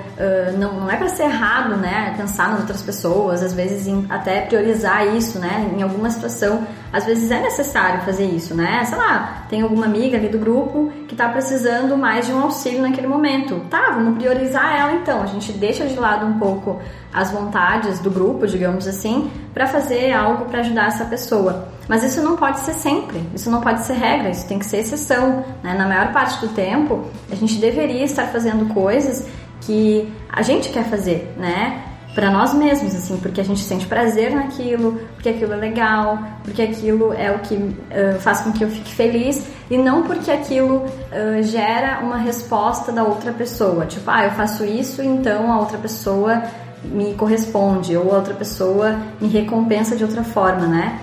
não, 0.58 0.80
não 0.80 0.90
é 0.90 0.96
para 0.96 1.08
ser 1.08 1.24
errado, 1.24 1.76
né? 1.76 2.14
Pensar 2.16 2.50
nas 2.50 2.60
outras 2.60 2.80
pessoas, 2.80 3.42
às 3.42 3.52
vezes 3.52 3.92
até 4.08 4.42
priorizar 4.42 5.06
isso, 5.14 5.38
né? 5.38 5.70
Em 5.76 5.82
alguma 5.82 6.08
situação, 6.10 6.66
às 6.92 7.04
vezes 7.04 7.30
é 7.30 7.40
necessário 7.40 8.00
fazer 8.02 8.24
isso, 8.24 8.54
né? 8.54 8.84
Sei 8.84 8.96
lá, 8.96 9.44
tem 9.48 9.62
alguma 9.62 9.84
amiga 9.84 10.16
ali 10.16 10.28
do 10.28 10.38
grupo 10.38 10.90
que 11.06 11.14
tá 11.14 11.28
precisando 11.28 11.96
mais 11.96 12.26
de 12.26 12.32
um 12.32 12.40
auxílio 12.40 12.80
naquele 12.80 13.06
momento. 13.06 13.60
Tá, 13.68 13.90
vamos 13.92 14.16
priorizar 14.16 14.78
ela 14.78 14.92
então. 14.92 15.22
A 15.22 15.26
gente 15.26 15.52
deixa 15.52 15.86
de 15.86 15.96
lado 15.96 16.24
um 16.24 16.38
pouco 16.38 16.80
as 17.12 17.30
vontades 17.30 17.98
do 17.98 18.10
grupo, 18.10 18.46
digamos 18.46 18.86
assim, 18.86 19.30
para 19.52 19.66
fazer 19.66 20.12
algo 20.12 20.46
para 20.46 20.60
ajudar 20.60 20.86
essa 20.86 21.04
pessoa. 21.04 21.68
Mas 21.88 22.04
isso 22.04 22.22
não 22.22 22.36
pode 22.36 22.60
ser 22.60 22.74
sempre, 22.74 23.22
isso 23.34 23.50
não 23.50 23.60
pode 23.60 23.82
ser 23.82 23.94
regra, 23.94 24.30
isso 24.30 24.46
tem 24.46 24.58
que 24.58 24.66
ser 24.66 24.78
exceção. 24.78 25.44
Né? 25.62 25.74
Na 25.74 25.86
maior 25.86 26.12
parte 26.12 26.38
do 26.40 26.52
tempo, 26.52 27.06
a 27.30 27.34
gente 27.34 27.54
deveria 27.54 28.04
estar 28.04 28.26
fazendo 28.26 28.72
coisas 28.74 29.26
que 29.62 30.12
a 30.30 30.42
gente 30.42 30.68
quer 30.68 30.84
fazer, 30.84 31.34
né? 31.36 31.84
para 32.18 32.32
nós 32.32 32.52
mesmos, 32.52 32.96
assim, 32.96 33.16
porque 33.18 33.40
a 33.40 33.44
gente 33.44 33.60
sente 33.60 33.86
prazer 33.86 34.34
naquilo, 34.34 35.00
porque 35.14 35.28
aquilo 35.28 35.52
é 35.52 35.56
legal, 35.56 36.18
porque 36.42 36.62
aquilo 36.62 37.12
é 37.12 37.30
o 37.30 37.38
que 37.38 37.54
uh, 37.54 38.18
faz 38.18 38.40
com 38.40 38.50
que 38.50 38.64
eu 38.64 38.68
fique 38.68 38.92
feliz 38.92 39.46
e 39.70 39.78
não 39.78 40.02
porque 40.02 40.28
aquilo 40.28 40.78
uh, 40.78 41.42
gera 41.42 42.00
uma 42.02 42.16
resposta 42.16 42.90
da 42.90 43.04
outra 43.04 43.32
pessoa. 43.32 43.86
Tipo, 43.86 44.10
ah, 44.10 44.24
eu 44.24 44.32
faço 44.32 44.64
isso, 44.64 45.00
então 45.00 45.52
a 45.52 45.60
outra 45.60 45.78
pessoa 45.78 46.42
me 46.82 47.14
corresponde 47.14 47.96
ou 47.96 48.12
a 48.12 48.16
outra 48.16 48.34
pessoa 48.34 48.98
me 49.20 49.28
recompensa 49.28 49.94
de 49.94 50.02
outra 50.02 50.24
forma, 50.24 50.66
né? 50.66 50.98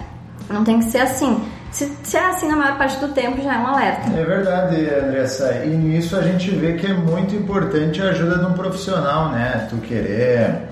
Não 0.49 0.63
tem 0.63 0.79
que 0.79 0.85
ser 0.85 0.99
assim. 0.99 1.41
Se, 1.71 1.91
se, 2.03 2.15
é 2.15 2.25
assim 2.25 2.47
na 2.47 2.55
maior 2.55 2.77
parte 2.77 2.97
do 2.99 3.09
tempo, 3.09 3.41
já 3.41 3.55
é 3.55 3.57
um 3.57 3.67
alerta. 3.67 4.09
É 4.17 4.23
verdade, 4.23 4.75
Andressa. 4.89 5.65
E 5.65 5.69
nisso 5.69 6.15
a 6.15 6.21
gente 6.21 6.49
vê 6.51 6.73
que 6.73 6.87
é 6.87 6.93
muito 6.93 7.35
importante 7.35 8.01
a 8.01 8.09
ajuda 8.09 8.37
de 8.37 8.45
um 8.45 8.53
profissional, 8.53 9.31
né? 9.31 9.67
Tu 9.69 9.75
querer 9.77 10.69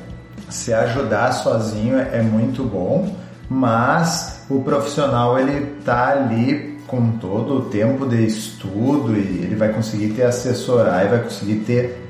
se 0.49 0.73
ajudar 0.73 1.31
sozinho 1.33 1.97
é 1.97 2.21
muito 2.21 2.63
bom, 2.63 3.13
mas 3.49 4.45
o 4.49 4.61
profissional 4.61 5.37
ele 5.37 5.65
tá 5.83 6.09
ali 6.09 6.79
com 6.87 7.11
todo 7.17 7.57
o 7.57 7.61
tempo 7.65 8.07
de 8.07 8.25
estudo 8.25 9.15
e 9.15 9.41
ele 9.43 9.55
vai 9.55 9.69
conseguir 9.69 10.13
te 10.13 10.21
assessorar 10.21 11.05
e 11.05 11.09
vai 11.09 11.19
conseguir 11.19 11.55
ter 11.65 12.03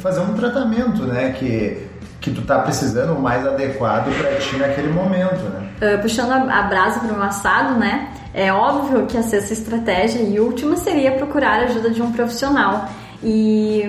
fazer 0.00 0.20
um 0.20 0.34
tratamento, 0.34 1.04
né, 1.04 1.32
que 1.38 1.86
que 2.22 2.30
tu 2.30 2.40
tá 2.42 2.60
precisando 2.60 3.14
o 3.14 3.20
mais 3.20 3.44
adequado 3.46 4.10
para 4.16 4.36
ti 4.36 4.56
naquele 4.56 4.88
momento, 4.88 5.42
né? 5.50 5.68
Uh, 5.82 6.00
puxando 6.00 6.30
a 6.30 6.62
brasa 6.62 7.00
para 7.00 7.18
o 7.18 7.22
assado, 7.22 7.78
né? 7.78 8.08
É 8.32 8.52
óbvio 8.52 9.06
que 9.06 9.18
a 9.18 9.22
sexta 9.22 9.52
estratégia 9.52 10.22
e 10.22 10.40
última 10.40 10.76
seria 10.76 11.12
procurar 11.12 11.60
a 11.60 11.64
ajuda 11.64 11.90
de 11.90 12.00
um 12.00 12.12
profissional. 12.12 12.88
E 13.22 13.84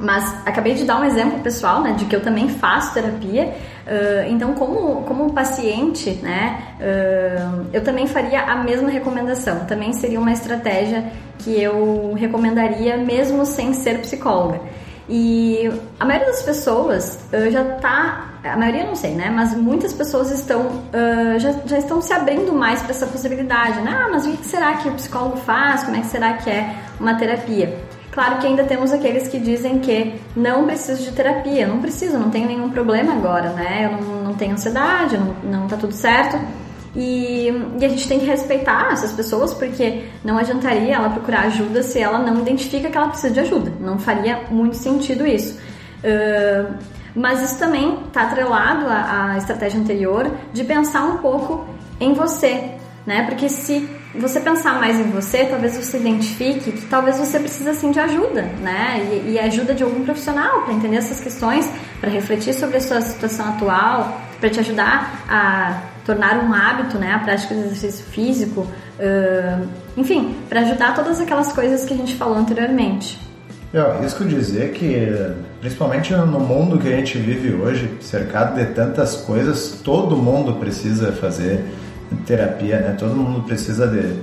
mas 0.00 0.34
acabei 0.44 0.74
de 0.74 0.84
dar 0.84 1.00
um 1.00 1.04
exemplo 1.04 1.40
pessoal, 1.40 1.82
né, 1.82 1.92
de 1.92 2.04
que 2.04 2.14
eu 2.14 2.20
também 2.20 2.48
faço 2.48 2.92
terapia. 2.92 3.54
Uh, 3.86 4.30
então, 4.30 4.52
como, 4.54 5.02
como 5.04 5.32
paciente, 5.32 6.10
né, 6.22 6.60
uh, 6.78 7.66
eu 7.72 7.82
também 7.82 8.06
faria 8.06 8.42
a 8.42 8.56
mesma 8.56 8.90
recomendação. 8.90 9.60
Também 9.60 9.92
seria 9.92 10.20
uma 10.20 10.32
estratégia 10.32 11.04
que 11.38 11.60
eu 11.60 12.12
recomendaria 12.14 12.96
mesmo 12.96 13.46
sem 13.46 13.72
ser 13.72 14.00
psicóloga. 14.00 14.60
E 15.08 15.70
a 16.00 16.04
maioria 16.04 16.26
das 16.28 16.42
pessoas 16.42 17.18
uh, 17.32 17.50
já 17.50 17.64
tá, 17.76 18.30
a 18.42 18.56
maioria 18.56 18.84
não 18.84 18.96
sei, 18.96 19.14
né? 19.14 19.30
Mas 19.30 19.56
muitas 19.56 19.92
pessoas 19.92 20.30
estão 20.30 20.82
já, 21.38 21.52
já 21.64 21.78
estão 21.78 22.00
se 22.00 22.12
abrindo 22.12 22.52
mais 22.52 22.80
para 22.82 22.90
essa 22.90 23.06
possibilidade, 23.06 23.80
né? 23.80 23.92
Ah, 23.94 24.08
mas 24.10 24.26
o 24.26 24.32
que 24.32 24.44
será 24.44 24.74
que 24.74 24.88
o 24.88 24.92
psicólogo 24.92 25.36
faz? 25.38 25.84
Como 25.84 25.96
é 25.96 26.00
que 26.00 26.06
será 26.06 26.34
que 26.34 26.50
é 26.50 26.74
uma 26.98 27.14
terapia? 27.14 27.78
Claro 28.16 28.38
que 28.38 28.46
ainda 28.46 28.64
temos 28.64 28.92
aqueles 28.92 29.28
que 29.28 29.38
dizem 29.38 29.78
que 29.78 30.18
não 30.34 30.64
preciso 30.64 31.02
de 31.02 31.12
terapia, 31.12 31.66
não 31.66 31.82
preciso, 31.82 32.18
não 32.18 32.30
tenho 32.30 32.46
nenhum 32.48 32.70
problema 32.70 33.12
agora, 33.12 33.50
né? 33.50 33.84
Eu 33.84 34.00
não, 34.02 34.24
não 34.24 34.34
tenho 34.34 34.54
ansiedade, 34.54 35.18
não, 35.18 35.34
não 35.42 35.68
tá 35.68 35.76
tudo 35.76 35.92
certo. 35.92 36.38
E, 36.96 37.48
e, 37.78 37.84
a 37.84 37.88
gente 37.88 38.08
tem 38.08 38.18
que 38.18 38.24
respeitar 38.24 38.90
essas 38.90 39.12
pessoas 39.12 39.52
porque 39.52 40.04
não 40.24 40.38
adiantaria 40.38 40.94
ela 40.94 41.10
procurar 41.10 41.42
ajuda 41.42 41.82
se 41.82 42.00
ela 42.00 42.18
não 42.18 42.40
identifica 42.40 42.88
que 42.88 42.96
ela 42.96 43.08
precisa 43.08 43.34
de 43.34 43.40
ajuda. 43.40 43.70
Não 43.78 43.98
faria 43.98 44.44
muito 44.50 44.76
sentido 44.76 45.26
isso. 45.26 45.58
Uh, 45.98 46.74
mas 47.14 47.42
isso 47.42 47.58
também 47.58 47.98
está 48.06 48.22
atrelado 48.22 48.86
à, 48.86 49.32
à 49.32 49.38
estratégia 49.38 49.78
anterior 49.78 50.30
de 50.54 50.64
pensar 50.64 51.04
um 51.04 51.18
pouco 51.18 51.66
em 52.00 52.14
você, 52.14 52.72
né? 53.06 53.24
Porque 53.26 53.48
se 53.48 53.88
você 54.14 54.40
pensar 54.40 54.78
mais 54.78 54.98
em 54.98 55.10
você, 55.10 55.44
talvez 55.44 55.76
você 55.76 55.98
identifique 55.98 56.72
que 56.72 56.86
talvez 56.86 57.18
você 57.18 57.38
precisa 57.38 57.74
sim 57.74 57.90
de 57.90 58.00
ajuda, 58.00 58.42
né? 58.60 59.22
E, 59.24 59.32
e 59.32 59.38
ajuda 59.38 59.74
de 59.74 59.82
algum 59.82 60.02
profissional 60.04 60.62
para 60.62 60.72
entender 60.72 60.96
essas 60.96 61.20
questões, 61.20 61.70
para 62.00 62.10
refletir 62.10 62.54
sobre 62.54 62.78
a 62.78 62.80
sua 62.80 63.00
situação 63.00 63.48
atual, 63.48 64.20
para 64.40 64.50
te 64.50 64.60
ajudar 64.60 65.24
a 65.28 65.95
tornar 66.06 66.38
um 66.38 66.54
hábito, 66.54 66.96
né? 66.98 67.12
A 67.12 67.18
prática 67.18 67.54
de 67.54 67.60
exercício 67.62 68.04
físico, 68.06 68.60
uh, 68.60 69.68
enfim, 69.96 70.36
para 70.48 70.60
ajudar 70.60 70.94
todas 70.94 71.20
aquelas 71.20 71.52
coisas 71.52 71.84
que 71.84 71.92
a 71.92 71.96
gente 71.96 72.14
falou 72.14 72.36
anteriormente. 72.36 73.18
Eu 73.72 74.00
risco 74.00 74.24
dizer 74.24 74.72
que, 74.72 75.34
principalmente 75.60 76.14
no 76.14 76.40
mundo 76.40 76.78
que 76.78 76.88
a 76.88 76.96
gente 76.96 77.18
vive 77.18 77.52
hoje, 77.52 77.90
cercado 78.00 78.54
de 78.54 78.66
tantas 78.66 79.16
coisas, 79.16 79.80
todo 79.82 80.16
mundo 80.16 80.54
precisa 80.54 81.12
fazer 81.12 81.64
terapia, 82.24 82.78
né? 82.78 82.96
Todo 82.98 83.16
mundo 83.16 83.42
precisa 83.42 83.88
de, 83.88 84.14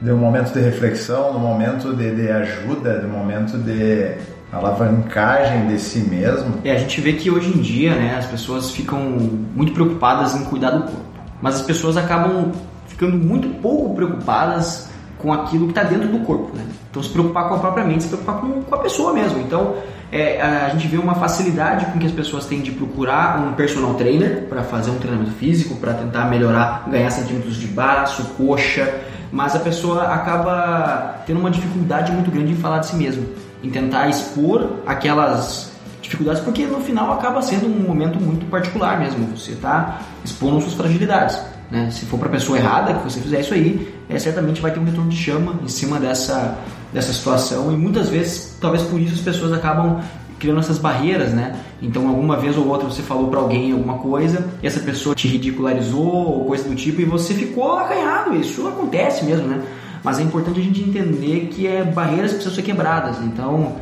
de 0.00 0.10
um 0.10 0.18
momento 0.18 0.52
de 0.52 0.60
reflexão, 0.60 1.30
de 1.30 1.36
um 1.36 1.40
momento 1.40 1.94
de, 1.94 2.10
de 2.10 2.28
ajuda, 2.30 2.98
de 2.98 3.06
um 3.06 3.10
momento 3.10 3.56
de 3.56 4.16
alavancagem 4.52 5.68
de 5.68 5.78
si 5.78 6.00
mesmo. 6.00 6.58
É, 6.62 6.72
a 6.72 6.78
gente 6.78 7.00
vê 7.00 7.14
que 7.14 7.30
hoje 7.30 7.48
em 7.48 7.62
dia, 7.62 7.94
né, 7.94 8.16
as 8.18 8.26
pessoas 8.26 8.70
ficam 8.70 9.00
muito 9.00 9.72
preocupadas 9.72 10.34
em 10.34 10.44
cuidar 10.44 10.70
do 10.70 10.82
corpo, 10.82 11.11
mas 11.42 11.56
as 11.56 11.62
pessoas 11.62 11.96
acabam 11.96 12.52
ficando 12.86 13.18
muito 13.18 13.48
pouco 13.60 13.94
preocupadas 13.94 14.88
com 15.18 15.32
aquilo 15.32 15.66
que 15.66 15.72
está 15.72 15.82
dentro 15.82 16.08
do 16.08 16.20
corpo, 16.20 16.56
né? 16.56 16.64
Então 16.90 17.02
se 17.02 17.08
preocupar 17.10 17.48
com 17.48 17.56
a 17.56 17.58
própria 17.58 17.84
mente, 17.84 18.04
se 18.04 18.08
preocupar 18.08 18.40
com, 18.40 18.62
com 18.62 18.74
a 18.74 18.78
pessoa 18.78 19.12
mesmo. 19.12 19.40
Então 19.40 19.74
é, 20.10 20.40
a 20.40 20.68
gente 20.70 20.86
vê 20.88 20.98
uma 20.98 21.14
facilidade 21.14 21.86
com 21.86 21.98
que 21.98 22.06
as 22.06 22.12
pessoas 22.12 22.44
têm 22.44 22.60
de 22.60 22.70
procurar 22.70 23.40
um 23.40 23.54
personal 23.54 23.94
trainer 23.94 24.46
para 24.48 24.62
fazer 24.62 24.90
um 24.90 24.98
treinamento 24.98 25.32
físico, 25.32 25.76
para 25.76 25.94
tentar 25.94 26.26
melhorar, 26.26 26.88
ganhar 26.88 27.10
centímetros 27.10 27.56
de 27.56 27.66
braço, 27.66 28.24
coxa, 28.36 29.00
mas 29.32 29.56
a 29.56 29.60
pessoa 29.60 30.02
acaba 30.08 31.22
tendo 31.26 31.40
uma 31.40 31.50
dificuldade 31.50 32.12
muito 32.12 32.30
grande 32.30 32.52
em 32.52 32.56
falar 32.56 32.78
de 32.78 32.86
si 32.86 32.96
mesmo, 32.96 33.26
em 33.62 33.70
tentar 33.70 34.08
expor 34.08 34.80
aquelas 34.86 35.71
dificuldades, 36.12 36.42
porque 36.42 36.66
no 36.66 36.80
final 36.80 37.12
acaba 37.12 37.42
sendo 37.42 37.66
um 37.66 37.86
momento 37.86 38.20
muito 38.20 38.46
particular 38.46 39.00
mesmo, 39.00 39.36
você 39.36 39.52
está 39.52 40.02
expondo 40.24 40.60
suas 40.60 40.74
fragilidades. 40.74 41.40
Né? 41.70 41.90
Se 41.90 42.04
for 42.04 42.18
para 42.18 42.28
a 42.28 42.32
pessoa 42.32 42.58
errada 42.58 42.94
que 42.94 43.04
você 43.04 43.20
fizer 43.20 43.40
isso 43.40 43.54
aí, 43.54 43.92
é, 44.08 44.18
certamente 44.18 44.60
vai 44.60 44.70
ter 44.70 44.78
um 44.78 44.84
retorno 44.84 45.10
de 45.10 45.16
chama 45.16 45.58
em 45.62 45.68
cima 45.68 45.98
dessa, 45.98 46.58
dessa 46.92 47.12
situação 47.12 47.72
e 47.72 47.76
muitas 47.76 48.10
vezes, 48.10 48.56
talvez 48.60 48.82
por 48.82 49.00
isso 49.00 49.14
as 49.14 49.20
pessoas 49.20 49.52
acabam 49.52 50.00
criando 50.38 50.58
essas 50.58 50.76
barreiras, 50.76 51.32
né? 51.32 51.56
Então, 51.80 52.08
alguma 52.08 52.36
vez 52.36 52.58
ou 52.58 52.66
outra 52.66 52.88
você 52.88 53.00
falou 53.00 53.28
para 53.28 53.38
alguém 53.38 53.70
alguma 53.70 53.98
coisa, 53.98 54.44
e 54.60 54.66
essa 54.66 54.80
pessoa 54.80 55.14
te 55.14 55.28
ridicularizou 55.28 56.04
ou 56.04 56.44
coisa 56.46 56.68
do 56.68 56.74
tipo 56.74 57.00
e 57.00 57.04
você 57.04 57.32
ficou 57.32 57.78
acanhado. 57.78 58.34
Isso 58.34 58.66
acontece 58.66 59.24
mesmo, 59.24 59.46
né? 59.46 59.62
Mas 60.02 60.18
é 60.18 60.22
importante 60.22 60.58
a 60.58 60.62
gente 60.62 60.80
entender 60.82 61.48
que 61.52 61.64
é 61.64 61.84
barreiras 61.84 62.32
precisam 62.32 62.56
ser 62.56 62.62
quebradas. 62.62 63.18
Então, 63.22 63.76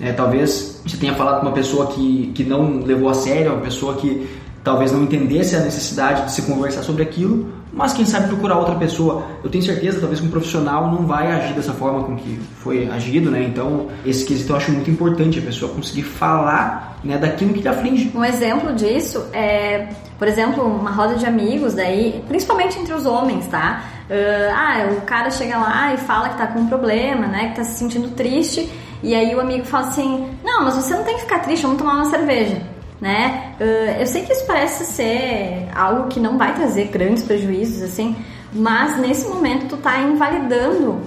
é, 0.00 0.12
talvez 0.12 0.80
você 0.84 0.96
tenha 0.96 1.14
falado 1.14 1.40
com 1.40 1.46
uma 1.46 1.54
pessoa 1.54 1.86
que, 1.88 2.32
que 2.34 2.44
não 2.44 2.80
levou 2.80 3.08
a 3.08 3.14
sério, 3.14 3.52
uma 3.52 3.60
pessoa 3.60 3.94
que 3.94 4.28
talvez 4.64 4.92
não 4.92 5.02
entendesse 5.02 5.56
a 5.56 5.60
necessidade 5.60 6.26
de 6.26 6.32
se 6.32 6.42
conversar 6.42 6.82
sobre 6.82 7.02
aquilo, 7.02 7.48
mas 7.72 7.92
quem 7.92 8.04
sabe 8.04 8.28
procurar 8.28 8.58
outra 8.58 8.74
pessoa. 8.74 9.24
Eu 9.42 9.50
tenho 9.50 9.64
certeza, 9.64 9.98
talvez 9.98 10.20
que 10.20 10.26
um 10.26 10.30
profissional 10.30 10.90
não 10.90 11.06
vai 11.06 11.32
agir 11.32 11.54
dessa 11.54 11.72
forma 11.72 12.04
com 12.04 12.16
que 12.16 12.38
foi 12.58 12.86
agido, 12.88 13.30
né? 13.30 13.42
Então, 13.42 13.88
esse 14.04 14.24
quesito 14.26 14.52
eu 14.52 14.56
acho 14.56 14.70
muito 14.70 14.90
importante, 14.90 15.38
a 15.38 15.42
pessoa 15.42 15.72
conseguir 15.72 16.02
falar 16.02 16.98
né, 17.02 17.16
daquilo 17.16 17.54
que 17.54 17.60
lhe 17.60 17.68
aflige. 17.68 18.12
Um 18.14 18.24
exemplo 18.24 18.74
disso 18.74 19.24
é, 19.32 19.88
por 20.18 20.28
exemplo, 20.28 20.64
uma 20.64 20.90
roda 20.90 21.14
de 21.14 21.26
amigos, 21.26 21.72
daí, 21.72 22.22
principalmente 22.28 22.78
entre 22.78 22.92
os 22.92 23.06
homens, 23.06 23.46
tá? 23.46 23.84
Uh, 24.08 24.52
ah, 24.54 24.92
o 24.98 25.00
cara 25.00 25.30
chega 25.30 25.56
lá 25.56 25.94
e 25.94 25.96
fala 25.96 26.28
que 26.28 26.36
tá 26.36 26.46
com 26.46 26.60
um 26.60 26.66
problema, 26.66 27.26
né? 27.26 27.48
Que 27.48 27.56
tá 27.56 27.64
se 27.64 27.78
sentindo 27.78 28.08
triste, 28.10 28.70
e 29.02 29.14
aí 29.14 29.34
o 29.34 29.40
amigo 29.40 29.64
fala 29.64 29.88
assim: 29.88 30.28
Não, 30.44 30.64
mas 30.64 30.74
você 30.74 30.94
não 30.94 31.04
tem 31.04 31.14
que 31.16 31.22
ficar 31.22 31.40
triste, 31.40 31.62
vamos 31.62 31.78
tomar 31.78 31.94
uma 31.94 32.04
cerveja 32.06 32.72
né? 33.02 33.56
Uh, 33.60 34.00
eu 34.00 34.06
sei 34.06 34.22
que 34.22 34.32
isso 34.32 34.46
parece 34.46 34.84
ser 34.84 35.68
algo 35.74 36.06
que 36.06 36.20
não 36.20 36.38
vai 36.38 36.54
trazer 36.54 36.84
grandes 36.84 37.24
prejuízos, 37.24 37.82
assim, 37.82 38.16
mas 38.52 38.96
nesse 38.96 39.28
momento 39.28 39.66
tu 39.70 39.76
tá 39.76 39.98
invalidando 39.98 41.00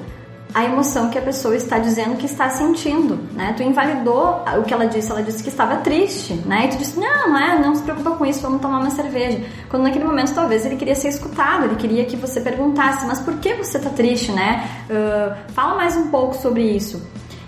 a 0.53 0.65
emoção 0.65 1.09
que 1.09 1.17
a 1.17 1.21
pessoa 1.21 1.55
está 1.55 1.79
dizendo 1.79 2.17
que 2.17 2.25
está 2.25 2.49
sentindo, 2.49 3.17
né? 3.33 3.53
Tu 3.55 3.63
invalidou 3.63 4.43
o 4.57 4.63
que 4.63 4.73
ela 4.73 4.87
disse, 4.87 5.09
ela 5.09 5.23
disse 5.23 5.41
que 5.41 5.49
estava 5.49 5.77
triste, 5.77 6.33
né? 6.45 6.65
E 6.65 6.67
tu 6.69 6.77
disse, 6.77 6.99
não, 6.99 7.29
não 7.29 7.37
é, 7.37 7.59
não 7.59 7.75
se 7.75 7.81
preocupa 7.81 8.11
com 8.11 8.25
isso, 8.25 8.41
vamos 8.41 8.61
tomar 8.61 8.79
uma 8.79 8.89
cerveja. 8.89 9.41
Quando 9.69 9.83
naquele 9.83 10.05
momento 10.05 10.33
talvez 10.33 10.65
ele 10.65 10.75
queria 10.75 10.95
ser 10.95 11.09
escutado, 11.09 11.65
ele 11.65 11.75
queria 11.75 12.05
que 12.05 12.15
você 12.15 12.39
perguntasse, 12.39 13.05
mas 13.05 13.19
por 13.19 13.35
que 13.35 13.53
você 13.53 13.77
está 13.77 13.89
triste, 13.89 14.31
né? 14.33 14.69
Uh, 14.89 15.51
fala 15.53 15.75
mais 15.75 15.95
um 15.95 16.07
pouco 16.07 16.35
sobre 16.35 16.63
isso. 16.63 17.01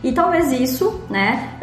E 0.03 0.11
talvez 0.11 0.51
isso, 0.51 1.01
né, 1.09 1.53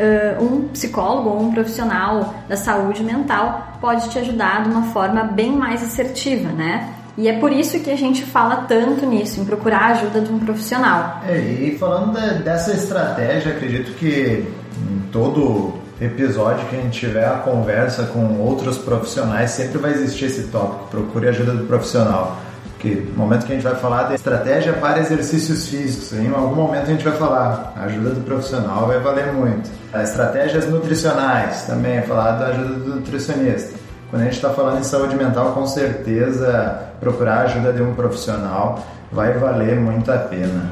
um 0.41 0.69
psicólogo 0.69 1.31
ou 1.31 1.43
um 1.43 1.53
profissional 1.53 2.35
da 2.49 2.57
saúde 2.57 3.03
mental 3.03 3.79
pode 3.81 4.09
te 4.11 4.19
ajudar 4.19 4.63
de 4.65 4.71
uma 4.71 4.93
forma 4.93 5.23
bem 5.25 5.53
mais 5.53 5.83
assertiva, 5.83 6.51
né? 6.51 6.95
E 7.17 7.29
é 7.29 7.39
por 7.39 7.53
isso 7.53 7.79
que 7.79 7.91
a 7.91 7.97
gente 7.97 8.25
fala 8.25 8.65
tanto 8.69 9.07
nisso, 9.07 9.41
em 9.41 9.45
procurar 9.45 9.83
a 9.83 9.87
ajuda 9.93 10.21
de 10.21 10.33
um 10.33 10.39
profissional. 10.39 11.23
É, 11.29 11.39
e 11.39 11.79
falando 11.79 12.13
de, 12.13 12.43
dessa 12.43 12.73
estratégia, 12.73 13.53
acredito 13.53 13.93
que 13.93 14.45
em 14.77 15.11
todo 15.13 15.75
episódio 16.01 16.67
que 16.67 16.77
a 16.77 16.81
gente 16.81 16.99
tiver 16.99 17.25
a 17.25 17.39
conversa 17.39 18.07
com 18.07 18.41
outros 18.41 18.79
profissionais, 18.79 19.53
sempre 19.53 19.79
vai 19.79 19.93
existir 19.93 20.25
esse 20.25 20.49
tópico, 20.49 20.89
procure 20.91 21.29
ajuda 21.29 21.53
do 21.53 21.67
profissional 21.67 22.37
que 22.85 22.95
no 22.97 23.17
momento 23.17 23.47
que 23.47 23.53
a 23.53 23.55
gente 23.55 23.65
vai 23.65 23.77
falar 23.77 24.09
de 24.09 24.15
estratégia 24.15 24.75
para 24.75 25.01
exercícios 25.01 25.69
físicos, 25.69 26.13
em 26.13 26.29
algum 26.29 26.55
momento 26.55 26.83
a 26.83 26.93
gente 26.93 27.03
vai 27.03 27.17
falar, 27.17 27.73
a 27.75 27.85
ajuda 27.85 28.11
do 28.11 28.21
profissional 28.21 28.87
vai 28.87 29.01
valer 29.01 29.33
muito. 29.33 29.71
As 29.91 30.11
estratégias 30.11 30.69
nutricionais 30.69 31.63
também, 31.63 32.03
falar 32.03 32.33
da 32.33 32.49
ajuda 32.49 32.75
do 32.75 32.95
nutricionista. 32.97 33.75
Quando 34.11 34.21
a 34.21 34.25
gente 34.27 34.35
está 34.35 34.51
falando 34.51 34.81
em 34.81 34.85
saúde 34.85 35.17
mental, 35.17 35.53
com 35.53 35.67
certeza 35.67 36.91
procurar 37.01 37.39
a 37.39 37.43
ajuda 37.45 37.73
de 37.73 37.83
um 37.83 37.95
profissional 37.95 38.85
vai 39.11 39.33
valer 39.33 39.81
muito 39.81 40.13
a 40.13 40.19
pena. 40.19 40.71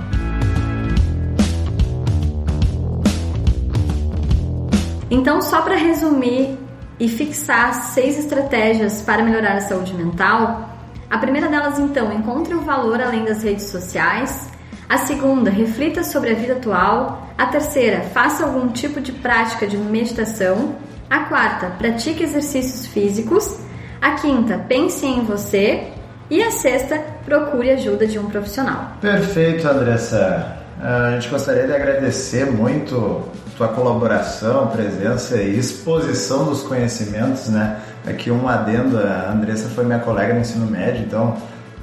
Então, 5.11 5.41
só 5.41 5.63
para 5.63 5.77
resumir 5.77 6.59
e 7.01 7.09
fixar 7.09 7.73
seis 7.75 8.19
estratégias 8.19 9.01
para 9.01 9.23
melhorar 9.23 9.55
a 9.55 9.61
saúde 9.61 9.95
mental, 9.95 10.72
a 11.13 11.19
primeira 11.19 11.47
delas, 11.47 11.79
então, 11.79 12.11
encontre 12.11 12.55
o 12.55 12.63
valor 12.63 12.99
além 12.99 13.27
das 13.27 13.43
redes 13.43 13.67
sociais. 13.67 14.49
A 14.89 14.97
segunda, 14.97 15.51
reflita 15.51 16.03
sobre 16.03 16.31
a 16.31 16.35
vida 16.35 16.55
atual. 16.55 17.29
A 17.37 17.45
terceira, 17.49 18.01
faça 18.15 18.45
algum 18.45 18.69
tipo 18.69 18.99
de 18.99 19.13
prática 19.13 19.67
de 19.67 19.77
meditação. 19.77 20.75
A 21.11 21.25
quarta, 21.25 21.67
pratique 21.77 22.23
exercícios 22.23 22.87
físicos. 22.87 23.59
A 24.01 24.13
quinta, 24.13 24.57
pense 24.67 25.05
em 25.05 25.23
você. 25.23 25.89
E 26.31 26.43
a 26.43 26.51
sexta, 26.51 26.99
procure 27.27 27.71
ajuda 27.73 28.07
de 28.07 28.19
um 28.19 28.31
profissional. 28.31 28.93
Perfeito, 28.99 29.69
Andressa. 29.69 30.57
A 30.81 31.11
gente 31.11 31.29
gostaria 31.29 31.67
de 31.67 31.75
agradecer 31.75 32.51
muito 32.51 33.29
tua 33.59 33.69
colaboração, 33.69 34.69
presença 34.69 35.37
e 35.37 35.59
exposição 35.59 36.47
dos 36.47 36.63
conhecimentos, 36.63 37.51
né? 37.51 37.83
Aqui 38.07 38.31
um 38.31 38.49
adendo, 38.49 38.99
a 38.99 39.31
Andressa 39.33 39.69
foi 39.69 39.85
minha 39.85 40.01
colega 40.01 40.35
no 40.35 40.41
ensino 40.41 40.67
médio, 40.67 41.05
então 41.05 41.37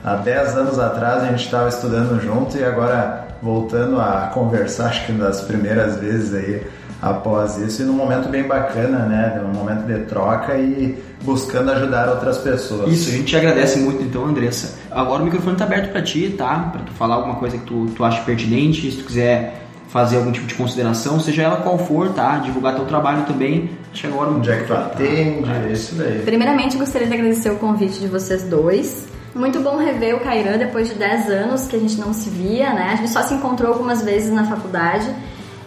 há 0.03 0.15
10 0.15 0.57
anos 0.57 0.79
atrás 0.79 1.23
a 1.23 1.27
gente 1.27 1.45
estava 1.45 1.69
estudando 1.69 2.21
junto 2.21 2.57
e 2.57 2.63
agora 2.63 3.27
voltando 3.41 3.99
a 4.01 4.29
conversar, 4.33 4.87
acho 4.87 5.05
que 5.05 5.13
das 5.13 5.41
primeiras 5.41 5.97
vezes 5.97 6.33
aí 6.33 6.67
após 7.01 7.57
isso 7.57 7.81
e 7.81 7.85
num 7.85 7.93
momento 7.93 8.27
bem 8.27 8.43
bacana, 8.43 9.05
né? 9.05 9.41
Num 9.41 9.57
momento 9.57 9.85
de 9.85 9.99
troca 10.05 10.57
e 10.57 11.01
buscando 11.23 11.71
ajudar 11.71 12.09
outras 12.09 12.37
pessoas. 12.39 12.91
Isso, 12.91 13.09
a 13.09 13.13
gente 13.13 13.25
te 13.25 13.37
agradece 13.37 13.79
muito 13.79 14.03
então, 14.03 14.25
Andressa. 14.25 14.77
Agora 14.91 15.21
o 15.21 15.25
microfone 15.25 15.53
está 15.53 15.65
aberto 15.65 15.91
para 15.91 16.01
ti, 16.01 16.35
tá? 16.37 16.69
Para 16.71 16.81
tu 16.81 16.91
falar 16.93 17.15
alguma 17.15 17.35
coisa 17.35 17.57
que 17.57 17.65
tu, 17.65 17.87
tu 17.95 18.03
acha 18.03 18.21
pertinente, 18.23 18.91
se 18.91 18.97
tu 18.97 19.05
quiser 19.05 19.68
fazer 19.89 20.17
algum 20.17 20.31
tipo 20.31 20.45
de 20.45 20.53
consideração, 20.53 21.19
seja 21.19 21.43
ela 21.43 21.57
qual 21.57 21.77
for, 21.77 22.13
tá? 22.13 22.37
Divulgar 22.37 22.75
teu 22.75 22.85
trabalho 22.85 23.25
também. 23.25 23.71
Acho 23.91 24.07
agora 24.07 24.29
onde 24.29 24.49
é 24.49 24.57
que 24.57 24.67
tu 24.67 24.73
atende, 24.73 25.47
tá? 25.47 25.55
é 25.67 25.71
isso 25.71 25.95
daí. 25.95 26.21
Primeiramente, 26.23 26.77
gostaria 26.77 27.07
de 27.07 27.13
agradecer 27.13 27.49
o 27.49 27.55
convite 27.55 27.99
de 27.99 28.07
vocês 28.07 28.43
dois. 28.43 29.07
Muito 29.33 29.59
bom 29.59 29.77
rever 29.77 30.15
o 30.15 30.19
Cairan 30.19 30.57
depois 30.57 30.87
de 30.87 30.95
10 30.95 31.29
anos 31.29 31.67
que 31.67 31.75
a 31.75 31.79
gente 31.79 31.99
não 31.99 32.13
se 32.13 32.29
via, 32.29 32.71
né? 32.73 32.91
A 32.93 32.95
gente 32.95 33.09
só 33.09 33.23
se 33.23 33.33
encontrou 33.33 33.73
algumas 33.73 34.03
vezes 34.03 34.31
na 34.31 34.43
faculdade 34.45 35.07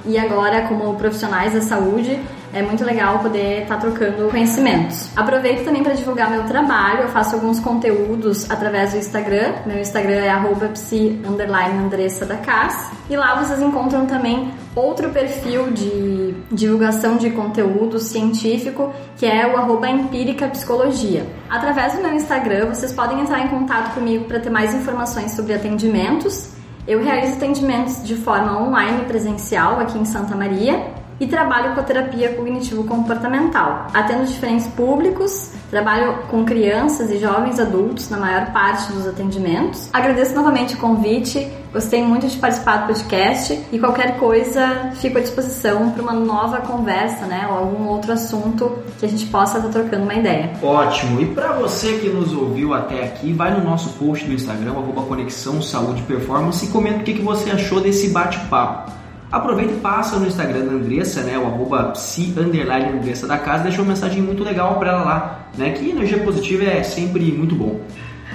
e 0.04 0.18
agora 0.18 0.62
como 0.62 0.94
profissionais 0.94 1.52
da 1.52 1.60
saúde 1.60 2.18
é 2.52 2.62
muito 2.62 2.84
legal 2.84 3.18
poder 3.20 3.62
estar 3.62 3.76
tá 3.76 3.80
trocando 3.80 4.28
conhecimentos. 4.28 5.10
Aproveito 5.16 5.64
também 5.64 5.82
para 5.82 5.94
divulgar 5.94 6.30
meu 6.30 6.44
trabalho, 6.44 7.02
eu 7.02 7.08
faço 7.08 7.34
alguns 7.34 7.58
conteúdos 7.58 8.50
através 8.50 8.92
do 8.92 8.98
Instagram, 8.98 9.54
meu 9.64 9.80
Instagram 9.80 10.16
é 10.16 10.30
arroba 10.30 10.68
psi, 10.68 11.20
Andressa 11.26 12.26
da 12.26 12.36
Cas, 12.36 12.90
e 13.08 13.16
lá 13.16 13.42
vocês 13.42 13.60
encontram 13.60 14.06
também 14.06 14.52
outro 14.74 15.10
perfil 15.10 15.70
de 15.72 16.34
divulgação 16.50 17.16
de 17.16 17.30
conteúdo 17.30 17.98
científico, 17.98 18.92
que 19.16 19.26
é 19.26 19.46
o 19.46 19.56
arroba 19.56 19.88
empírica 19.88 20.48
psicologia. 20.48 21.26
Através 21.48 21.94
do 21.94 22.02
meu 22.02 22.12
Instagram, 22.12 22.66
vocês 22.66 22.92
podem 22.92 23.20
entrar 23.20 23.40
em 23.40 23.48
contato 23.48 23.94
comigo 23.94 24.24
para 24.24 24.40
ter 24.40 24.50
mais 24.50 24.74
informações 24.74 25.32
sobre 25.32 25.54
atendimentos. 25.54 26.52
Eu 26.86 27.02
realizo 27.02 27.34
atendimentos 27.34 28.02
de 28.02 28.16
forma 28.16 28.60
online 28.60 29.04
presencial 29.04 29.78
aqui 29.78 29.98
em 29.98 30.04
Santa 30.04 30.34
Maria 30.34 31.01
e 31.20 31.26
trabalho 31.26 31.74
com 31.74 31.80
a 31.80 31.82
terapia 31.82 32.34
cognitivo-comportamental. 32.34 33.88
Atendo 33.92 34.24
diferentes 34.24 34.66
públicos, 34.68 35.52
trabalho 35.70 36.18
com 36.28 36.44
crianças 36.44 37.10
e 37.10 37.18
jovens 37.18 37.58
adultos 37.60 38.08
na 38.10 38.16
maior 38.16 38.52
parte 38.52 38.92
dos 38.92 39.06
atendimentos. 39.06 39.88
Agradeço 39.92 40.34
novamente 40.34 40.74
o 40.74 40.78
convite, 40.78 41.48
gostei 41.72 42.02
muito 42.02 42.26
de 42.26 42.36
participar 42.36 42.78
do 42.78 42.86
podcast 42.88 43.58
e 43.72 43.78
qualquer 43.78 44.18
coisa 44.18 44.90
fico 44.96 45.18
à 45.18 45.20
disposição 45.20 45.90
para 45.90 46.02
uma 46.02 46.12
nova 46.12 46.60
conversa, 46.60 47.26
né, 47.26 47.46
ou 47.48 47.56
algum 47.56 47.88
outro 47.88 48.12
assunto 48.12 48.78
que 48.98 49.06
a 49.06 49.08
gente 49.08 49.26
possa 49.26 49.58
estar 49.58 49.70
trocando 49.70 50.04
uma 50.04 50.14
ideia. 50.14 50.52
Ótimo! 50.62 51.20
E 51.20 51.26
para 51.26 51.52
você 51.52 51.98
que 51.98 52.08
nos 52.08 52.32
ouviu 52.32 52.74
até 52.74 53.04
aqui, 53.04 53.32
vai 53.32 53.56
no 53.56 53.64
nosso 53.64 53.90
post 53.90 54.26
do 54.26 54.32
Instagram, 54.32 54.72
Conexão 55.12 55.60
Saúde 55.60 56.00
Performance 56.02 56.64
e 56.64 56.68
comenta 56.68 57.00
o 57.00 57.04
que 57.04 57.20
você 57.20 57.50
achou 57.50 57.80
desse 57.80 58.08
bate-papo. 58.08 59.01
Aproveita 59.32 59.72
e 59.72 59.76
passa 59.76 60.18
no 60.18 60.26
Instagram 60.26 60.66
da 60.66 60.72
Andressa, 60.72 61.22
né, 61.22 61.38
o 61.38 61.46
arroba 61.46 61.84
psi 61.92 62.34
underline 62.36 62.98
Andressa 62.98 63.26
da 63.26 63.38
casa, 63.38 63.62
deixa 63.64 63.80
uma 63.80 63.88
mensagem 63.88 64.20
muito 64.20 64.44
legal 64.44 64.78
para 64.78 64.90
ela 64.90 65.02
lá, 65.02 65.46
né, 65.56 65.70
que 65.70 65.88
energia 65.88 66.18
positiva 66.18 66.64
é 66.64 66.82
sempre 66.82 67.32
muito 67.32 67.54
bom. 67.54 67.80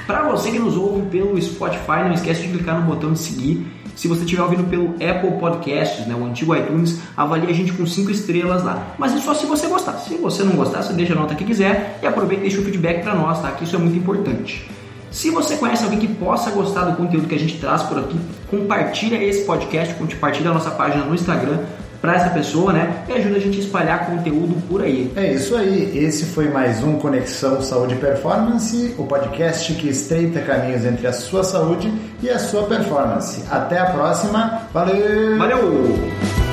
Para 0.07 0.23
você 0.23 0.49
que 0.49 0.57
nos 0.57 0.75
ouve 0.75 1.03
pelo 1.03 1.39
Spotify, 1.39 2.03
não 2.05 2.13
esquece 2.13 2.41
de 2.41 2.47
clicar 2.47 2.79
no 2.79 2.87
botão 2.87 3.13
de 3.13 3.19
seguir. 3.19 3.67
Se 3.95 4.07
você 4.07 4.21
estiver 4.21 4.41
ouvindo 4.41 4.63
pelo 4.63 4.95
Apple 4.95 5.39
Podcasts, 5.39 6.07
né, 6.07 6.15
o 6.15 6.25
antigo 6.25 6.55
iTunes, 6.55 6.99
avalie 7.15 7.49
a 7.49 7.53
gente 7.53 7.73
com 7.73 7.85
5 7.85 8.09
estrelas 8.09 8.63
lá. 8.63 8.95
Mas 8.97 9.11
isso 9.13 9.25
só 9.25 9.33
se 9.33 9.45
você 9.45 9.67
gostar. 9.67 9.93
Se 9.99 10.15
você 10.15 10.43
não 10.43 10.53
gostar, 10.53 10.81
você 10.81 10.93
deixa 10.93 11.13
a 11.13 11.15
nota 11.15 11.35
que 11.35 11.43
quiser 11.43 11.99
e 12.01 12.07
aproveita 12.07 12.41
e 12.43 12.47
deixa 12.47 12.61
o 12.61 12.63
feedback 12.63 13.03
para 13.03 13.13
nós, 13.13 13.41
tá? 13.41 13.51
Que 13.51 13.65
isso 13.65 13.75
é 13.75 13.79
muito 13.79 13.97
importante. 13.97 14.67
Se 15.11 15.29
você 15.29 15.55
conhece 15.55 15.83
alguém 15.83 15.99
que 15.99 16.07
possa 16.07 16.51
gostar 16.51 16.85
do 16.85 16.97
conteúdo 16.97 17.27
que 17.27 17.35
a 17.35 17.39
gente 17.39 17.57
traz 17.59 17.83
por 17.83 17.99
aqui, 17.99 18.19
compartilha 18.49 19.21
esse 19.23 19.45
podcast, 19.45 19.93
compartilha 19.95 20.51
a 20.51 20.53
nossa 20.53 20.71
página 20.71 21.03
no 21.05 21.15
Instagram 21.15 21.59
para 22.01 22.15
essa 22.15 22.29
pessoa, 22.29 22.71
né? 22.71 23.03
E 23.07 23.13
ajuda 23.13 23.37
a 23.37 23.39
gente 23.39 23.57
a 23.57 23.61
espalhar 23.61 24.05
conteúdo 24.05 24.61
por 24.67 24.83
aí. 24.83 25.11
É 25.15 25.33
isso 25.33 25.55
aí. 25.55 25.97
Esse 25.97 26.25
foi 26.25 26.49
mais 26.49 26.83
um 26.83 26.97
Conexão 26.97 27.61
Saúde 27.61 27.95
e 27.95 27.97
Performance, 27.97 28.93
o 28.97 29.03
podcast 29.03 29.73
que 29.73 29.89
estreita 29.89 30.41
caminhos 30.41 30.85
entre 30.85 31.07
a 31.07 31.13
sua 31.13 31.43
saúde 31.43 31.91
e 32.21 32.29
a 32.29 32.39
sua 32.39 32.63
performance. 32.63 33.43
Até 33.49 33.79
a 33.79 33.85
próxima. 33.87 34.61
Valeu! 34.73 35.37
Valeu! 35.37 36.46